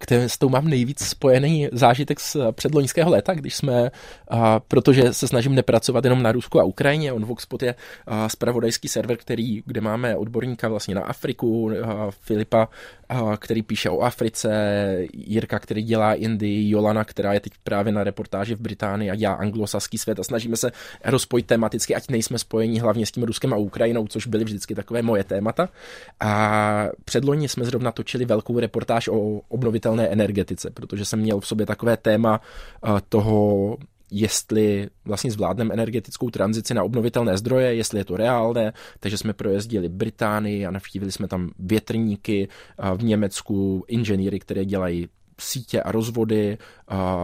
Které 0.00 0.28
s 0.28 0.38
tou 0.38 0.48
mám 0.48 0.68
nejvíc 0.68 1.04
spojený 1.04 1.68
zážitek 1.72 2.20
z 2.20 2.36
předloňského 2.52 3.10
léta, 3.10 3.34
když 3.34 3.54
jsme, 3.54 3.90
protože 4.68 5.12
se 5.12 5.28
snažím 5.28 5.54
nepracovat 5.54 6.04
jenom 6.04 6.22
na 6.22 6.32
Rusku 6.32 6.60
a 6.60 6.64
Ukrajině, 6.64 7.12
on 7.12 7.24
Voxpot 7.24 7.62
je 7.62 7.74
spravodajský 8.26 8.88
server, 8.88 9.16
který, 9.16 9.62
kde 9.66 9.80
máme 9.80 10.16
odborníka 10.16 10.68
vlastně 10.68 10.94
na 10.94 11.02
Afriku, 11.02 11.70
Filipa, 12.10 12.68
který 13.38 13.62
píše 13.62 13.90
o 13.90 14.00
Africe, 14.00 14.48
Jirka, 15.12 15.58
který 15.58 15.82
dělá 15.82 16.14
Indii, 16.14 16.70
Jolana, 16.70 17.04
která 17.04 17.32
je 17.32 17.40
teď 17.40 17.52
právě 17.64 17.92
na 17.92 18.04
reportáži 18.04 18.54
v 18.54 18.60
Británii 18.60 19.10
a 19.10 19.14
dělá 19.14 19.34
anglosaský 19.34 19.98
svět 19.98 20.20
a 20.20 20.24
snažíme 20.24 20.56
se 20.56 20.72
rozpojit 21.04 21.46
tematicky, 21.46 21.94
ať 21.94 22.08
nejsme 22.10 22.38
spojeni 22.38 22.78
hlavně 22.78 23.06
s 23.06 23.10
tím 23.10 23.22
Ruskem 23.22 23.52
a 23.52 23.56
Ukrajinou, 23.56 24.06
což 24.06 24.26
byly 24.26 24.44
vždycky 24.44 24.74
takové 24.74 25.02
moje 25.02 25.24
témata. 25.24 25.68
A 26.20 26.88
předloni 27.04 27.48
jsme 27.48 27.64
zrovna 27.64 27.92
točili 27.92 28.24
velkou 28.24 28.60
reportáž 28.60 28.95
reportáž 28.96 29.08
o 29.08 29.40
obnovitelné 29.48 30.08
energetice, 30.08 30.70
protože 30.70 31.04
jsem 31.04 31.18
měl 31.20 31.40
v 31.40 31.46
sobě 31.46 31.66
takové 31.66 31.96
téma 31.96 32.40
eh, 32.40 32.88
toho, 33.08 33.76
jestli 34.10 34.88
vlastně 35.04 35.30
zvládneme 35.30 35.74
energetickou 35.74 36.30
tranzici 36.30 36.74
na 36.74 36.84
obnovitelné 36.84 37.36
zdroje, 37.38 37.74
jestli 37.74 37.98
je 37.98 38.04
to 38.04 38.16
reálné, 38.16 38.72
takže 39.00 39.18
jsme 39.18 39.32
projezdili 39.32 39.88
Británii 39.88 40.66
a 40.66 40.70
navštívili 40.70 41.12
jsme 41.12 41.28
tam 41.28 41.50
větrníky 41.58 42.48
v 42.96 43.04
Německu, 43.04 43.84
inženýry, 43.88 44.40
které 44.40 44.64
dělají 44.64 45.08
sítě 45.40 45.82
a 45.82 45.92
rozvody, 45.92 46.58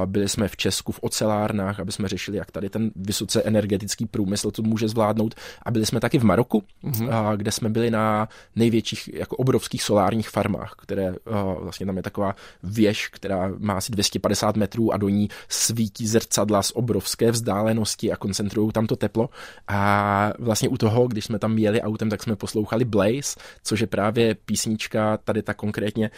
byli 0.07 0.29
jsme 0.29 0.49
v 0.49 0.57
Česku 0.57 0.93
v 0.93 0.99
ocelárnách, 1.03 1.81
aby 1.81 1.93
jsme 1.93 2.09
řešili, 2.09 2.37
jak 2.37 2.51
tady 2.51 2.71
ten 2.71 2.91
vysoce 2.97 3.43
energetický 3.43 4.07
průmysl 4.07 4.51
to 4.51 4.63
může 4.63 4.89
zvládnout. 4.89 5.35
A 5.63 5.71
byli 5.71 5.87
jsme 5.87 6.01
taky 6.01 6.19
v 6.19 6.25
Maroku, 6.25 6.63
mm-hmm. 6.85 7.37
kde 7.37 7.53
jsme 7.53 7.69
byli 7.69 7.91
na 7.91 8.29
největších, 8.57 9.15
jako 9.15 9.37
obrovských 9.37 9.83
solárních 9.83 10.29
farmách, 10.29 10.75
které 10.79 11.15
vlastně 11.61 11.87
tam 11.87 11.97
je 11.97 12.03
taková 12.03 12.35
věž, 12.63 13.09
která 13.09 13.53
má 13.59 13.75
asi 13.75 13.93
250 13.93 14.57
metrů 14.57 14.93
a 14.93 14.97
do 14.97 15.09
ní 15.09 15.29
svítí 15.49 16.07
zrcadla 16.07 16.63
z 16.63 16.73
obrovské 16.75 17.31
vzdálenosti 17.31 18.13
a 18.13 18.17
koncentrují 18.17 18.73
tam 18.73 18.87
to 18.87 18.97
teplo. 18.97 19.29
A 19.69 20.33
vlastně 20.39 20.69
u 20.69 20.77
toho, 20.77 21.09
když 21.09 21.25
jsme 21.25 21.39
tam 21.39 21.59
jeli 21.59 21.83
autem, 21.83 22.11
tak 22.11 22.23
jsme 22.23 22.37
poslouchali 22.37 22.85
Blaze, 22.85 23.37
což 23.65 23.81
je 23.81 23.87
právě 23.87 24.35
písnička 24.35 25.17
tady 25.17 25.43
ta 25.43 25.55
konkrétně 25.55 26.11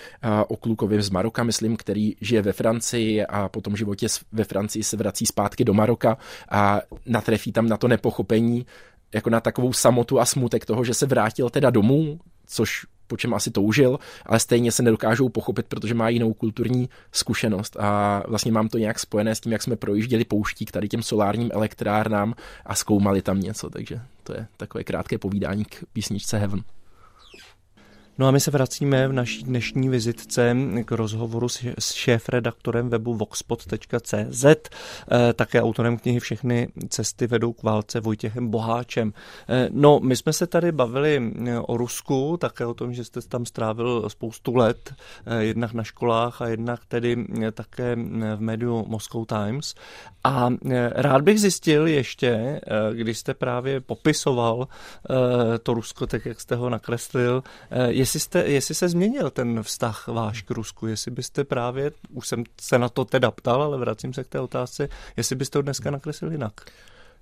o 0.49 0.57
klukovi 0.57 1.03
z 1.03 1.11
Maroka, 1.11 1.45
myslím, 1.45 1.77
který 1.85 2.16
žije 2.20 2.42
ve 2.42 2.53
Francii 2.53 3.27
a 3.27 3.49
po 3.49 3.61
tom 3.61 3.77
životě 3.77 4.07
ve 4.33 4.44
Francii 4.44 4.83
se 4.85 4.97
vrací 4.97 5.27
zpátky 5.27 5.64
do 5.64 5.75
Maroka 5.75 6.18
a 6.51 6.81
natrefí 7.07 7.53
tam 7.53 7.68
na 7.68 7.77
to 7.77 7.88
nepochopení, 7.88 8.67
jako 9.15 9.31
na 9.31 9.40
takovou 9.40 9.73
samotu 9.73 10.21
a 10.21 10.25
smutek 10.25 10.67
toho, 10.67 10.85
že 10.85 10.94
se 10.94 11.06
vrátil 11.06 11.50
teda 11.50 11.71
domů, 11.71 12.21
což 12.46 12.87
po 13.06 13.17
čem 13.17 13.35
asi 13.35 13.50
toužil, 13.50 13.98
ale 14.27 14.40
stejně 14.40 14.73
se 14.73 14.83
nedokážou 14.83 15.29
pochopit, 15.29 15.67
protože 15.69 15.94
má 15.94 16.09
jinou 16.09 16.33
kulturní 16.33 16.88
zkušenost 17.13 17.77
a 17.77 18.23
vlastně 18.29 18.52
mám 18.52 18.69
to 18.69 18.79
nějak 18.79 18.98
spojené 18.98 19.35
s 19.35 19.40
tím, 19.40 19.52
jak 19.52 19.63
jsme 19.63 19.77
projížděli 19.77 20.25
pouští 20.25 20.65
k 20.65 20.71
tady 20.73 20.88
těm 20.88 21.02
solárním 21.02 21.50
elektrárnám 21.52 22.35
a 22.67 22.75
zkoumali 22.75 23.23
tam 23.23 23.40
něco, 23.40 23.71
takže 23.71 24.00
to 24.23 24.33
je 24.33 24.46
takové 24.56 24.85
krátké 24.85 25.19
povídání 25.19 25.65
k 25.65 25.85
písničce 25.92 26.38
Heaven. 26.38 26.61
No 28.19 28.29
a 28.29 28.31
my 28.31 28.40
se 28.40 28.50
vracíme 28.50 29.08
v 29.08 29.12
naší 29.12 29.42
dnešní 29.42 29.88
vizitce 29.88 30.56
k 30.85 30.92
rozhovoru 30.92 31.48
s 31.79 31.92
šéf-redaktorem 31.92 32.88
webu 32.88 33.15
voxpot.cz, 33.15 34.44
eh, 34.44 35.33
také 35.33 35.62
autorem 35.62 35.98
knihy 35.98 36.21
Všechny 36.21 36.69
cesty 36.88 37.27
vedou 37.27 37.52
k 37.52 37.62
válce 37.62 38.00
Vojtěchem 38.00 38.48
Boháčem. 38.48 39.12
Eh, 39.48 39.69
no, 39.73 40.00
my 40.02 40.17
jsme 40.17 40.33
se 40.33 40.46
tady 40.46 40.73
bavili 40.73 41.33
eh, 41.46 41.58
o 41.58 41.77
Rusku, 41.77 42.37
také 42.37 42.67
o 42.67 42.75
tom, 42.75 42.94
že 42.94 43.04
jste 43.04 43.21
tam 43.21 43.46
strávil 43.46 44.10
spoustu 44.10 44.56
let, 44.56 44.94
jednak 45.38 45.73
na 45.73 45.85
školách 45.85 46.42
a 46.42 46.48
jednak 46.48 46.85
tedy 46.85 47.27
také 47.52 47.96
v 48.37 48.40
médiu 48.40 48.85
Moscow 48.88 49.27
Times. 49.27 49.75
A 50.25 50.50
rád 50.90 51.23
bych 51.23 51.40
zjistil 51.40 51.87
ještě, 51.87 52.60
když 52.92 53.19
jste 53.19 53.35
právě 53.35 53.81
popisoval 53.81 54.69
to 55.62 55.75
Rusko, 55.75 56.06
tak 56.06 56.27
jak 56.27 56.40
jste 56.40 56.54
ho 56.54 56.71
nakreslil, 56.71 57.42
jestli, 58.05 58.21
jste, 58.21 58.44
jestli 58.44 58.75
se 58.75 58.88
změnil 58.88 59.31
ten 59.31 59.63
vztah 59.63 60.09
váš 60.09 60.42
k 60.42 60.50
Rusku, 60.50 60.87
jestli 60.87 61.11
byste 61.11 61.44
právě, 61.44 61.92
už 62.11 62.29
jsem 62.29 62.44
se 62.61 62.79
na 62.79 62.88
to 62.88 63.05
teda 63.05 63.31
ptal, 63.31 63.63
ale 63.63 63.79
vracím 63.79 64.13
se 64.13 64.25
k 64.25 64.29
té 64.29 64.40
otázce, 64.40 64.88
jestli 65.17 65.37
byste 65.37 65.59
ho 65.59 65.63
dneska 65.63 65.90
nakreslil 65.90 66.33
jinak. 66.33 66.52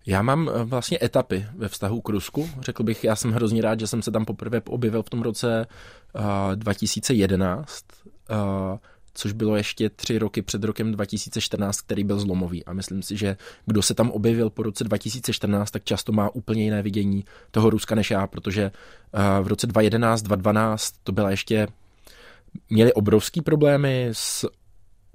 Já 0.07 0.23
mám 0.23 0.49
eh, 0.49 0.65
vlastně 0.65 0.99
etapy 1.03 1.47
ve 1.57 1.69
vztahu 1.69 2.01
k 2.01 2.09
Rusku. 2.09 2.51
Řekl 2.61 2.83
bych, 2.83 3.05
já 3.05 3.17
jsem 3.17 3.33
hrozně 3.33 3.63
rád, 3.63 3.81
že 3.81 3.87
jsem 3.87 4.03
se 4.03 4.11
tam 4.11 4.25
poprvé 4.25 4.63
objevil 4.69 5.03
v 5.03 5.11
tom 5.11 5.23
roce 5.23 5.67
uh, 6.15 6.23
2011. 6.55 7.85
Uh, 8.31 8.79
což 9.15 9.33
bylo 9.33 9.57
ještě 9.57 9.91
tři 9.91 10.19
roky 10.19 10.43
před 10.43 10.65
rokem 10.65 10.93
2014, 10.93 11.81
který 11.81 12.05
byl 12.05 12.19
zlomový. 12.19 12.65
A 12.65 12.73
myslím 12.73 13.03
si, 13.03 13.17
že 13.17 13.37
kdo 13.67 13.83
se 13.83 13.95
tam 13.95 14.11
objevil 14.11 14.51
po 14.51 14.63
roce 14.63 14.85
2014, 14.85 15.71
tak 15.71 15.85
často 15.85 16.13
má 16.13 16.35
úplně 16.35 16.65
jiné 16.65 16.83
vidění 16.83 17.25
toho 17.51 17.71
Ruska 17.71 17.95
než 17.95 18.11
já, 18.11 18.27
protože 18.27 18.63
eh, 18.63 19.43
v 19.43 19.47
roce 19.47 19.67
2011, 19.67 20.23
2012 20.23 20.95
to 21.05 21.13
byla 21.13 21.31
ještě 21.31 21.69
měli 22.71 22.93
obrovský 22.93 23.41
problémy 23.41 24.09
s 24.13 24.47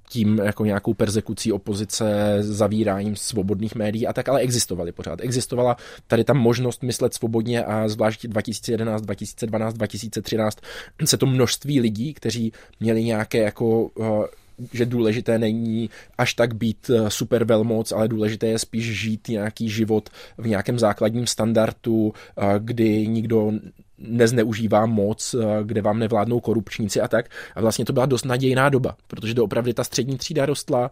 tím 0.10 0.38
jako 0.38 0.66
nějakou 0.66 0.94
persekucí 0.94 1.52
opozice, 1.52 2.38
zavíráním 2.40 3.16
svobodných 3.16 3.76
médií 3.76 4.08
a 4.08 4.14
tak, 4.14 4.30
ale 4.30 4.40
existovaly 4.40 4.92
pořád. 4.92 5.22
Existovala 5.22 5.78
tady 6.08 6.24
ta 6.24 6.34
možnost 6.34 6.84
myslet 6.84 7.14
svobodně 7.14 7.64
a 7.64 7.88
zvlášť 7.88 8.28
2011, 8.28 9.02
2012, 9.02 9.74
2013 9.74 10.58
se 11.06 11.18
to 11.18 11.26
množství 11.26 11.80
lidí, 11.80 12.14
kteří 12.14 12.54
měli 12.80 13.04
nějaké 13.04 13.38
jako 13.38 13.90
eh, 14.02 14.48
že 14.74 14.86
důležité 14.86 15.40
není 15.40 15.90
až 16.18 16.34
tak 16.34 16.54
být 16.54 16.90
eh, 16.90 17.10
super 17.10 17.44
velmoc, 17.44 17.92
ale 17.92 18.08
důležité 18.08 18.48
je 18.48 18.60
spíš 18.60 19.00
žít 19.00 19.28
nějaký 19.28 19.70
život 19.70 20.10
v 20.38 20.48
nějakém 20.48 20.80
základním 20.80 21.28
standardu, 21.28 22.14
eh, 22.14 22.44
kdy 22.60 23.08
nikdo 23.08 23.52
nezneužívá 23.98 24.86
moc, 24.86 25.34
eh, 25.34 25.64
kde 25.64 25.82
vám 25.82 26.00
nevládnou 26.00 26.40
korupčníci 26.40 27.02
a 27.02 27.08
tak. 27.08 27.30
A 27.56 27.62
vlastně 27.62 27.86
to 27.86 27.94
byla 27.94 28.06
dost 28.06 28.26
nadějná 28.26 28.70
doba, 28.70 28.96
protože 29.08 29.34
doopravdy 29.34 29.74
ta 29.74 29.84
střední 29.84 30.18
třída 30.18 30.46
rostla, 30.46 30.92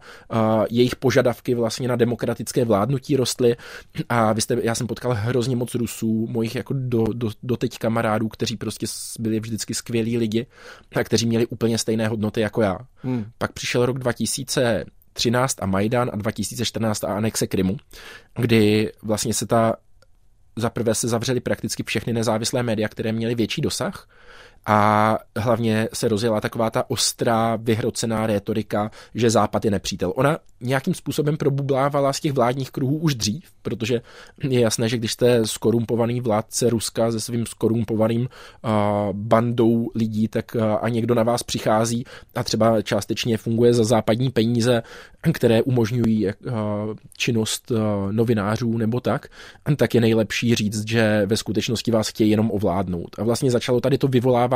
jejich 0.70 0.96
požadavky 0.96 1.54
vlastně 1.54 1.88
na 1.88 1.96
demokratické 1.96 2.64
vládnutí 2.64 3.16
rostly 3.16 3.56
a 4.08 4.32
vy 4.32 4.40
jste, 4.40 4.56
já 4.62 4.74
jsem 4.74 4.86
potkal 4.86 5.14
hrozně 5.14 5.56
moc 5.56 5.74
Rusů, 5.74 6.26
mojich 6.30 6.54
jako 6.54 6.74
do, 6.76 7.04
do, 7.12 7.30
doteď 7.42 7.78
kamarádů, 7.78 8.28
kteří 8.28 8.56
prostě 8.56 8.86
byli 9.18 9.40
vždycky 9.40 9.74
skvělí 9.74 10.18
lidi 10.18 10.46
a 10.96 11.04
kteří 11.04 11.26
měli 11.26 11.46
úplně 11.46 11.78
stejné 11.78 12.08
hodnoty 12.08 12.40
jako 12.40 12.62
já. 12.62 12.78
Hmm. 13.02 13.24
Pak 13.38 13.52
přišel 13.52 13.86
rok 13.86 13.98
2000 13.98 14.84
13 15.16 15.62
a 15.62 15.66
Majdan 15.66 16.10
a 16.12 16.16
2014 16.16 17.04
a 17.04 17.16
anexe 17.16 17.46
Krymu, 17.46 17.76
kdy 18.36 18.92
vlastně 19.02 19.34
se 19.34 19.46
ta 19.46 19.76
za 20.56 20.70
prvé 20.70 20.94
se 20.94 21.08
zavřely 21.08 21.40
prakticky 21.40 21.82
všechny 21.82 22.12
nezávislé 22.12 22.62
média, 22.62 22.88
které 22.88 23.12
měly 23.12 23.34
větší 23.34 23.60
dosah 23.60 24.08
a 24.66 25.18
hlavně 25.36 25.88
se 25.92 26.08
rozjela 26.08 26.40
taková 26.40 26.70
ta 26.70 26.90
ostrá, 26.90 27.56
vyhrocená 27.56 28.26
rétorika, 28.26 28.90
že 29.14 29.30
Západ 29.30 29.64
je 29.64 29.70
nepřítel. 29.70 30.12
Ona 30.16 30.38
nějakým 30.60 30.94
způsobem 30.94 31.36
probublávala 31.36 32.12
z 32.12 32.20
těch 32.20 32.32
vládních 32.32 32.70
kruhů 32.70 32.98
už 32.98 33.14
dřív, 33.14 33.44
protože 33.62 34.00
je 34.42 34.60
jasné, 34.60 34.88
že 34.88 34.98
když 34.98 35.12
jste 35.12 35.46
skorumpovaný 35.46 36.20
vládce 36.20 36.70
Ruska 36.70 37.12
se 37.12 37.20
svým 37.20 37.46
skorumpovaným 37.46 38.20
uh, 38.20 38.70
bandou 39.12 39.90
lidí, 39.94 40.28
tak 40.28 40.54
uh, 40.54 40.62
a 40.80 40.88
někdo 40.88 41.14
na 41.14 41.22
vás 41.22 41.42
přichází 41.42 42.04
a 42.34 42.42
třeba 42.42 42.82
částečně 42.82 43.38
funguje 43.38 43.74
za 43.74 43.84
západní 43.84 44.30
peníze, 44.30 44.82
které 45.32 45.62
umožňují 45.62 46.26
uh, 46.26 46.32
činnost 47.16 47.70
uh, 47.70 47.78
novinářů 48.12 48.78
nebo 48.78 49.00
tak, 49.00 49.28
tak 49.76 49.94
je 49.94 50.00
nejlepší 50.00 50.54
říct, 50.54 50.88
že 50.88 51.22
ve 51.26 51.36
skutečnosti 51.36 51.90
vás 51.90 52.08
chtějí 52.08 52.30
jenom 52.30 52.50
ovládnout. 52.50 53.18
A 53.18 53.24
vlastně 53.24 53.50
začalo 53.50 53.80
tady 53.80 53.98
to 53.98 54.08
vyvolávání 54.08 54.55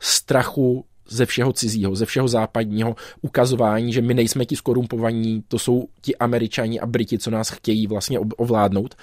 strachu 0.00 0.84
ze 1.08 1.26
všeho 1.26 1.52
cizího, 1.52 1.96
ze 1.96 2.06
všeho 2.06 2.28
západního, 2.28 2.96
ukazování, 3.22 3.92
že 3.92 4.02
my 4.02 4.14
nejsme 4.14 4.44
ti 4.44 4.56
skorumpovaní, 4.56 5.44
to 5.48 5.58
jsou 5.58 5.88
ti 6.00 6.16
američani 6.16 6.80
a 6.80 6.86
briti, 6.86 7.18
co 7.18 7.30
nás 7.30 7.50
chtějí 7.50 7.86
vlastně 7.86 8.18
ovládnout. 8.18 8.94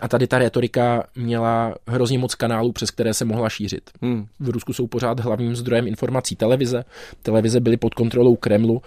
A 0.00 0.08
tady 0.08 0.26
ta 0.26 0.38
retorika 0.38 1.06
měla 1.16 1.74
hrozně 1.88 2.18
moc 2.18 2.34
kanálů, 2.34 2.72
přes 2.72 2.90
které 2.90 3.14
se 3.14 3.24
mohla 3.24 3.48
šířit. 3.48 3.90
Hmm. 4.02 4.26
V 4.40 4.48
Rusku 4.48 4.72
jsou 4.72 4.86
pořád 4.86 5.20
hlavním 5.20 5.56
zdrojem 5.56 5.86
informací 5.86 6.36
televize. 6.36 6.84
Televize 7.22 7.60
byly 7.60 7.76
pod 7.76 7.94
kontrolou 7.94 8.36
Kremlu 8.36 8.82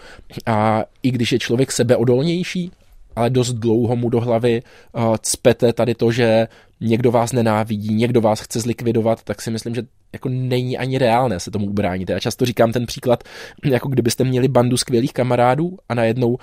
a 0.46 0.84
i 1.04 1.12
když 1.12 1.32
je 1.32 1.40
člověk 1.40 1.72
sebeodolnější, 1.72 2.72
ale 3.16 3.30
dost 3.30 3.54
dlouho 3.54 3.96
mu 3.96 4.10
do 4.10 4.20
hlavy 4.20 4.62
uh, 4.94 5.16
cpete 5.22 5.74
tady 5.74 5.96
to, 5.96 6.12
že 6.12 6.48
někdo 6.82 7.12
vás 7.12 7.34
nenávidí, 7.34 7.94
někdo 7.94 8.22
vás 8.22 8.42
chce 8.42 8.60
zlikvidovat, 8.60 9.24
tak 9.24 9.42
si 9.42 9.52
myslím, 9.52 9.76
že 9.76 9.84
jako 10.14 10.30
není 10.30 10.78
ani 10.78 10.98
reálné 10.98 11.40
se 11.40 11.52
tomu 11.52 11.66
ubránit. 11.66 12.10
Já 12.10 12.20
často 12.20 12.46
říkám 12.46 12.72
ten 12.72 12.86
příklad, 12.86 13.24
jako 13.66 13.90
kdybyste 13.90 14.24
měli 14.24 14.48
bandu 14.48 14.78
skvělých 14.78 15.14
kamarádů 15.14 15.78
a 15.90 15.94
najednou 15.94 16.30
uh, 16.30 16.38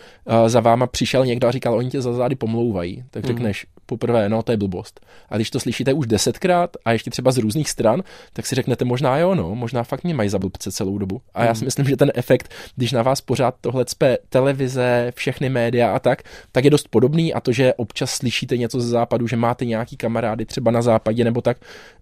za 0.46 0.60
váma 0.60 0.86
přišel 0.86 1.26
někdo 1.26 1.48
a 1.48 1.50
říkal, 1.50 1.74
oni 1.74 1.90
tě 1.90 2.02
za 2.02 2.12
zády 2.12 2.34
pomlouvají. 2.34 3.04
Tak 3.10 3.24
řekneš, 3.24 3.66
poprvé, 3.86 4.28
no 4.28 4.42
to 4.42 4.52
je 4.52 4.56
blbost. 4.56 5.00
A 5.28 5.36
když 5.36 5.50
to 5.50 5.60
slyšíte 5.60 5.92
už 5.92 6.06
desetkrát 6.06 6.76
a 6.84 6.92
ještě 6.92 7.10
třeba 7.10 7.32
z 7.32 7.38
různých 7.38 7.70
stran, 7.70 8.02
tak 8.32 8.46
si 8.46 8.54
řeknete 8.54 8.84
možná 8.84 9.18
jo, 9.18 9.34
no, 9.34 9.54
možná 9.54 9.82
fakt 9.84 10.04
mě 10.04 10.14
mají 10.14 10.28
za 10.28 10.38
blbce 10.38 10.72
celou 10.72 10.98
dobu. 10.98 11.20
A 11.34 11.44
já 11.44 11.54
si 11.54 11.60
hmm. 11.60 11.66
myslím, 11.66 11.86
že 11.86 11.96
ten 11.96 12.12
efekt, 12.14 12.50
když 12.76 12.92
na 12.92 13.02
vás 13.02 13.20
pořád 13.20 13.54
tohle 13.60 13.84
cpe 13.84 14.18
televize, 14.28 15.12
všechny 15.16 15.48
média 15.48 15.96
a 15.96 15.98
tak, 15.98 16.22
tak 16.52 16.64
je 16.64 16.70
dost 16.70 16.88
podobný 16.88 17.34
a 17.34 17.40
to, 17.40 17.52
že 17.52 17.74
občas 17.74 18.10
slyšíte 18.10 18.56
něco 18.56 18.80
ze 18.80 18.88
západu, 18.88 19.26
že 19.26 19.36
máte 19.36 19.64
nějaký 19.64 19.96
kamarády 19.96 20.46
třeba 20.46 20.70
na 20.70 20.82
západě 20.82 21.24
nebo 21.24 21.40
tak, 21.40 21.56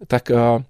tak 0.06 0.30
uh, 0.30 0.62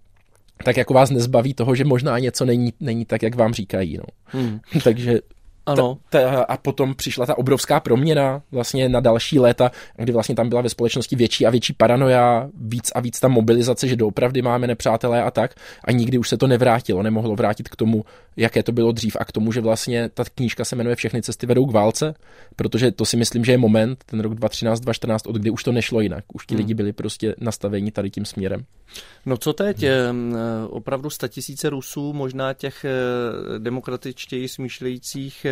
tak 0.64 0.76
jako 0.76 0.94
vás 0.94 1.10
nezbaví 1.10 1.54
toho, 1.54 1.74
že 1.74 1.84
možná 1.84 2.18
něco 2.18 2.44
není, 2.44 2.72
není 2.80 3.04
tak, 3.04 3.22
jak 3.22 3.34
vám 3.34 3.54
říkají. 3.54 3.96
No. 3.96 4.04
Hmm. 4.24 4.60
Takže 4.84 5.20
ano. 5.66 5.98
Ta, 6.08 6.18
ta, 6.20 6.42
a 6.42 6.56
potom 6.56 6.94
přišla 6.94 7.26
ta 7.26 7.38
obrovská 7.38 7.80
proměna 7.80 8.42
vlastně 8.52 8.88
na 8.88 9.00
další 9.00 9.38
léta, 9.38 9.70
kdy 9.96 10.12
vlastně 10.12 10.34
tam 10.34 10.48
byla 10.48 10.60
ve 10.60 10.68
společnosti 10.68 11.16
větší 11.16 11.46
a 11.46 11.50
větší 11.50 11.72
paranoja, 11.72 12.48
víc 12.60 12.92
a 12.94 13.00
víc 13.00 13.20
ta 13.20 13.28
mobilizace, 13.28 13.88
že 13.88 13.96
doopravdy 13.96 14.42
máme 14.42 14.66
nepřátelé 14.66 15.22
a 15.22 15.30
tak. 15.30 15.54
A 15.84 15.92
nikdy 15.92 16.18
už 16.18 16.28
se 16.28 16.36
to 16.36 16.46
nevrátilo, 16.46 17.02
nemohlo 17.02 17.36
vrátit 17.36 17.68
k 17.68 17.76
tomu, 17.76 18.04
jaké 18.36 18.62
to 18.62 18.72
bylo 18.72 18.92
dřív 18.92 19.16
a 19.20 19.24
k 19.24 19.32
tomu, 19.32 19.52
že 19.52 19.60
vlastně 19.60 20.08
ta 20.08 20.24
knížka 20.34 20.64
se 20.64 20.76
jmenuje 20.76 20.96
Všechny 20.96 21.22
cesty 21.22 21.46
vedou 21.46 21.66
k 21.66 21.72
válce, 21.72 22.14
protože 22.56 22.92
to 22.92 23.04
si 23.04 23.16
myslím, 23.16 23.44
že 23.44 23.52
je 23.52 23.58
moment, 23.58 24.04
ten 24.06 24.20
rok 24.20 24.34
2013, 24.34 24.80
2014, 24.80 25.26
od 25.26 25.36
kdy 25.36 25.50
už 25.50 25.64
to 25.64 25.72
nešlo 25.72 26.00
jinak. 26.00 26.24
Už 26.34 26.46
ti 26.46 26.54
hmm. 26.54 26.58
lidi 26.58 26.74
byli 26.74 26.92
prostě 26.92 27.34
nastaveni 27.38 27.90
tady 27.90 28.10
tím 28.10 28.24
směrem. 28.24 28.64
No 29.26 29.36
co 29.36 29.52
teď? 29.52 29.84
Hmm. 29.84 30.36
Opravdu 30.68 31.08
tisíce 31.28 31.70
Rusů, 31.70 32.12
možná 32.12 32.52
těch 32.52 32.84
eh, 32.84 33.58
demokratičtěji 33.58 34.48
smýšlejících 34.48 35.46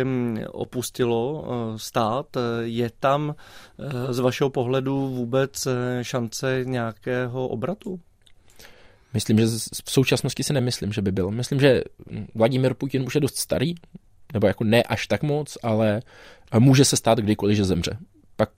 opustilo 0.51 1.45
stát. 1.77 2.37
Je 2.61 2.89
tam 2.99 3.35
z 4.09 4.19
vašeho 4.19 4.49
pohledu 4.49 5.07
vůbec 5.07 5.67
šance 6.01 6.61
nějakého 6.63 7.47
obratu? 7.47 7.99
Myslím, 9.13 9.37
že 9.37 9.45
v 9.85 9.91
současnosti 9.91 10.43
si 10.43 10.53
nemyslím, 10.53 10.93
že 10.93 11.01
by 11.01 11.11
byl. 11.11 11.31
Myslím, 11.31 11.59
že 11.59 11.81
Vladimir 12.35 12.73
Putin 12.73 13.03
už 13.03 13.15
je 13.15 13.21
dost 13.21 13.37
starý, 13.37 13.75
nebo 14.33 14.47
jako 14.47 14.63
ne 14.63 14.83
až 14.83 15.07
tak 15.07 15.23
moc, 15.23 15.57
ale 15.63 16.01
může 16.59 16.85
se 16.85 16.97
stát 16.97 17.19
kdykoliv, 17.19 17.57
že 17.57 17.65
zemře. 17.65 17.97
Pak 18.35 18.49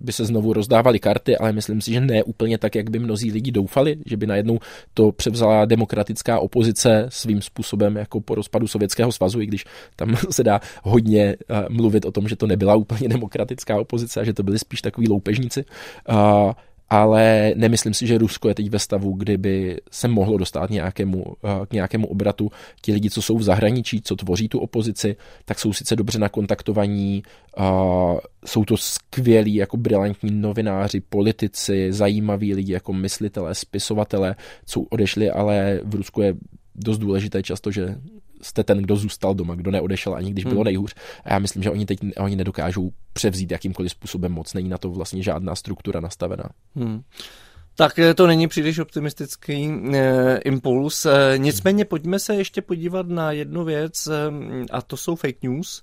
by 0.00 0.12
se 0.12 0.24
znovu 0.24 0.52
rozdávaly 0.52 0.98
karty, 0.98 1.36
ale 1.36 1.52
myslím 1.52 1.80
si, 1.80 1.92
že 1.92 2.00
ne 2.00 2.22
úplně 2.22 2.58
tak, 2.58 2.74
jak 2.74 2.90
by 2.90 2.98
mnozí 2.98 3.32
lidi 3.32 3.52
doufali, 3.52 3.96
že 4.06 4.16
by 4.16 4.26
najednou 4.26 4.58
to 4.94 5.12
převzala 5.12 5.64
demokratická 5.64 6.40
opozice 6.40 7.06
svým 7.08 7.42
způsobem 7.42 7.96
jako 7.96 8.20
po 8.20 8.34
rozpadu 8.34 8.66
Sovětského 8.66 9.12
svazu, 9.12 9.40
i 9.40 9.46
když 9.46 9.64
tam 9.96 10.16
se 10.30 10.44
dá 10.44 10.60
hodně 10.82 11.36
uh, 11.50 11.56
mluvit 11.68 12.04
o 12.04 12.12
tom, 12.12 12.28
že 12.28 12.36
to 12.36 12.46
nebyla 12.46 12.74
úplně 12.74 13.08
demokratická 13.08 13.80
opozice 13.80 14.20
a 14.20 14.24
že 14.24 14.32
to 14.32 14.42
byli 14.42 14.58
spíš 14.58 14.82
takový 14.82 15.08
loupežníci. 15.08 15.64
Ale 16.90 17.52
nemyslím 17.56 17.94
si, 17.94 18.06
že 18.06 18.18
Rusko 18.18 18.48
je 18.48 18.54
teď 18.54 18.70
ve 18.70 18.78
stavu, 18.78 19.12
kdyby 19.12 19.80
se 19.90 20.08
mohlo 20.08 20.38
dostat 20.38 20.70
nějakému, 20.70 21.24
eh, 21.44 21.66
k 21.66 21.72
nějakému 21.72 22.06
obratu. 22.06 22.50
Ti 22.82 22.92
lidi, 22.92 23.10
co 23.10 23.22
jsou 23.22 23.38
v 23.38 23.42
zahraničí, 23.42 24.02
co 24.02 24.16
tvoří 24.16 24.48
tu 24.48 24.58
opozici, 24.58 25.16
tak 25.44 25.58
jsou 25.58 25.72
sice 25.72 25.96
dobře 25.96 26.18
nakontaktovaní, 26.18 27.22
jsou 28.44 28.64
to 28.64 28.76
skvělí, 28.76 29.54
jako 29.54 29.76
brilantní 29.76 30.30
novináři, 30.30 31.00
politici, 31.00 31.92
zajímaví 31.92 32.54
lidi, 32.54 32.72
jako 32.72 32.92
myslitelé, 32.92 33.54
spisovatelé, 33.54 34.34
co 34.66 34.80
odešli, 34.80 35.30
ale 35.30 35.80
v 35.84 35.94
Rusku 35.94 36.20
je 36.22 36.34
dost 36.74 36.98
důležité 36.98 37.42
často, 37.42 37.70
že 37.70 37.96
jste 38.42 38.64
ten, 38.64 38.78
kdo 38.78 38.96
zůstal 38.96 39.34
doma, 39.34 39.54
kdo 39.54 39.70
neodešel 39.70 40.14
ani 40.14 40.30
když 40.30 40.44
bylo 40.44 40.56
hmm. 40.56 40.64
nejhůř. 40.64 40.94
A 41.24 41.32
já 41.32 41.38
myslím, 41.38 41.62
že 41.62 41.70
oni 41.70 41.86
teď 41.86 41.98
oni 42.18 42.36
nedokážou 42.36 42.90
převzít 43.12 43.50
jakýmkoliv 43.50 43.90
způsobem 43.90 44.32
moc. 44.32 44.54
Není 44.54 44.68
na 44.68 44.78
to 44.78 44.90
vlastně 44.90 45.22
žádná 45.22 45.54
struktura 45.54 46.00
nastavená. 46.00 46.44
Hmm. 46.76 47.02
Tak 47.80 47.98
eh, 47.98 48.14
to 48.14 48.26
není 48.26 48.48
příliš 48.48 48.78
optimistický 48.78 49.72
e, 49.92 50.36
impuls. 50.36 51.06
E, 51.06 51.34
nicméně 51.36 51.84
pojďme 51.84 52.18
se 52.18 52.34
ještě 52.34 52.62
podívat 52.62 53.08
na 53.08 53.32
jednu 53.32 53.64
věc, 53.64 54.06
e, 54.06 54.12
a 54.70 54.82
to 54.82 54.96
jsou 54.96 55.16
fake 55.16 55.42
news, 55.42 55.80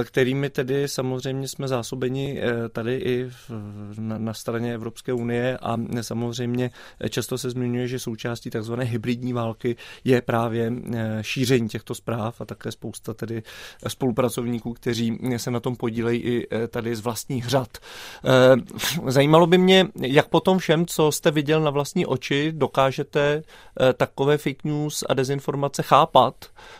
e, 0.00 0.04
kterými 0.04 0.50
tedy 0.50 0.88
samozřejmě 0.88 1.48
jsme 1.48 1.68
zásobeni 1.68 2.40
e, 2.42 2.68
tady 2.68 2.96
i 2.96 3.24
v, 3.48 3.50
na, 3.98 4.18
na 4.18 4.34
straně 4.34 4.74
Evropské 4.74 5.12
unie 5.12 5.58
a 5.58 5.76
samozřejmě 6.00 6.70
často 7.10 7.38
se 7.38 7.50
zmiňuje, 7.50 7.88
že 7.88 7.98
součástí 7.98 8.50
takzvané 8.50 8.84
hybridní 8.84 9.32
války 9.32 9.76
je 10.04 10.22
právě 10.22 10.72
šíření 11.20 11.68
těchto 11.68 11.94
zpráv 11.94 12.40
a 12.40 12.44
také 12.44 12.72
spousta 12.72 13.14
tedy 13.14 13.42
spolupracovníků, 13.88 14.72
kteří 14.72 15.18
se 15.36 15.50
na 15.50 15.60
tom 15.60 15.76
podílejí 15.76 16.20
i 16.20 16.46
tady 16.68 16.96
z 16.96 17.00
vlastních 17.00 17.46
řad. 17.46 17.78
E, 18.24 19.10
zajímalo 19.10 19.46
by 19.46 19.58
mě, 19.58 19.88
jak 20.00 20.28
potom 20.28 20.58
všem, 20.58 20.86
co 20.86 21.11
jste 21.12 21.30
viděl 21.30 21.60
na 21.60 21.70
vlastní 21.70 22.06
oči, 22.06 22.52
dokážete 22.52 23.42
eh, 23.80 23.92
takové 23.92 24.38
fake 24.38 24.64
news 24.64 25.04
a 25.08 25.14
dezinformace 25.14 25.82
chápat. 25.82 26.34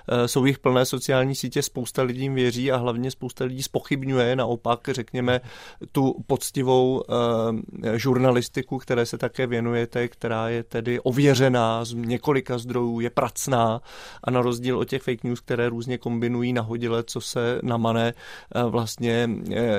Eh, 0.09 0.29
jsou 0.29 0.45
jich 0.45 0.59
plné 0.59 0.85
sociální 0.85 1.35
sítě, 1.35 1.63
spousta 1.63 2.03
lidí 2.03 2.21
jim 2.21 2.35
věří 2.35 2.73
a 2.73 2.77
hlavně 2.77 3.11
spousta 3.11 3.45
lidí 3.45 3.63
spochybňuje 3.63 4.37
naopak, 4.37 4.89
řekněme, 4.93 5.41
tu 5.93 6.25
poctivou 6.27 7.03
eh, 7.03 7.99
žurnalistiku, 7.99 8.79
které 8.79 9.07
se 9.07 9.19
také 9.19 9.47
věnujete, 9.47 10.09
která 10.09 10.49
je 10.49 10.63
tedy 10.63 11.01
ověřená 11.01 11.85
z 11.85 11.95
několika 11.95 12.59
zdrojů, 12.59 13.01
je 13.01 13.11
pracná 13.11 13.81
a 14.25 14.31
na 14.31 14.43
rozdíl 14.43 14.79
od 14.79 14.85
těch 14.85 15.03
fake 15.03 15.25
news, 15.25 15.41
které 15.41 15.69
různě 15.69 15.99
kombinují 15.99 16.53
nahodile, 16.53 17.03
co 17.03 17.21
se 17.21 17.61
namane, 17.63 18.15
vlastně 18.69 19.31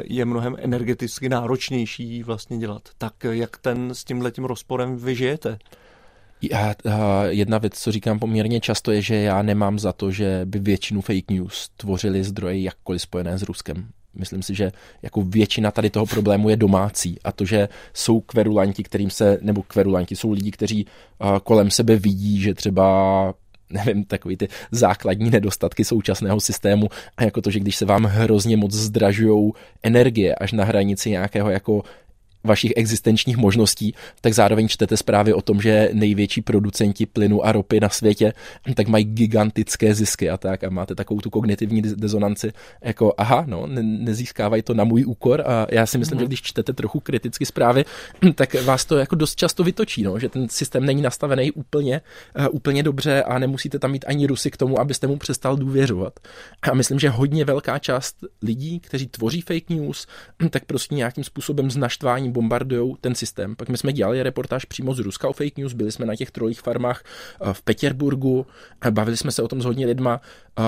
je 0.04 0.26
mnohem 0.26 0.56
energeticky 0.60 1.30
náročnější 1.30 2.24
vlastně 2.24 2.58
dělat. 2.58 2.82
Tak 2.98 3.14
jak 3.30 3.58
ten 3.58 3.96
s 3.96 4.04
tímhle 4.04 4.32
tím 4.44 4.48
rozporem 4.48 4.98
vy 4.98 5.16
žijete? 5.16 5.58
Já, 6.42 6.76
jedna 7.30 7.58
věc, 7.58 7.80
co 7.80 7.92
říkám 7.92 8.20
poměrně 8.20 8.60
často, 8.60 8.92
je, 8.92 9.02
že 9.02 9.16
já 9.16 9.42
nemám 9.42 9.80
za 9.80 9.94
to, 9.94 10.12
že 10.12 10.42
by 10.46 10.60
většinu 10.60 11.02
fake 11.02 11.32
news 11.32 11.70
tvořili 11.78 12.24
zdroje 12.24 12.62
jakkoliv 12.62 13.02
spojené 13.02 13.38
s 13.38 13.44
Ruskem. 13.44 13.88
Myslím 14.16 14.44
si, 14.44 14.56
že 14.56 14.72
jako 15.02 15.22
většina 15.22 15.72
tady 15.72 15.90
toho 15.90 16.06
problému 16.06 16.50
je 16.50 16.58
domácí 16.58 17.18
a 17.24 17.32
to, 17.32 17.46
že 17.46 17.70
jsou 17.94 18.22
kverulanti, 18.22 18.84
kterým 18.84 19.10
se, 19.10 19.38
nebo 19.42 19.64
kverulanti, 19.64 20.16
jsou 20.16 20.32
lidi, 20.32 20.52
kteří 20.52 20.86
kolem 21.44 21.72
sebe 21.72 21.96
vidí, 21.96 22.42
že 22.42 22.54
třeba 22.54 23.34
nevím, 23.70 24.04
takový 24.06 24.38
ty 24.38 24.48
základní 24.72 25.30
nedostatky 25.30 25.86
současného 25.86 26.40
systému 26.40 26.90
a 27.18 27.24
jako 27.24 27.42
to, 27.42 27.52
že 27.52 27.60
když 27.60 27.76
se 27.76 27.86
vám 27.86 28.04
hrozně 28.04 28.58
moc 28.58 28.74
zdražují 28.74 29.52
energie 29.84 30.36
až 30.36 30.52
na 30.52 30.64
hranici 30.64 31.10
nějakého 31.10 31.50
jako 31.50 31.84
vašich 32.44 32.74
existenčních 32.76 33.38
možností, 33.38 33.96
tak 34.22 34.34
zároveň 34.34 34.68
čtete 34.68 34.98
zprávy 34.98 35.34
o 35.34 35.42
tom, 35.42 35.62
že 35.62 35.90
největší 35.94 36.42
producenti 36.42 37.06
plynu 37.06 37.46
a 37.46 37.52
ropy 37.52 37.80
na 37.80 37.90
světě 37.90 38.34
tak 38.76 38.88
mají 38.88 39.06
gigantické 39.06 39.96
zisky 39.96 40.30
a 40.30 40.38
tak 40.38 40.64
a 40.64 40.70
máte 40.70 40.96
takovou 40.96 41.22
tu 41.22 41.30
kognitivní 41.30 41.82
dezonanci 41.82 42.54
jako 42.82 43.14
aha, 43.18 43.44
no, 43.48 43.68
ne, 43.68 43.84
nezískávají 43.84 44.64
to 44.64 44.74
na 44.74 44.84
můj 44.84 45.06
úkor 45.06 45.44
a 45.46 45.68
já 45.72 45.86
si 45.86 45.98
myslím, 45.98 46.18
mm. 46.18 46.20
že 46.20 46.28
když 46.28 46.42
čtete 46.42 46.74
trochu 46.74 47.00
kriticky 47.00 47.46
zprávy, 47.46 47.86
tak 48.36 48.64
vás 48.64 48.86
to 48.86 48.98
jako 48.98 49.16
dost 49.16 49.36
často 49.36 49.64
vytočí, 49.64 50.04
no, 50.04 50.20
že 50.20 50.30
ten 50.30 50.50
systém 50.50 50.86
není 50.86 51.02
nastavený 51.02 51.52
úplně, 51.52 52.02
uh, 52.40 52.48
úplně 52.52 52.84
dobře 52.84 53.24
a 53.24 53.40
nemusíte 53.40 53.80
tam 53.80 53.92
mít 53.92 54.06
ani 54.08 54.28
Rusy 54.28 54.52
k 54.52 54.58
tomu, 54.58 54.80
abyste 54.80 55.08
mu 55.08 55.18
přestal 55.18 55.56
důvěřovat. 55.56 56.20
A 56.62 56.74
myslím, 56.74 57.00
že 57.00 57.10
hodně 57.10 57.46
velká 57.46 57.80
část 57.80 58.16
lidí, 58.42 58.80
kteří 58.80 59.08
tvoří 59.08 59.42
fake 59.42 59.70
news, 59.70 60.08
tak 60.50 60.66
prostě 60.66 60.96
nějakým 60.96 61.24
způsobem 61.24 61.72
s 61.72 61.78
bombardují 62.34 62.96
ten 63.02 63.16
systém. 63.16 63.56
Pak 63.56 63.70
my 63.70 63.78
jsme 63.78 63.94
dělali 63.94 64.24
reportáž 64.24 64.66
přímo 64.66 64.94
z 64.94 65.00
Ruska 65.00 65.30
o 65.30 65.34
fake 65.34 65.58
news, 65.58 65.74
byli 65.74 65.92
jsme 65.92 66.06
na 66.06 66.16
těch 66.16 66.32
trolích 66.32 66.62
farmách 66.62 67.04
eh, 67.04 67.54
v 67.54 67.62
Petěrburgu, 67.62 68.46
bavili 68.90 69.18
jsme 69.18 69.32
se 69.32 69.42
o 69.42 69.48
tom 69.48 69.62
s 69.62 69.66
hodně 69.66 69.86
lidma. 69.86 70.22
Eh, 70.60 70.64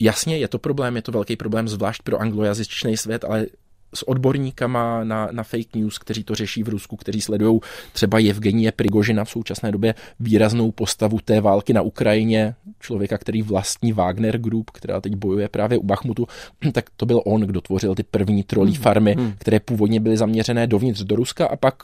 jasně, 0.00 0.38
je 0.38 0.48
to 0.48 0.58
problém, 0.58 0.96
je 0.96 1.02
to 1.02 1.12
velký 1.12 1.36
problém, 1.36 1.68
zvlášť 1.68 2.02
pro 2.02 2.20
anglojazyčný 2.20 2.96
svět, 2.96 3.24
ale 3.24 3.46
s 3.94 4.08
odborníkama 4.08 5.04
na, 5.04 5.28
na 5.32 5.42
fake 5.42 5.74
news, 5.74 5.98
kteří 5.98 6.24
to 6.24 6.34
řeší 6.34 6.62
v 6.62 6.68
Rusku, 6.68 6.96
kteří 6.96 7.20
sledují 7.20 7.60
třeba 7.92 8.18
Evgenie 8.18 8.72
Prigožina 8.72 9.24
v 9.24 9.30
současné 9.30 9.72
době 9.72 9.94
výraznou 10.20 10.70
postavu 10.70 11.18
té 11.24 11.40
války 11.40 11.72
na 11.72 11.82
Ukrajině, 11.82 12.54
člověka, 12.80 13.18
který 13.18 13.42
vlastní 13.42 13.92
Wagner 13.92 14.38
Group, 14.38 14.70
která 14.70 15.00
teď 15.00 15.14
bojuje 15.14 15.48
právě 15.48 15.78
u 15.78 15.82
Bachmutu, 15.82 16.26
tak 16.72 16.84
to 16.96 17.06
byl 17.06 17.22
on, 17.24 17.40
kdo 17.40 17.60
tvořil 17.60 17.94
ty 17.94 18.02
první 18.02 18.42
trolí 18.42 18.72
hmm. 18.72 18.82
farmy, 18.82 19.14
hmm. 19.18 19.32
které 19.38 19.60
původně 19.60 20.00
byly 20.00 20.16
zaměřené 20.16 20.66
dovnitř 20.66 21.02
do 21.02 21.16
Ruska 21.16 21.46
a 21.46 21.56
pak 21.56 21.74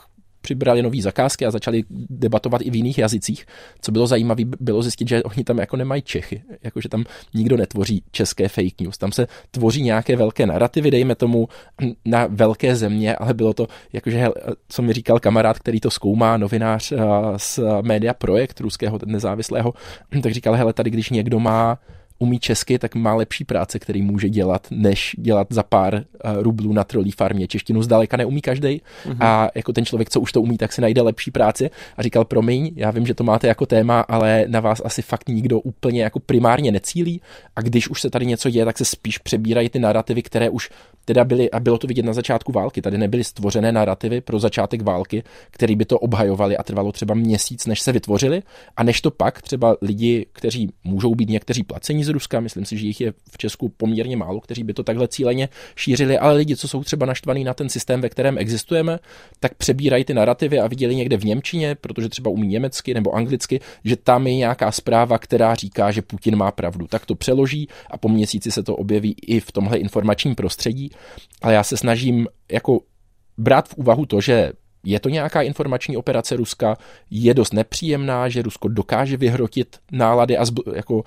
přibrali 0.43 0.81
nové 0.81 1.01
zakázky 1.01 1.45
a 1.45 1.51
začali 1.51 1.83
debatovat 2.09 2.61
i 2.61 2.69
v 2.69 2.75
jiných 2.75 2.97
jazycích. 2.97 3.45
Co 3.81 3.91
bylo 3.91 4.07
zajímavé, 4.07 4.43
bylo 4.59 4.81
zjistit, 4.81 5.07
že 5.07 5.23
oni 5.23 5.43
tam 5.43 5.57
jako 5.57 5.77
nemají 5.77 6.01
Čechy, 6.01 6.43
jakože 6.63 6.89
tam 6.89 7.03
nikdo 7.33 7.57
netvoří 7.57 8.03
české 8.11 8.47
fake 8.47 8.81
news. 8.81 8.97
Tam 8.97 9.11
se 9.11 9.27
tvoří 9.51 9.81
nějaké 9.81 10.15
velké 10.15 10.45
narrativy, 10.45 10.91
dejme 10.91 11.15
tomu, 11.15 11.47
na 12.05 12.27
velké 12.29 12.75
země, 12.75 13.15
ale 13.15 13.33
bylo 13.33 13.53
to, 13.53 13.67
jakože, 13.93 14.27
co 14.67 14.81
mi 14.81 14.93
říkal 14.93 15.19
kamarád, 15.19 15.59
který 15.59 15.79
to 15.79 15.91
zkoumá, 15.91 16.37
novinář 16.37 16.91
eh, 16.91 16.97
z 17.37 17.59
Media 17.81 18.13
Projekt 18.13 18.59
ruského 18.59 18.99
nezávislého, 19.05 19.73
tak 20.23 20.31
říkal, 20.31 20.53
hele, 20.53 20.73
tady 20.73 20.89
když 20.89 21.09
někdo 21.09 21.39
má 21.39 21.79
umí 22.19 22.39
česky, 22.39 22.79
tak 22.79 22.95
má 22.95 23.15
lepší 23.15 23.43
práce, 23.43 23.79
který 23.79 24.01
může 24.01 24.29
dělat, 24.29 24.67
než 24.71 25.15
dělat 25.19 25.47
za 25.49 25.63
pár 25.63 25.93
uh, 25.93 26.01
rublů 26.41 26.73
na 26.73 26.83
trolí 26.83 27.11
farmě. 27.11 27.47
Češtinu 27.47 27.81
zdaleka 27.83 28.17
neumí 28.17 28.41
každý 28.41 28.67
mm-hmm. 28.69 29.17
a 29.19 29.49
jako 29.55 29.73
ten 29.73 29.85
člověk, 29.85 30.09
co 30.09 30.19
už 30.21 30.31
to 30.31 30.41
umí, 30.41 30.57
tak 30.57 30.73
si 30.73 30.81
najde 30.81 31.01
lepší 31.01 31.31
práci 31.31 31.69
a 31.97 32.03
říkal, 32.03 32.25
promiň, 32.25 32.71
já 32.75 32.91
vím, 32.91 33.05
že 33.05 33.13
to 33.13 33.23
máte 33.23 33.47
jako 33.47 33.65
téma, 33.65 34.01
ale 34.01 34.45
na 34.47 34.59
vás 34.59 34.81
asi 34.85 35.01
fakt 35.01 35.29
nikdo 35.29 35.59
úplně 35.59 36.03
jako 36.03 36.19
primárně 36.19 36.71
necílí 36.71 37.21
a 37.55 37.61
když 37.61 37.89
už 37.89 38.01
se 38.01 38.09
tady 38.09 38.25
něco 38.25 38.49
děje, 38.49 38.65
tak 38.65 38.77
se 38.77 38.85
spíš 38.85 39.17
přebírají 39.17 39.69
ty 39.69 39.79
narrativy, 39.79 40.21
které 40.21 40.49
už 40.49 40.69
teda 41.05 41.23
byly, 41.23 41.51
a 41.51 41.59
bylo 41.59 41.77
to 41.77 41.87
vidět 41.87 42.05
na 42.05 42.13
začátku 42.13 42.51
války, 42.51 42.81
tady 42.81 42.97
nebyly 42.97 43.23
stvořené 43.23 43.71
narrativy 43.71 44.21
pro 44.21 44.39
začátek 44.39 44.81
války, 44.81 45.23
které 45.51 45.75
by 45.75 45.85
to 45.85 45.99
obhajovali 45.99 46.57
a 46.57 46.63
trvalo 46.63 46.91
třeba 46.91 47.13
měsíc, 47.13 47.65
než 47.65 47.81
se 47.81 47.91
vytvořili 47.91 48.43
a 48.77 48.83
než 48.83 49.01
to 49.01 49.11
pak 49.11 49.41
třeba 49.41 49.77
lidi, 49.81 50.25
kteří 50.33 50.69
můžou 50.83 51.15
být 51.15 51.29
někteří 51.29 51.63
placení 51.63 52.03
z 52.03 52.09
Ruska, 52.09 52.39
myslím 52.39 52.65
si, 52.65 52.77
že 52.77 52.87
jich 52.87 53.01
je 53.01 53.13
v 53.31 53.37
Česku 53.37 53.69
poměrně 53.69 54.17
málo, 54.17 54.39
kteří 54.39 54.63
by 54.63 54.73
to 54.73 54.83
takhle 54.83 55.07
cíleně 55.07 55.49
šířili, 55.75 56.17
ale 56.17 56.33
lidi, 56.33 56.55
co 56.55 56.67
jsou 56.67 56.83
třeba 56.83 57.05
naštvaní 57.05 57.43
na 57.43 57.53
ten 57.53 57.69
systém, 57.69 58.01
ve 58.01 58.09
kterém 58.09 58.37
existujeme, 58.37 58.99
tak 59.39 59.53
přebírají 59.53 60.05
ty 60.05 60.13
narrativy 60.13 60.59
a 60.59 60.67
viděli 60.67 60.95
někde 60.95 61.17
v 61.17 61.25
Němčině, 61.25 61.75
protože 61.75 62.09
třeba 62.09 62.31
umí 62.31 62.47
německy 62.47 62.93
nebo 62.93 63.15
anglicky, 63.15 63.59
že 63.83 63.95
tam 63.95 64.27
je 64.27 64.35
nějaká 64.35 64.71
zpráva, 64.71 65.17
která 65.17 65.55
říká, 65.55 65.91
že 65.91 66.01
Putin 66.01 66.35
má 66.35 66.51
pravdu. 66.51 66.87
Tak 66.87 67.05
to 67.05 67.15
přeloží 67.15 67.67
a 67.91 67.97
po 67.97 68.09
měsíci 68.09 68.51
se 68.51 68.63
to 68.63 68.75
objeví 68.75 69.15
i 69.21 69.39
v 69.39 69.51
tomhle 69.51 69.77
informačním 69.77 70.35
prostředí. 70.35 70.89
Ale 71.41 71.53
já 71.53 71.63
se 71.63 71.77
snažím 71.77 72.27
jako 72.51 72.79
brát 73.37 73.69
v 73.69 73.77
úvahu 73.77 74.05
to, 74.05 74.21
že 74.21 74.53
je 74.83 74.99
to 74.99 75.09
nějaká 75.09 75.41
informační 75.41 75.97
operace 75.97 76.35
Ruska, 76.35 76.77
je 77.11 77.33
dost 77.33 77.53
nepříjemná, 77.53 78.29
že 78.29 78.41
Rusko 78.41 78.67
dokáže 78.67 79.17
vyhrotit 79.17 79.77
nálady 79.91 80.37
a 80.37 80.43
zb- 80.43 80.75
jako 80.75 81.03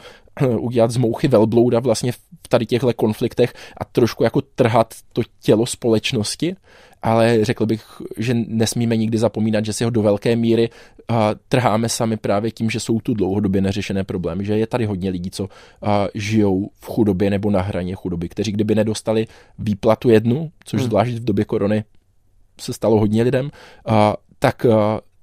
udělat 0.59 0.91
z 0.91 0.97
mouchy 0.97 1.29
velblouda 1.29 1.81
vlastně 1.81 2.13
v 2.13 2.19
tady 2.49 2.67
těchto 2.67 2.93
konfliktech 2.95 3.55
a 3.77 3.85
trošku 3.85 4.25
jako 4.25 4.41
trhat 4.41 4.95
to 5.13 5.23
tělo 5.43 5.67
společnosti, 5.67 6.57
ale 7.03 7.45
řekl 7.45 7.67
bych, 7.67 7.85
že 8.19 8.35
nesmíme 8.35 8.97
nikdy 8.97 9.19
zapomínat, 9.19 9.65
že 9.65 9.73
si 9.73 9.85
ho 9.85 9.91
do 9.91 10.03
velké 10.03 10.37
míry 10.37 10.71
uh, 11.11 11.17
trháme 11.49 11.89
sami 11.89 12.17
právě 12.17 12.51
tím, 12.51 12.71
že 12.71 12.81
jsou 12.81 13.01
tu 13.01 13.15
dlouhodobě 13.15 13.61
neřešené 13.61 14.05
problémy, 14.05 14.45
že 14.45 14.59
je 14.59 14.67
tady 14.67 14.87
hodně 14.87 15.11
lidí, 15.11 15.31
co 15.31 15.45
uh, 15.45 15.49
žijou 16.15 16.71
v 16.81 16.87
chudobě 16.87 17.31
nebo 17.31 17.51
na 17.51 17.63
hraně 17.63 17.95
chudoby, 17.95 18.29
kteří 18.29 18.53
kdyby 18.53 18.75
nedostali 18.75 19.27
výplatu 19.59 20.11
jednu, 20.11 20.51
což 20.65 20.81
hmm. 20.81 20.89
zvlášť 20.89 21.13
v 21.13 21.25
době 21.25 21.45
korony 21.45 21.85
se 22.61 22.73
stalo 22.73 22.99
hodně 22.99 23.23
lidem, 23.23 23.51
tak 24.39 24.67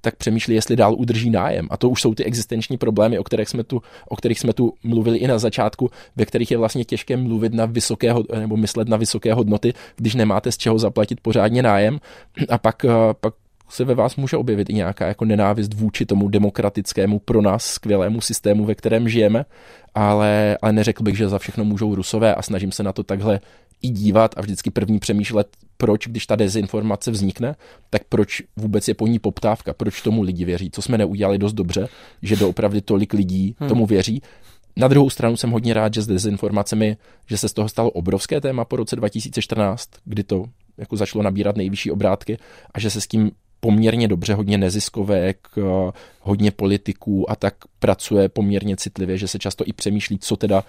tak 0.04 0.16
přemýšlí, 0.16 0.54
jestli 0.54 0.76
dál 0.76 0.94
udrží 0.94 1.30
nájem. 1.30 1.66
A 1.70 1.76
to 1.76 1.88
už 1.88 2.02
jsou 2.02 2.14
ty 2.14 2.24
existenční 2.24 2.76
problémy, 2.76 3.18
o 3.18 3.24
kterých 3.24 3.48
jsme 3.48 3.64
tu, 3.64 3.82
o 4.08 4.16
kterých 4.16 4.40
jsme 4.40 4.52
tu 4.52 4.72
mluvili 4.84 5.18
i 5.18 5.26
na 5.26 5.38
začátku, 5.38 5.90
ve 6.16 6.24
kterých 6.24 6.50
je 6.50 6.58
vlastně 6.58 6.84
těžké 6.84 7.16
mluvit 7.16 7.54
na 7.54 7.66
vysoké, 7.66 8.14
nebo 8.38 8.56
myslet 8.56 8.88
na 8.88 8.96
vysoké 8.96 9.34
hodnoty, 9.34 9.72
když 9.96 10.14
nemáte 10.14 10.52
z 10.52 10.56
čeho 10.56 10.78
zaplatit 10.78 11.20
pořádně 11.20 11.62
nájem. 11.62 12.00
A 12.48 12.58
pak, 12.58 12.86
pak 13.20 13.34
se 13.68 13.84
ve 13.84 13.94
vás 13.94 14.16
může 14.16 14.36
objevit 14.36 14.70
i 14.70 14.74
nějaká 14.74 15.06
jako 15.06 15.24
nenávist 15.24 15.74
vůči 15.74 16.06
tomu 16.06 16.28
demokratickému, 16.28 17.18
pro 17.18 17.42
nás 17.42 17.64
skvělému 17.64 18.20
systému, 18.20 18.64
ve 18.64 18.74
kterém 18.74 19.08
žijeme, 19.08 19.44
ale, 19.94 20.58
ale 20.62 20.72
neřekl 20.72 21.02
bych, 21.02 21.16
že 21.16 21.28
za 21.28 21.38
všechno 21.38 21.64
můžou 21.64 21.94
rusové 21.94 22.34
a 22.34 22.42
snažím 22.42 22.72
se 22.72 22.82
na 22.82 22.92
to 22.92 23.02
takhle 23.02 23.40
i 23.82 23.88
dívat 23.88 24.34
a 24.36 24.40
vždycky 24.40 24.70
první 24.70 24.98
přemýšlet, 24.98 25.48
proč, 25.76 26.08
když 26.08 26.26
ta 26.26 26.36
dezinformace 26.36 27.10
vznikne, 27.10 27.56
tak 27.90 28.02
proč 28.08 28.42
vůbec 28.56 28.88
je 28.88 28.94
po 28.94 29.06
ní 29.06 29.18
poptávka, 29.18 29.72
proč 29.72 30.02
tomu 30.02 30.22
lidi 30.22 30.44
věří, 30.44 30.70
co 30.70 30.82
jsme 30.82 30.98
neudělali 30.98 31.38
dost 31.38 31.52
dobře, 31.52 31.88
že 32.22 32.36
doopravdy 32.36 32.80
tolik 32.80 33.12
lidí 33.12 33.56
hmm. 33.58 33.68
tomu 33.68 33.86
věří. 33.86 34.22
Na 34.76 34.88
druhou 34.88 35.10
stranu 35.10 35.36
jsem 35.36 35.50
hodně 35.50 35.74
rád, 35.74 35.94
že 35.94 36.02
s 36.02 36.06
dezinformacemi, 36.06 36.96
že 37.26 37.38
se 37.38 37.48
z 37.48 37.52
toho 37.52 37.68
stalo 37.68 37.90
obrovské 37.90 38.40
téma 38.40 38.64
po 38.64 38.76
roce 38.76 38.96
2014, 38.96 39.88
kdy 40.04 40.24
to 40.24 40.44
jako 40.78 40.96
začalo 40.96 41.22
nabírat 41.24 41.56
nejvyšší 41.56 41.90
obrátky 41.90 42.38
a 42.74 42.80
že 42.80 42.90
se 42.90 43.00
s 43.00 43.06
tím 43.06 43.30
poměrně 43.64 44.08
dobře, 44.08 44.34
hodně 44.34 44.58
neziskovek, 44.58 45.38
hodně 46.20 46.50
politiků 46.50 47.30
a 47.30 47.36
tak 47.36 47.54
pracuje 47.78 48.28
poměrně 48.28 48.76
citlivě, 48.76 49.18
že 49.18 49.28
se 49.28 49.38
často 49.38 49.64
i 49.66 49.72
přemýšlí, 49.72 50.18
co 50.18 50.36
teda 50.36 50.64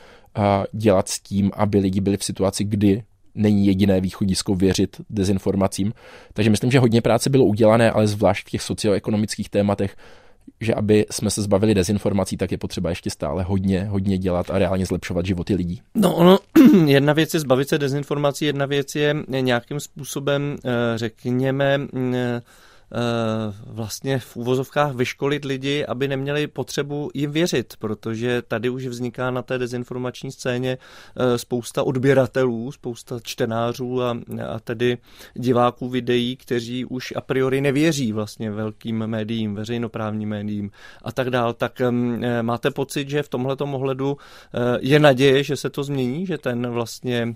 dělat 0.72 1.10
s 1.10 1.20
tím, 1.20 1.52
aby 1.54 1.80
lidi 1.80 2.02
byli 2.02 2.18
v 2.18 2.24
situaci, 2.24 2.64
kdy 2.64 3.04
není 3.36 3.68
jediné 3.68 4.02
východisko 4.02 4.56
věřit 4.56 5.02
dezinformacím. 5.10 5.94
Takže 6.34 6.50
myslím, 6.50 6.72
že 6.72 6.80
hodně 6.80 7.02
práce 7.02 7.30
bylo 7.30 7.46
udělané, 7.46 7.92
ale 7.92 8.08
zvlášť 8.08 8.48
v 8.48 8.52
těch 8.52 8.62
socioekonomických 8.62 9.50
tématech, 9.50 9.96
že 10.62 10.74
aby 10.74 11.06
jsme 11.12 11.30
se 11.30 11.42
zbavili 11.42 11.74
dezinformací, 11.74 12.38
tak 12.38 12.52
je 12.52 12.58
potřeba 12.58 12.90
ještě 12.90 13.10
stále 13.10 13.44
hodně, 13.44 13.84
hodně 13.84 14.18
dělat 14.18 14.50
a 14.50 14.60
reálně 14.60 14.86
zlepšovat 14.86 15.26
životy 15.26 15.56
lidí. 15.56 15.82
No 15.96 16.16
ono, 16.16 16.40
jedna 16.86 17.14
věc 17.14 17.34
je 17.34 17.40
zbavit 17.40 17.70
se 17.70 17.78
dezinformací, 17.78 18.46
jedna 18.46 18.66
věc 18.66 18.96
je 18.96 19.16
nějakým 19.28 19.80
způsobem, 19.80 20.56
eh, 20.66 20.98
řekněme, 20.98 21.80
eh, 22.14 22.16
Eh, 22.16 22.42
vlastně 23.66 24.20
v 24.20 24.36
úvozovkách 24.36 24.96
vyškolit 24.96 25.46
lidi, 25.46 25.86
aby 25.86 26.08
neměli 26.08 26.48
potřebu 26.48 27.12
jim 27.14 27.32
věřit, 27.32 27.74
protože 27.80 28.42
tady 28.42 28.70
už 28.70 28.86
vzniká 28.86 29.32
na 29.32 29.42
té 29.42 29.58
dezinformační 29.58 30.32
scéně 30.32 30.78
eh, 30.78 31.38
spousta 31.38 31.84
odběratelů, 31.84 32.72
spousta 32.72 33.20
čtenářů 33.24 34.04
a, 34.04 34.18
a 34.48 34.60
tedy 34.60 34.98
diváků 35.34 35.90
videí, 35.90 36.36
kteří 36.36 36.86
už 36.86 37.14
a 37.16 37.22
priori 37.22 37.62
nevěří 37.62 38.14
vlastně 38.14 38.52
velkým 38.52 39.08
médiím, 39.08 39.56
veřejnoprávním 39.56 40.30
médiím 40.30 40.72
a 41.04 41.12
tak 41.12 41.30
dál. 41.30 41.54
Tak 41.54 41.82
mm, 41.82 42.24
eh, 42.24 42.44
máte 42.44 42.72
pocit, 42.72 43.10
že 43.10 43.24
v 43.24 43.30
tomhletom 43.30 43.76
ohledu 43.76 44.18
je 44.80 45.00
naděje, 45.00 45.44
že 45.44 45.56
se 45.56 45.70
to 45.70 45.84
změní, 45.84 46.26
že 46.26 46.38
ten 46.38 46.68
vlastně 46.68 47.36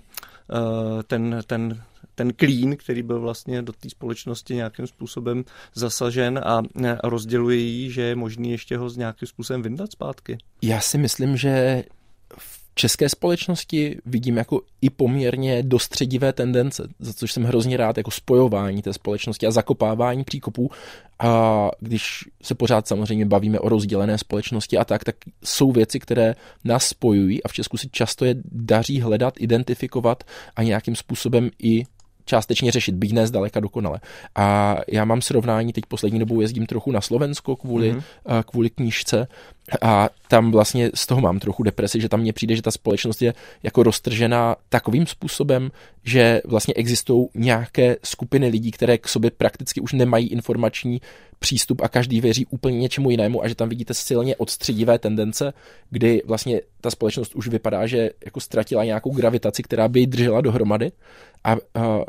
ten, 1.08 1.42
ten 1.48 1.82
ten 2.20 2.34
klín, 2.34 2.78
který 2.78 3.04
byl 3.04 3.20
vlastně 3.20 3.62
do 3.62 3.74
té 3.74 3.90
společnosti 3.90 4.56
nějakým 4.56 4.88
způsobem 4.88 5.44
zasažen 5.74 6.40
a 6.46 6.62
rozděluje 7.04 7.58
ji, 7.58 7.92
že 7.92 8.02
je 8.02 8.16
možný 8.16 8.52
ještě 8.52 8.78
ho 8.78 8.90
z 8.90 8.98
nějakým 8.98 9.28
způsobem 9.28 9.62
vyndat 9.62 9.92
zpátky? 9.92 10.38
Já 10.62 10.82
si 10.82 10.98
myslím, 10.98 11.38
že 11.38 11.84
v 12.38 12.60
české 12.76 13.10
společnosti 13.10 13.98
vidím 14.06 14.38
jako 14.38 14.62
i 14.82 14.90
poměrně 14.90 15.64
dostředivé 15.64 16.34
tendence, 16.34 16.88
za 17.00 17.14
což 17.14 17.32
jsem 17.32 17.44
hrozně 17.44 17.78
rád, 17.78 17.98
jako 17.98 18.12
spojování 18.12 18.82
té 18.82 18.94
společnosti 18.94 19.48
a 19.48 19.52
zakopávání 19.52 20.24
příkopů. 20.24 20.72
A 21.20 21.70
když 21.80 22.30
se 22.44 22.56
pořád 22.56 22.88
samozřejmě 22.88 23.26
bavíme 23.26 23.60
o 23.60 23.70
rozdělené 23.70 24.18
společnosti 24.18 24.78
a 24.78 24.86
tak, 24.86 25.04
tak 25.04 25.16
jsou 25.44 25.72
věci, 25.72 26.00
které 26.00 26.36
nás 26.64 26.88
spojují 26.88 27.44
a 27.44 27.48
v 27.48 27.54
Česku 27.54 27.78
si 27.78 27.90
často 27.90 28.26
je 28.26 28.36
daří 28.52 29.02
hledat, 29.02 29.34
identifikovat 29.38 30.24
a 30.56 30.64
nějakým 30.64 30.96
způsobem 30.96 31.50
i 31.64 31.84
částečně 32.30 32.72
řešit, 32.72 32.96
byť 32.96 33.12
ne 33.14 33.28
zdaleka 33.28 33.60
dokonale. 33.60 34.00
A 34.36 34.78
já 34.88 35.06
mám 35.06 35.22
srovnání, 35.22 35.74
teď 35.74 35.84
poslední 35.88 36.20
dobou 36.20 36.42
jezdím 36.42 36.66
trochu 36.66 36.92
na 36.92 37.02
Slovensko 37.02 37.56
kvůli, 37.56 37.94
mm-hmm. 37.94 38.44
kvůli 38.44 38.70
knížce 38.70 39.28
a 39.82 40.10
tam 40.28 40.52
vlastně 40.52 40.92
z 40.94 41.08
toho 41.08 41.22
mám 41.22 41.40
trochu 41.40 41.64
depresi, 41.64 42.02
že 42.02 42.10
tam 42.10 42.20
mně 42.20 42.34
přijde, 42.34 42.56
že 42.56 42.62
ta 42.62 42.72
společnost 42.72 43.22
je 43.22 43.34
jako 43.64 43.84
roztržená 43.84 44.56
takovým 44.70 45.08
způsobem, 45.08 45.72
že 46.04 46.42
vlastně 46.46 46.74
existují 46.74 47.28
nějaké 47.36 47.98
skupiny 48.04 48.48
lidí, 48.48 48.72
které 48.72 48.98
k 48.98 49.08
sobě 49.08 49.32
prakticky 49.32 49.82
už 49.82 49.94
nemají 49.94 50.28
informační 50.28 51.02
přístup 51.40 51.82
a 51.82 51.88
každý 51.88 52.22
věří 52.22 52.46
úplně 52.46 52.80
něčemu 52.80 53.10
jinému 53.10 53.44
a 53.44 53.48
že 53.48 53.56
tam 53.56 53.70
vidíte 53.70 53.94
silně 53.94 54.36
odstředivé 54.36 55.00
tendence, 55.00 55.54
kdy 55.90 56.22
vlastně 56.26 56.62
ta 56.82 56.92
společnost 56.92 57.36
už 57.36 57.48
vypadá, 57.48 57.88
že 57.88 58.10
jako 58.26 58.40
ztratila 58.40 58.84
nějakou 58.84 59.12
gravitaci, 59.12 59.64
která 59.64 59.88
by 59.88 60.00
ji 60.00 60.08
držela 60.08 60.42
dohromady. 60.42 60.92
A, 61.44 61.56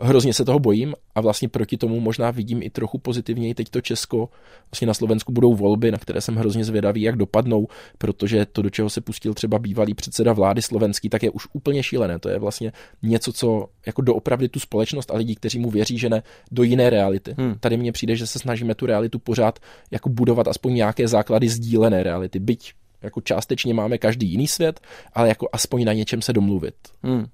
hrozně 0.01 0.35
se 0.35 0.45
toho 0.45 0.59
bojím 0.59 0.95
a 1.21 1.23
vlastně 1.23 1.49
proti 1.49 1.77
tomu 1.77 2.01
možná 2.01 2.31
vidím 2.31 2.63
i 2.63 2.71
trochu 2.71 2.99
pozitivněji 2.99 3.55
teď 3.55 3.69
to 3.69 3.81
Česko. 3.81 4.29
Vlastně 4.71 4.87
na 4.87 4.95
Slovensku 4.95 5.33
budou 5.33 5.55
volby, 5.55 5.91
na 5.91 5.99
které 5.99 6.21
jsem 6.21 6.37
hrozně 6.37 6.65
zvědavý, 6.65 7.03
jak 7.03 7.17
dopadnou, 7.17 7.69
protože 7.99 8.47
to, 8.47 8.63
do 8.63 8.71
čeho 8.71 8.91
se 8.91 9.01
pustil 9.01 9.35
třeba 9.35 9.59
bývalý 9.59 9.95
předseda 9.95 10.33
vlády 10.33 10.63
slovenský, 10.63 11.09
tak 11.09 11.23
je 11.23 11.31
už 11.31 11.47
úplně 11.53 11.83
šílené. 11.83 12.19
To 12.19 12.29
je 12.29 12.39
vlastně 12.39 12.73
něco, 13.03 13.33
co 13.33 13.69
jako 13.87 14.03
doopravdy 14.03 14.49
tu 14.49 14.61
společnost 14.61 15.11
a 15.11 15.17
lidi, 15.17 15.35
kteří 15.35 15.59
mu 15.59 15.71
věří, 15.71 15.99
že 15.99 16.09
ne, 16.09 16.23
do 16.51 16.63
jiné 16.63 16.91
reality. 16.91 17.35
Hmm. 17.39 17.55
Tady 17.61 17.77
mně 17.77 17.93
přijde, 17.93 18.17
že 18.17 18.27
se 18.27 18.39
snažíme 18.39 18.75
tu 18.75 18.87
realitu 18.87 19.19
pořád 19.19 19.59
jako 19.91 20.09
budovat 20.09 20.49
aspoň 20.49 20.75
nějaké 20.75 21.09
základy 21.09 21.49
sdílené 21.49 22.03
reality. 22.03 22.39
Byť 22.39 22.73
jako 23.03 23.21
částečně 23.21 23.75
máme 23.75 23.99
každý 23.99 24.31
jiný 24.31 24.49
svět, 24.49 24.81
ale 25.13 25.29
jako 25.29 25.49
aspoň 25.53 25.85
na 25.85 25.93
něčem 25.93 26.23
se 26.23 26.33
domluvit. 26.33 26.75
Hmm 27.03 27.27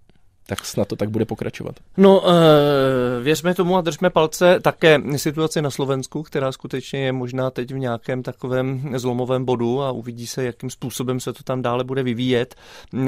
tak 0.47 0.65
snad 0.65 0.89
to 0.89 0.97
tak 0.97 1.11
bude 1.11 1.25
pokračovat. 1.25 1.77
No, 1.97 2.21
uh, 2.21 2.33
věřme 3.23 3.55
tomu 3.55 3.77
a 3.77 3.81
držme 3.81 4.11
palce 4.11 4.61
také 4.61 5.01
situaci 5.17 5.63
na 5.63 5.71
Slovensku, 5.71 6.23
která 6.23 6.53
skutečně 6.53 7.01
je 7.01 7.13
možná 7.13 7.51
teď 7.51 7.75
v 7.75 7.79
nějakém 7.79 8.23
takovém 8.23 8.93
zlomovém 8.97 9.45
bodu 9.45 9.83
a 9.83 9.91
uvidí 9.91 10.27
se, 10.27 10.45
jakým 10.45 10.71
způsobem 10.71 11.21
se 11.21 11.33
to 11.33 11.43
tam 11.43 11.63
dále 11.63 11.85
bude 11.85 12.03
vyvíjet. 12.03 12.55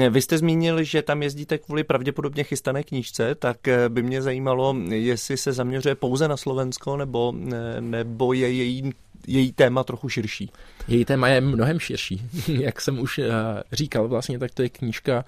Vy 0.09 0.21
jste 0.21 0.37
zmínil, 0.37 0.83
že 0.83 1.01
tam 1.01 1.23
jezdíte 1.23 1.57
kvůli 1.57 1.83
pravděpodobně 1.83 2.43
chystané 2.43 2.83
knížce, 2.83 3.35
tak 3.35 3.67
eh, 3.67 3.89
by 3.89 4.03
mě 4.03 4.21
zajímalo, 4.21 4.75
jestli 4.89 5.37
se 5.37 5.53
zaměřuje 5.53 5.95
pouze 5.95 6.27
na 6.27 6.37
Slovensko, 6.37 6.97
nebo, 6.97 7.33
nebo 7.79 8.33
je 8.33 8.51
její 8.51 8.93
její 9.29 9.51
téma 9.51 9.83
trochu 9.83 10.09
širší. 10.09 10.51
Její 10.87 11.05
téma 11.05 11.27
je 11.27 11.41
mnohem 11.41 11.79
širší. 11.79 12.21
Jak 12.47 12.81
jsem 12.81 12.99
už 12.99 13.19
říkal 13.71 14.07
vlastně, 14.07 14.39
tak 14.39 14.51
to 14.51 14.61
je 14.61 14.69
knížka 14.69 15.25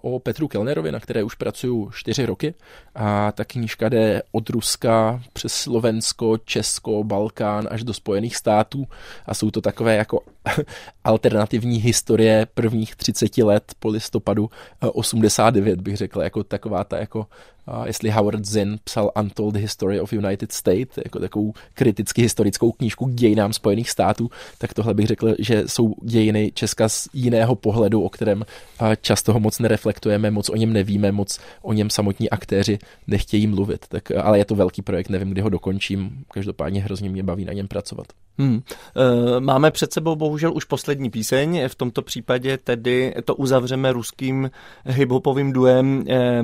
o 0.00 0.18
Petru 0.18 0.48
Kellnerovi, 0.48 0.92
na 0.92 1.00
které 1.00 1.22
už 1.22 1.34
pracuju 1.34 1.90
čtyři 1.94 2.26
roky. 2.26 2.54
A 2.94 3.32
ta 3.32 3.44
knížka 3.44 3.88
jde 3.88 4.22
od 4.32 4.50
Ruska 4.50 5.22
přes 5.32 5.52
Slovensko, 5.54 6.38
Česko, 6.38 7.04
Balkán 7.04 7.68
až 7.70 7.84
do 7.84 7.94
Spojených 7.94 8.36
států. 8.36 8.86
A 9.26 9.34
jsou 9.34 9.50
to 9.50 9.60
takové 9.60 9.96
jako 9.96 10.20
alternativní 11.04 11.78
historie 11.78 12.46
prvních 12.54 12.96
30 12.96 13.38
let 13.38 13.72
po 13.78 13.88
listopadu 13.88 14.50
89, 14.80 15.80
bych 15.80 15.96
řekl, 15.96 16.20
jako 16.20 16.44
taková 16.44 16.84
ta 16.84 16.98
jako 16.98 17.26
jestli 17.84 18.10
Howard 18.10 18.44
Zinn 18.44 18.78
psal 18.84 19.10
Untold 19.20 19.56
History 19.56 20.00
of 20.00 20.12
United 20.12 20.52
States, 20.52 20.98
jako 21.04 21.18
takovou 21.18 21.52
kriticky 21.74 22.22
historickou 22.22 22.72
knížku 22.72 23.06
k 23.06 23.14
dějinám 23.14 23.52
Spojených 23.52 23.90
států, 23.90 24.30
tak 24.58 24.74
tohle 24.74 24.94
bych 24.94 25.06
řekl, 25.06 25.34
že 25.38 25.62
jsou 25.66 25.94
dějiny 26.02 26.52
Česka 26.54 26.88
z 26.88 27.08
jiného 27.12 27.54
pohledu, 27.54 28.02
o 28.02 28.08
kterém 28.08 28.44
často 29.00 29.32
ho 29.32 29.40
moc 29.40 29.58
nereflektujeme, 29.58 30.30
moc 30.30 30.48
o 30.48 30.56
něm 30.56 30.72
nevíme, 30.72 31.12
moc 31.12 31.38
o 31.62 31.72
něm 31.72 31.90
samotní 31.90 32.30
aktéři 32.30 32.78
nechtějí 33.06 33.46
mluvit. 33.46 33.86
Tak, 33.88 34.10
ale 34.10 34.38
je 34.38 34.44
to 34.44 34.54
velký 34.54 34.82
projekt, 34.82 35.08
nevím, 35.08 35.30
kdy 35.30 35.40
ho 35.40 35.48
dokončím. 35.48 36.24
Každopádně 36.32 36.82
hrozně 36.82 37.10
mě 37.10 37.22
baví 37.22 37.44
na 37.44 37.52
něm 37.52 37.68
pracovat. 37.68 38.06
Hmm. 38.38 38.60
E, 39.36 39.40
máme 39.40 39.70
před 39.70 39.92
sebou 39.92 40.16
bohužel 40.16 40.52
už 40.54 40.64
poslední 40.64 41.10
píseň, 41.10 41.68
v 41.68 41.74
tomto 41.74 42.02
případě 42.02 42.58
tedy 42.58 43.14
to 43.24 43.34
uzavřeme 43.34 43.92
ruským 43.92 44.50
hiphopovým 44.84 45.52
duem 45.52 46.04
e, 46.08 46.42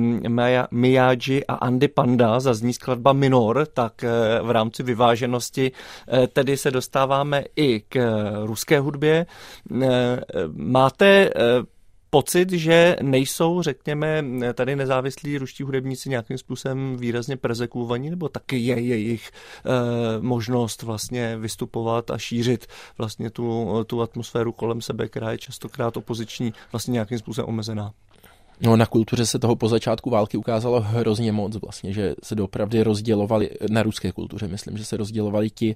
Miyagi 0.71 1.45
a 1.45 1.53
Andy 1.53 1.87
Panda, 1.87 2.39
zazní 2.39 2.73
skladba 2.73 3.13
Minor, 3.13 3.67
tak 3.73 4.03
e, 4.03 4.09
v 4.41 4.51
rámci 4.51 4.83
vyváženosti 4.83 5.71
tedy 6.33 6.57
se 6.57 6.71
dostáváme 6.71 7.43
i 7.55 7.79
k 7.89 8.21
ruské 8.45 8.79
hudbě. 8.79 9.25
Máte 10.55 11.29
pocit, 12.13 12.51
že 12.51 12.95
nejsou, 13.01 13.61
řekněme, 13.61 14.23
tady 14.53 14.75
nezávislí 14.75 15.37
ruští 15.37 15.63
hudebníci 15.63 16.09
nějakým 16.09 16.37
způsobem 16.37 16.97
výrazně 16.97 17.37
persekuovaní, 17.37 18.09
nebo 18.09 18.29
taky 18.29 18.57
je 18.57 18.79
jejich 18.79 19.31
e, 19.31 20.21
možnost 20.21 20.81
vlastně 20.81 21.37
vystupovat 21.37 22.11
a 22.11 22.17
šířit 22.17 22.67
vlastně 22.97 23.29
tu, 23.29 23.83
tu 23.87 24.01
atmosféru 24.01 24.51
kolem 24.51 24.81
sebe, 24.81 25.07
která 25.07 25.31
je 25.31 25.37
častokrát 25.37 25.97
opoziční, 25.97 26.53
vlastně 26.71 26.91
nějakým 26.91 27.19
způsobem 27.19 27.49
omezená? 27.49 27.93
No, 28.63 28.75
na 28.75 28.85
kultuře 28.85 29.25
se 29.25 29.39
toho 29.39 29.55
po 29.55 29.67
začátku 29.67 30.09
války 30.09 30.37
ukázalo 30.37 30.81
hrozně 30.81 31.31
moc 31.31 31.55
vlastně, 31.55 31.93
že 31.93 32.15
se 32.23 32.35
doopravdy 32.35 32.83
rozdělovali, 32.83 33.49
na 33.69 33.83
ruské 33.83 34.11
kultuře 34.11 34.47
myslím, 34.47 34.77
že 34.77 34.85
se 34.85 34.97
rozdělovali 34.97 35.49
ti, 35.49 35.75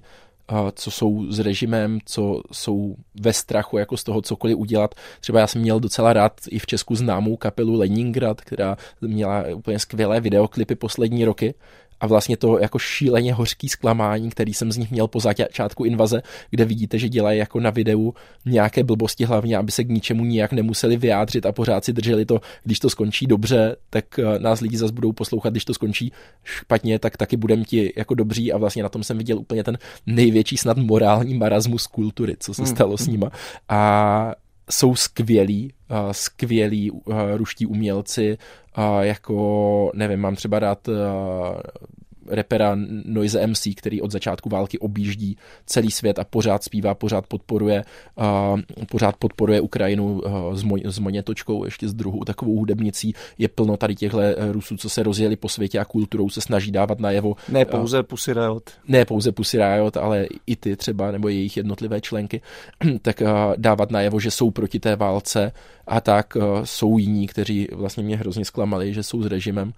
co 0.74 0.90
jsou 0.90 1.32
s 1.32 1.38
režimem, 1.38 1.98
co 2.04 2.42
jsou 2.52 2.96
ve 3.20 3.32
strachu 3.32 3.78
jako 3.78 3.96
z 3.96 4.04
toho 4.04 4.22
cokoliv 4.22 4.56
udělat. 4.56 4.94
Třeba 5.20 5.40
já 5.40 5.46
jsem 5.46 5.62
měl 5.62 5.80
docela 5.80 6.12
rád 6.12 6.32
i 6.48 6.58
v 6.58 6.66
Česku 6.66 6.94
známou 6.94 7.36
kapelu 7.36 7.74
Leningrad, 7.74 8.40
která 8.40 8.76
měla 9.00 9.44
úplně 9.54 9.78
skvělé 9.78 10.20
videoklipy 10.20 10.74
poslední 10.74 11.24
roky 11.24 11.54
a 12.00 12.06
vlastně 12.06 12.36
to 12.36 12.58
jako 12.58 12.78
šíleně 12.78 13.34
hořký 13.34 13.68
zklamání, 13.68 14.30
který 14.30 14.54
jsem 14.54 14.72
z 14.72 14.76
nich 14.76 14.90
měl 14.90 15.08
po 15.08 15.20
začátku 15.20 15.84
invaze, 15.84 16.22
kde 16.50 16.64
vidíte, 16.64 16.98
že 16.98 17.08
dělají 17.08 17.38
jako 17.38 17.60
na 17.60 17.70
videu 17.70 18.14
nějaké 18.46 18.84
blbosti 18.84 19.24
hlavně, 19.24 19.56
aby 19.56 19.72
se 19.72 19.84
k 19.84 19.88
ničemu 19.88 20.24
nijak 20.24 20.52
nemuseli 20.52 20.96
vyjádřit 20.96 21.46
a 21.46 21.52
pořád 21.52 21.84
si 21.84 21.92
drželi 21.92 22.24
to, 22.24 22.40
když 22.64 22.78
to 22.78 22.90
skončí 22.90 23.26
dobře, 23.26 23.76
tak 23.90 24.18
eh, 24.18 24.38
nás 24.38 24.60
lidi 24.60 24.76
zase 24.76 24.92
budou 24.92 25.12
poslouchat, 25.12 25.50
když 25.50 25.64
to 25.64 25.74
skončí 25.74 26.12
špatně, 26.44 26.98
tak 26.98 27.16
taky 27.16 27.36
budeme 27.36 27.64
ti 27.64 27.92
jako 27.96 28.14
dobří 28.14 28.52
a 28.52 28.58
vlastně 28.58 28.82
na 28.82 28.88
tom 28.88 29.02
jsem 29.02 29.18
viděl 29.18 29.38
úplně 29.38 29.64
ten 29.64 29.78
největší 30.06 30.56
snad 30.56 30.76
morální 30.76 31.34
marazmus 31.34 31.86
kultury, 31.86 32.36
co 32.38 32.54
se 32.54 32.62
hmm. 32.62 32.70
stalo 32.70 32.96
s 32.98 33.06
nima. 33.06 33.30
A 33.68 34.32
jsou 34.70 34.94
skvělí, 34.94 35.72
uh, 35.90 36.12
skvělí 36.12 36.90
uh, 36.90 37.02
ruští 37.36 37.66
umělci, 37.66 38.38
uh, 38.78 39.00
jako, 39.00 39.90
nevím, 39.94 40.20
mám 40.20 40.36
třeba 40.36 40.58
rád 40.58 40.88
uh, 40.88 40.94
repera 42.30 42.76
Noise 43.04 43.46
MC, 43.46 43.68
který 43.76 44.02
od 44.02 44.10
začátku 44.10 44.48
války 44.48 44.78
objíždí 44.78 45.36
celý 45.66 45.90
svět 45.90 46.18
a 46.18 46.24
pořád 46.24 46.64
zpívá, 46.64 46.94
pořád 46.94 47.26
podporuje, 47.26 47.84
uh, 48.16 48.60
pořád 48.90 49.16
podporuje 49.16 49.60
Ukrajinu 49.60 50.20
uh, 50.20 50.54
s, 50.54 50.64
mo- 50.64 50.88
s 50.88 50.98
Monětočkou, 50.98 51.64
ještě 51.64 51.88
s 51.88 51.94
druhou 51.94 52.24
takovou 52.24 52.58
hudebnicí. 52.58 53.14
Je 53.38 53.48
plno 53.48 53.76
tady 53.76 53.94
těchto 53.94 54.18
Rusů, 54.52 54.76
co 54.76 54.88
se 54.88 55.02
rozjeli 55.02 55.36
po 55.36 55.48
světě 55.48 55.78
a 55.78 55.84
kulturou 55.84 56.28
se 56.28 56.40
snaží 56.40 56.70
dávat 56.70 57.00
najevo. 57.00 57.36
Ne 57.48 57.64
pouze 57.64 57.98
uh, 57.98 58.02
Pussy 58.02 58.32
Riot. 58.32 58.70
Ne 58.88 59.04
pouze 59.04 59.32
Pussy 59.32 59.58
Riot, 59.58 59.96
ale 59.96 60.26
i 60.46 60.56
ty 60.56 60.76
třeba, 60.76 61.10
nebo 61.10 61.28
jejich 61.28 61.56
jednotlivé 61.56 62.00
členky, 62.00 62.40
tak 63.02 63.20
uh, 63.20 63.28
dávat 63.56 63.90
najevo, 63.90 64.20
že 64.20 64.30
jsou 64.30 64.50
proti 64.50 64.80
té 64.80 64.96
válce 64.96 65.52
a 65.86 66.00
tak 66.00 66.36
uh, 66.36 66.42
jsou 66.64 66.98
jiní, 66.98 67.26
kteří 67.26 67.68
vlastně 67.72 68.02
mě 68.02 68.16
hrozně 68.16 68.44
zklamali, 68.44 68.94
že 68.94 69.02
jsou 69.02 69.22
s 69.22 69.26
režimem 69.26 69.72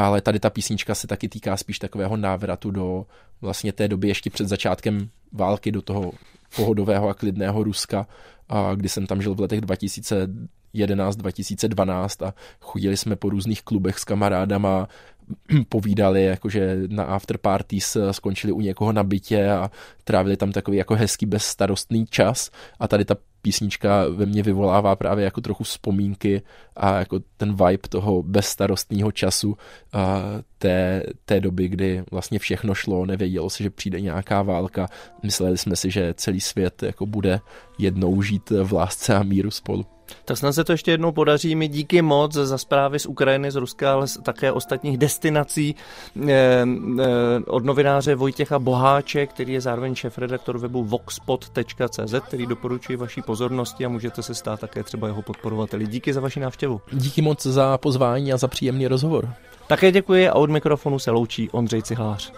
ale 0.00 0.20
tady 0.20 0.40
ta 0.40 0.50
písnička 0.50 0.94
se 0.94 1.06
taky 1.06 1.28
týká 1.28 1.56
spíš 1.56 1.78
takového 1.78 2.16
návratu 2.16 2.70
do 2.70 3.06
vlastně 3.40 3.72
té 3.72 3.88
doby 3.88 4.08
ještě 4.08 4.30
před 4.30 4.48
začátkem 4.48 5.08
války, 5.32 5.72
do 5.72 5.82
toho 5.82 6.12
pohodového 6.56 7.08
a 7.08 7.14
klidného 7.14 7.64
Ruska, 7.64 8.06
a 8.48 8.74
kdy 8.74 8.88
jsem 8.88 9.06
tam 9.06 9.22
žil 9.22 9.34
v 9.34 9.40
letech 9.40 9.60
2011, 9.60 11.16
2012 11.16 12.22
a 12.22 12.34
chodili 12.60 12.96
jsme 12.96 13.16
po 13.16 13.30
různých 13.30 13.62
klubech 13.62 13.98
s 13.98 14.04
kamarádama, 14.04 14.88
povídali, 15.68 16.24
jakože 16.24 16.78
na 16.88 17.04
after 17.04 17.38
parties 17.38 17.96
skončili 18.10 18.52
u 18.52 18.60
někoho 18.60 18.92
na 18.92 19.02
bytě 19.02 19.50
a 19.50 19.70
trávili 20.04 20.36
tam 20.36 20.52
takový 20.52 20.76
jako 20.76 20.94
hezký 20.94 21.26
bezstarostný 21.26 22.06
čas 22.06 22.50
a 22.80 22.88
tady 22.88 23.04
ta 23.04 23.16
písnička 23.42 24.04
ve 24.08 24.26
mně 24.26 24.42
vyvolává 24.42 24.96
právě 24.96 25.24
jako 25.24 25.40
trochu 25.40 25.64
vzpomínky 25.64 26.42
a 26.76 26.98
jako 26.98 27.20
ten 27.36 27.50
vibe 27.54 27.88
toho 27.88 28.22
bezstarostního 28.22 29.12
času 29.12 29.56
a 29.92 30.22
té, 30.58 31.02
té 31.24 31.40
doby, 31.40 31.68
kdy 31.68 32.04
vlastně 32.10 32.38
všechno 32.38 32.74
šlo, 32.74 33.06
nevědělo 33.06 33.50
se, 33.50 33.62
že 33.62 33.70
přijde 33.70 34.00
nějaká 34.00 34.42
válka. 34.42 34.88
Mysleli 35.22 35.58
jsme 35.58 35.76
si, 35.76 35.90
že 35.90 36.14
celý 36.14 36.40
svět 36.40 36.82
jako 36.82 37.06
bude 37.06 37.40
jednou 37.78 38.22
žít 38.22 38.50
v 38.50 38.72
lásce 38.72 39.14
a 39.14 39.22
míru 39.22 39.50
spolu. 39.50 39.86
Tak 40.24 40.38
snad 40.38 40.52
se 40.52 40.64
to 40.64 40.72
ještě 40.72 40.90
jednou 40.90 41.12
podaří. 41.12 41.54
Mi 41.54 41.68
díky 41.68 42.02
moc 42.02 42.32
za 42.32 42.58
zprávy 42.58 42.98
z 42.98 43.06
Ukrajiny, 43.06 43.50
z 43.50 43.56
Ruska, 43.56 43.92
ale 43.92 44.06
také 44.22 44.52
ostatních 44.52 44.98
destinací 44.98 45.76
eh, 46.28 46.30
eh, 46.30 47.04
od 47.46 47.64
novináře 47.64 48.14
Vojtěcha 48.14 48.58
Boháče, 48.58 49.26
který 49.26 49.52
je 49.52 49.60
zároveň 49.60 49.94
šéf-redaktor 49.94 50.58
webu 50.58 50.84
voxpot.cz, 50.84 52.14
který 52.26 52.46
doporučuji 52.46 52.96
vaší 52.96 53.22
pozornosti 53.22 53.84
a 53.84 53.88
můžete 53.88 54.22
se 54.22 54.34
stát 54.34 54.60
také 54.60 54.82
třeba 54.82 55.06
jeho 55.06 55.22
podporovateli. 55.22 55.86
Díky 55.86 56.12
za 56.12 56.20
vaši 56.20 56.40
návštěvu. 56.40 56.80
Díky 56.92 57.22
moc 57.22 57.46
za 57.46 57.78
pozvání 57.78 58.32
a 58.32 58.36
za 58.36 58.48
příjemný 58.48 58.86
rozhovor. 58.86 59.28
Také 59.66 59.92
děkuji 59.92 60.28
a 60.28 60.34
od 60.34 60.50
mikrofonu 60.50 60.98
se 60.98 61.10
loučí 61.10 61.50
Ondřej 61.50 61.82
Cihlář. 61.82 62.32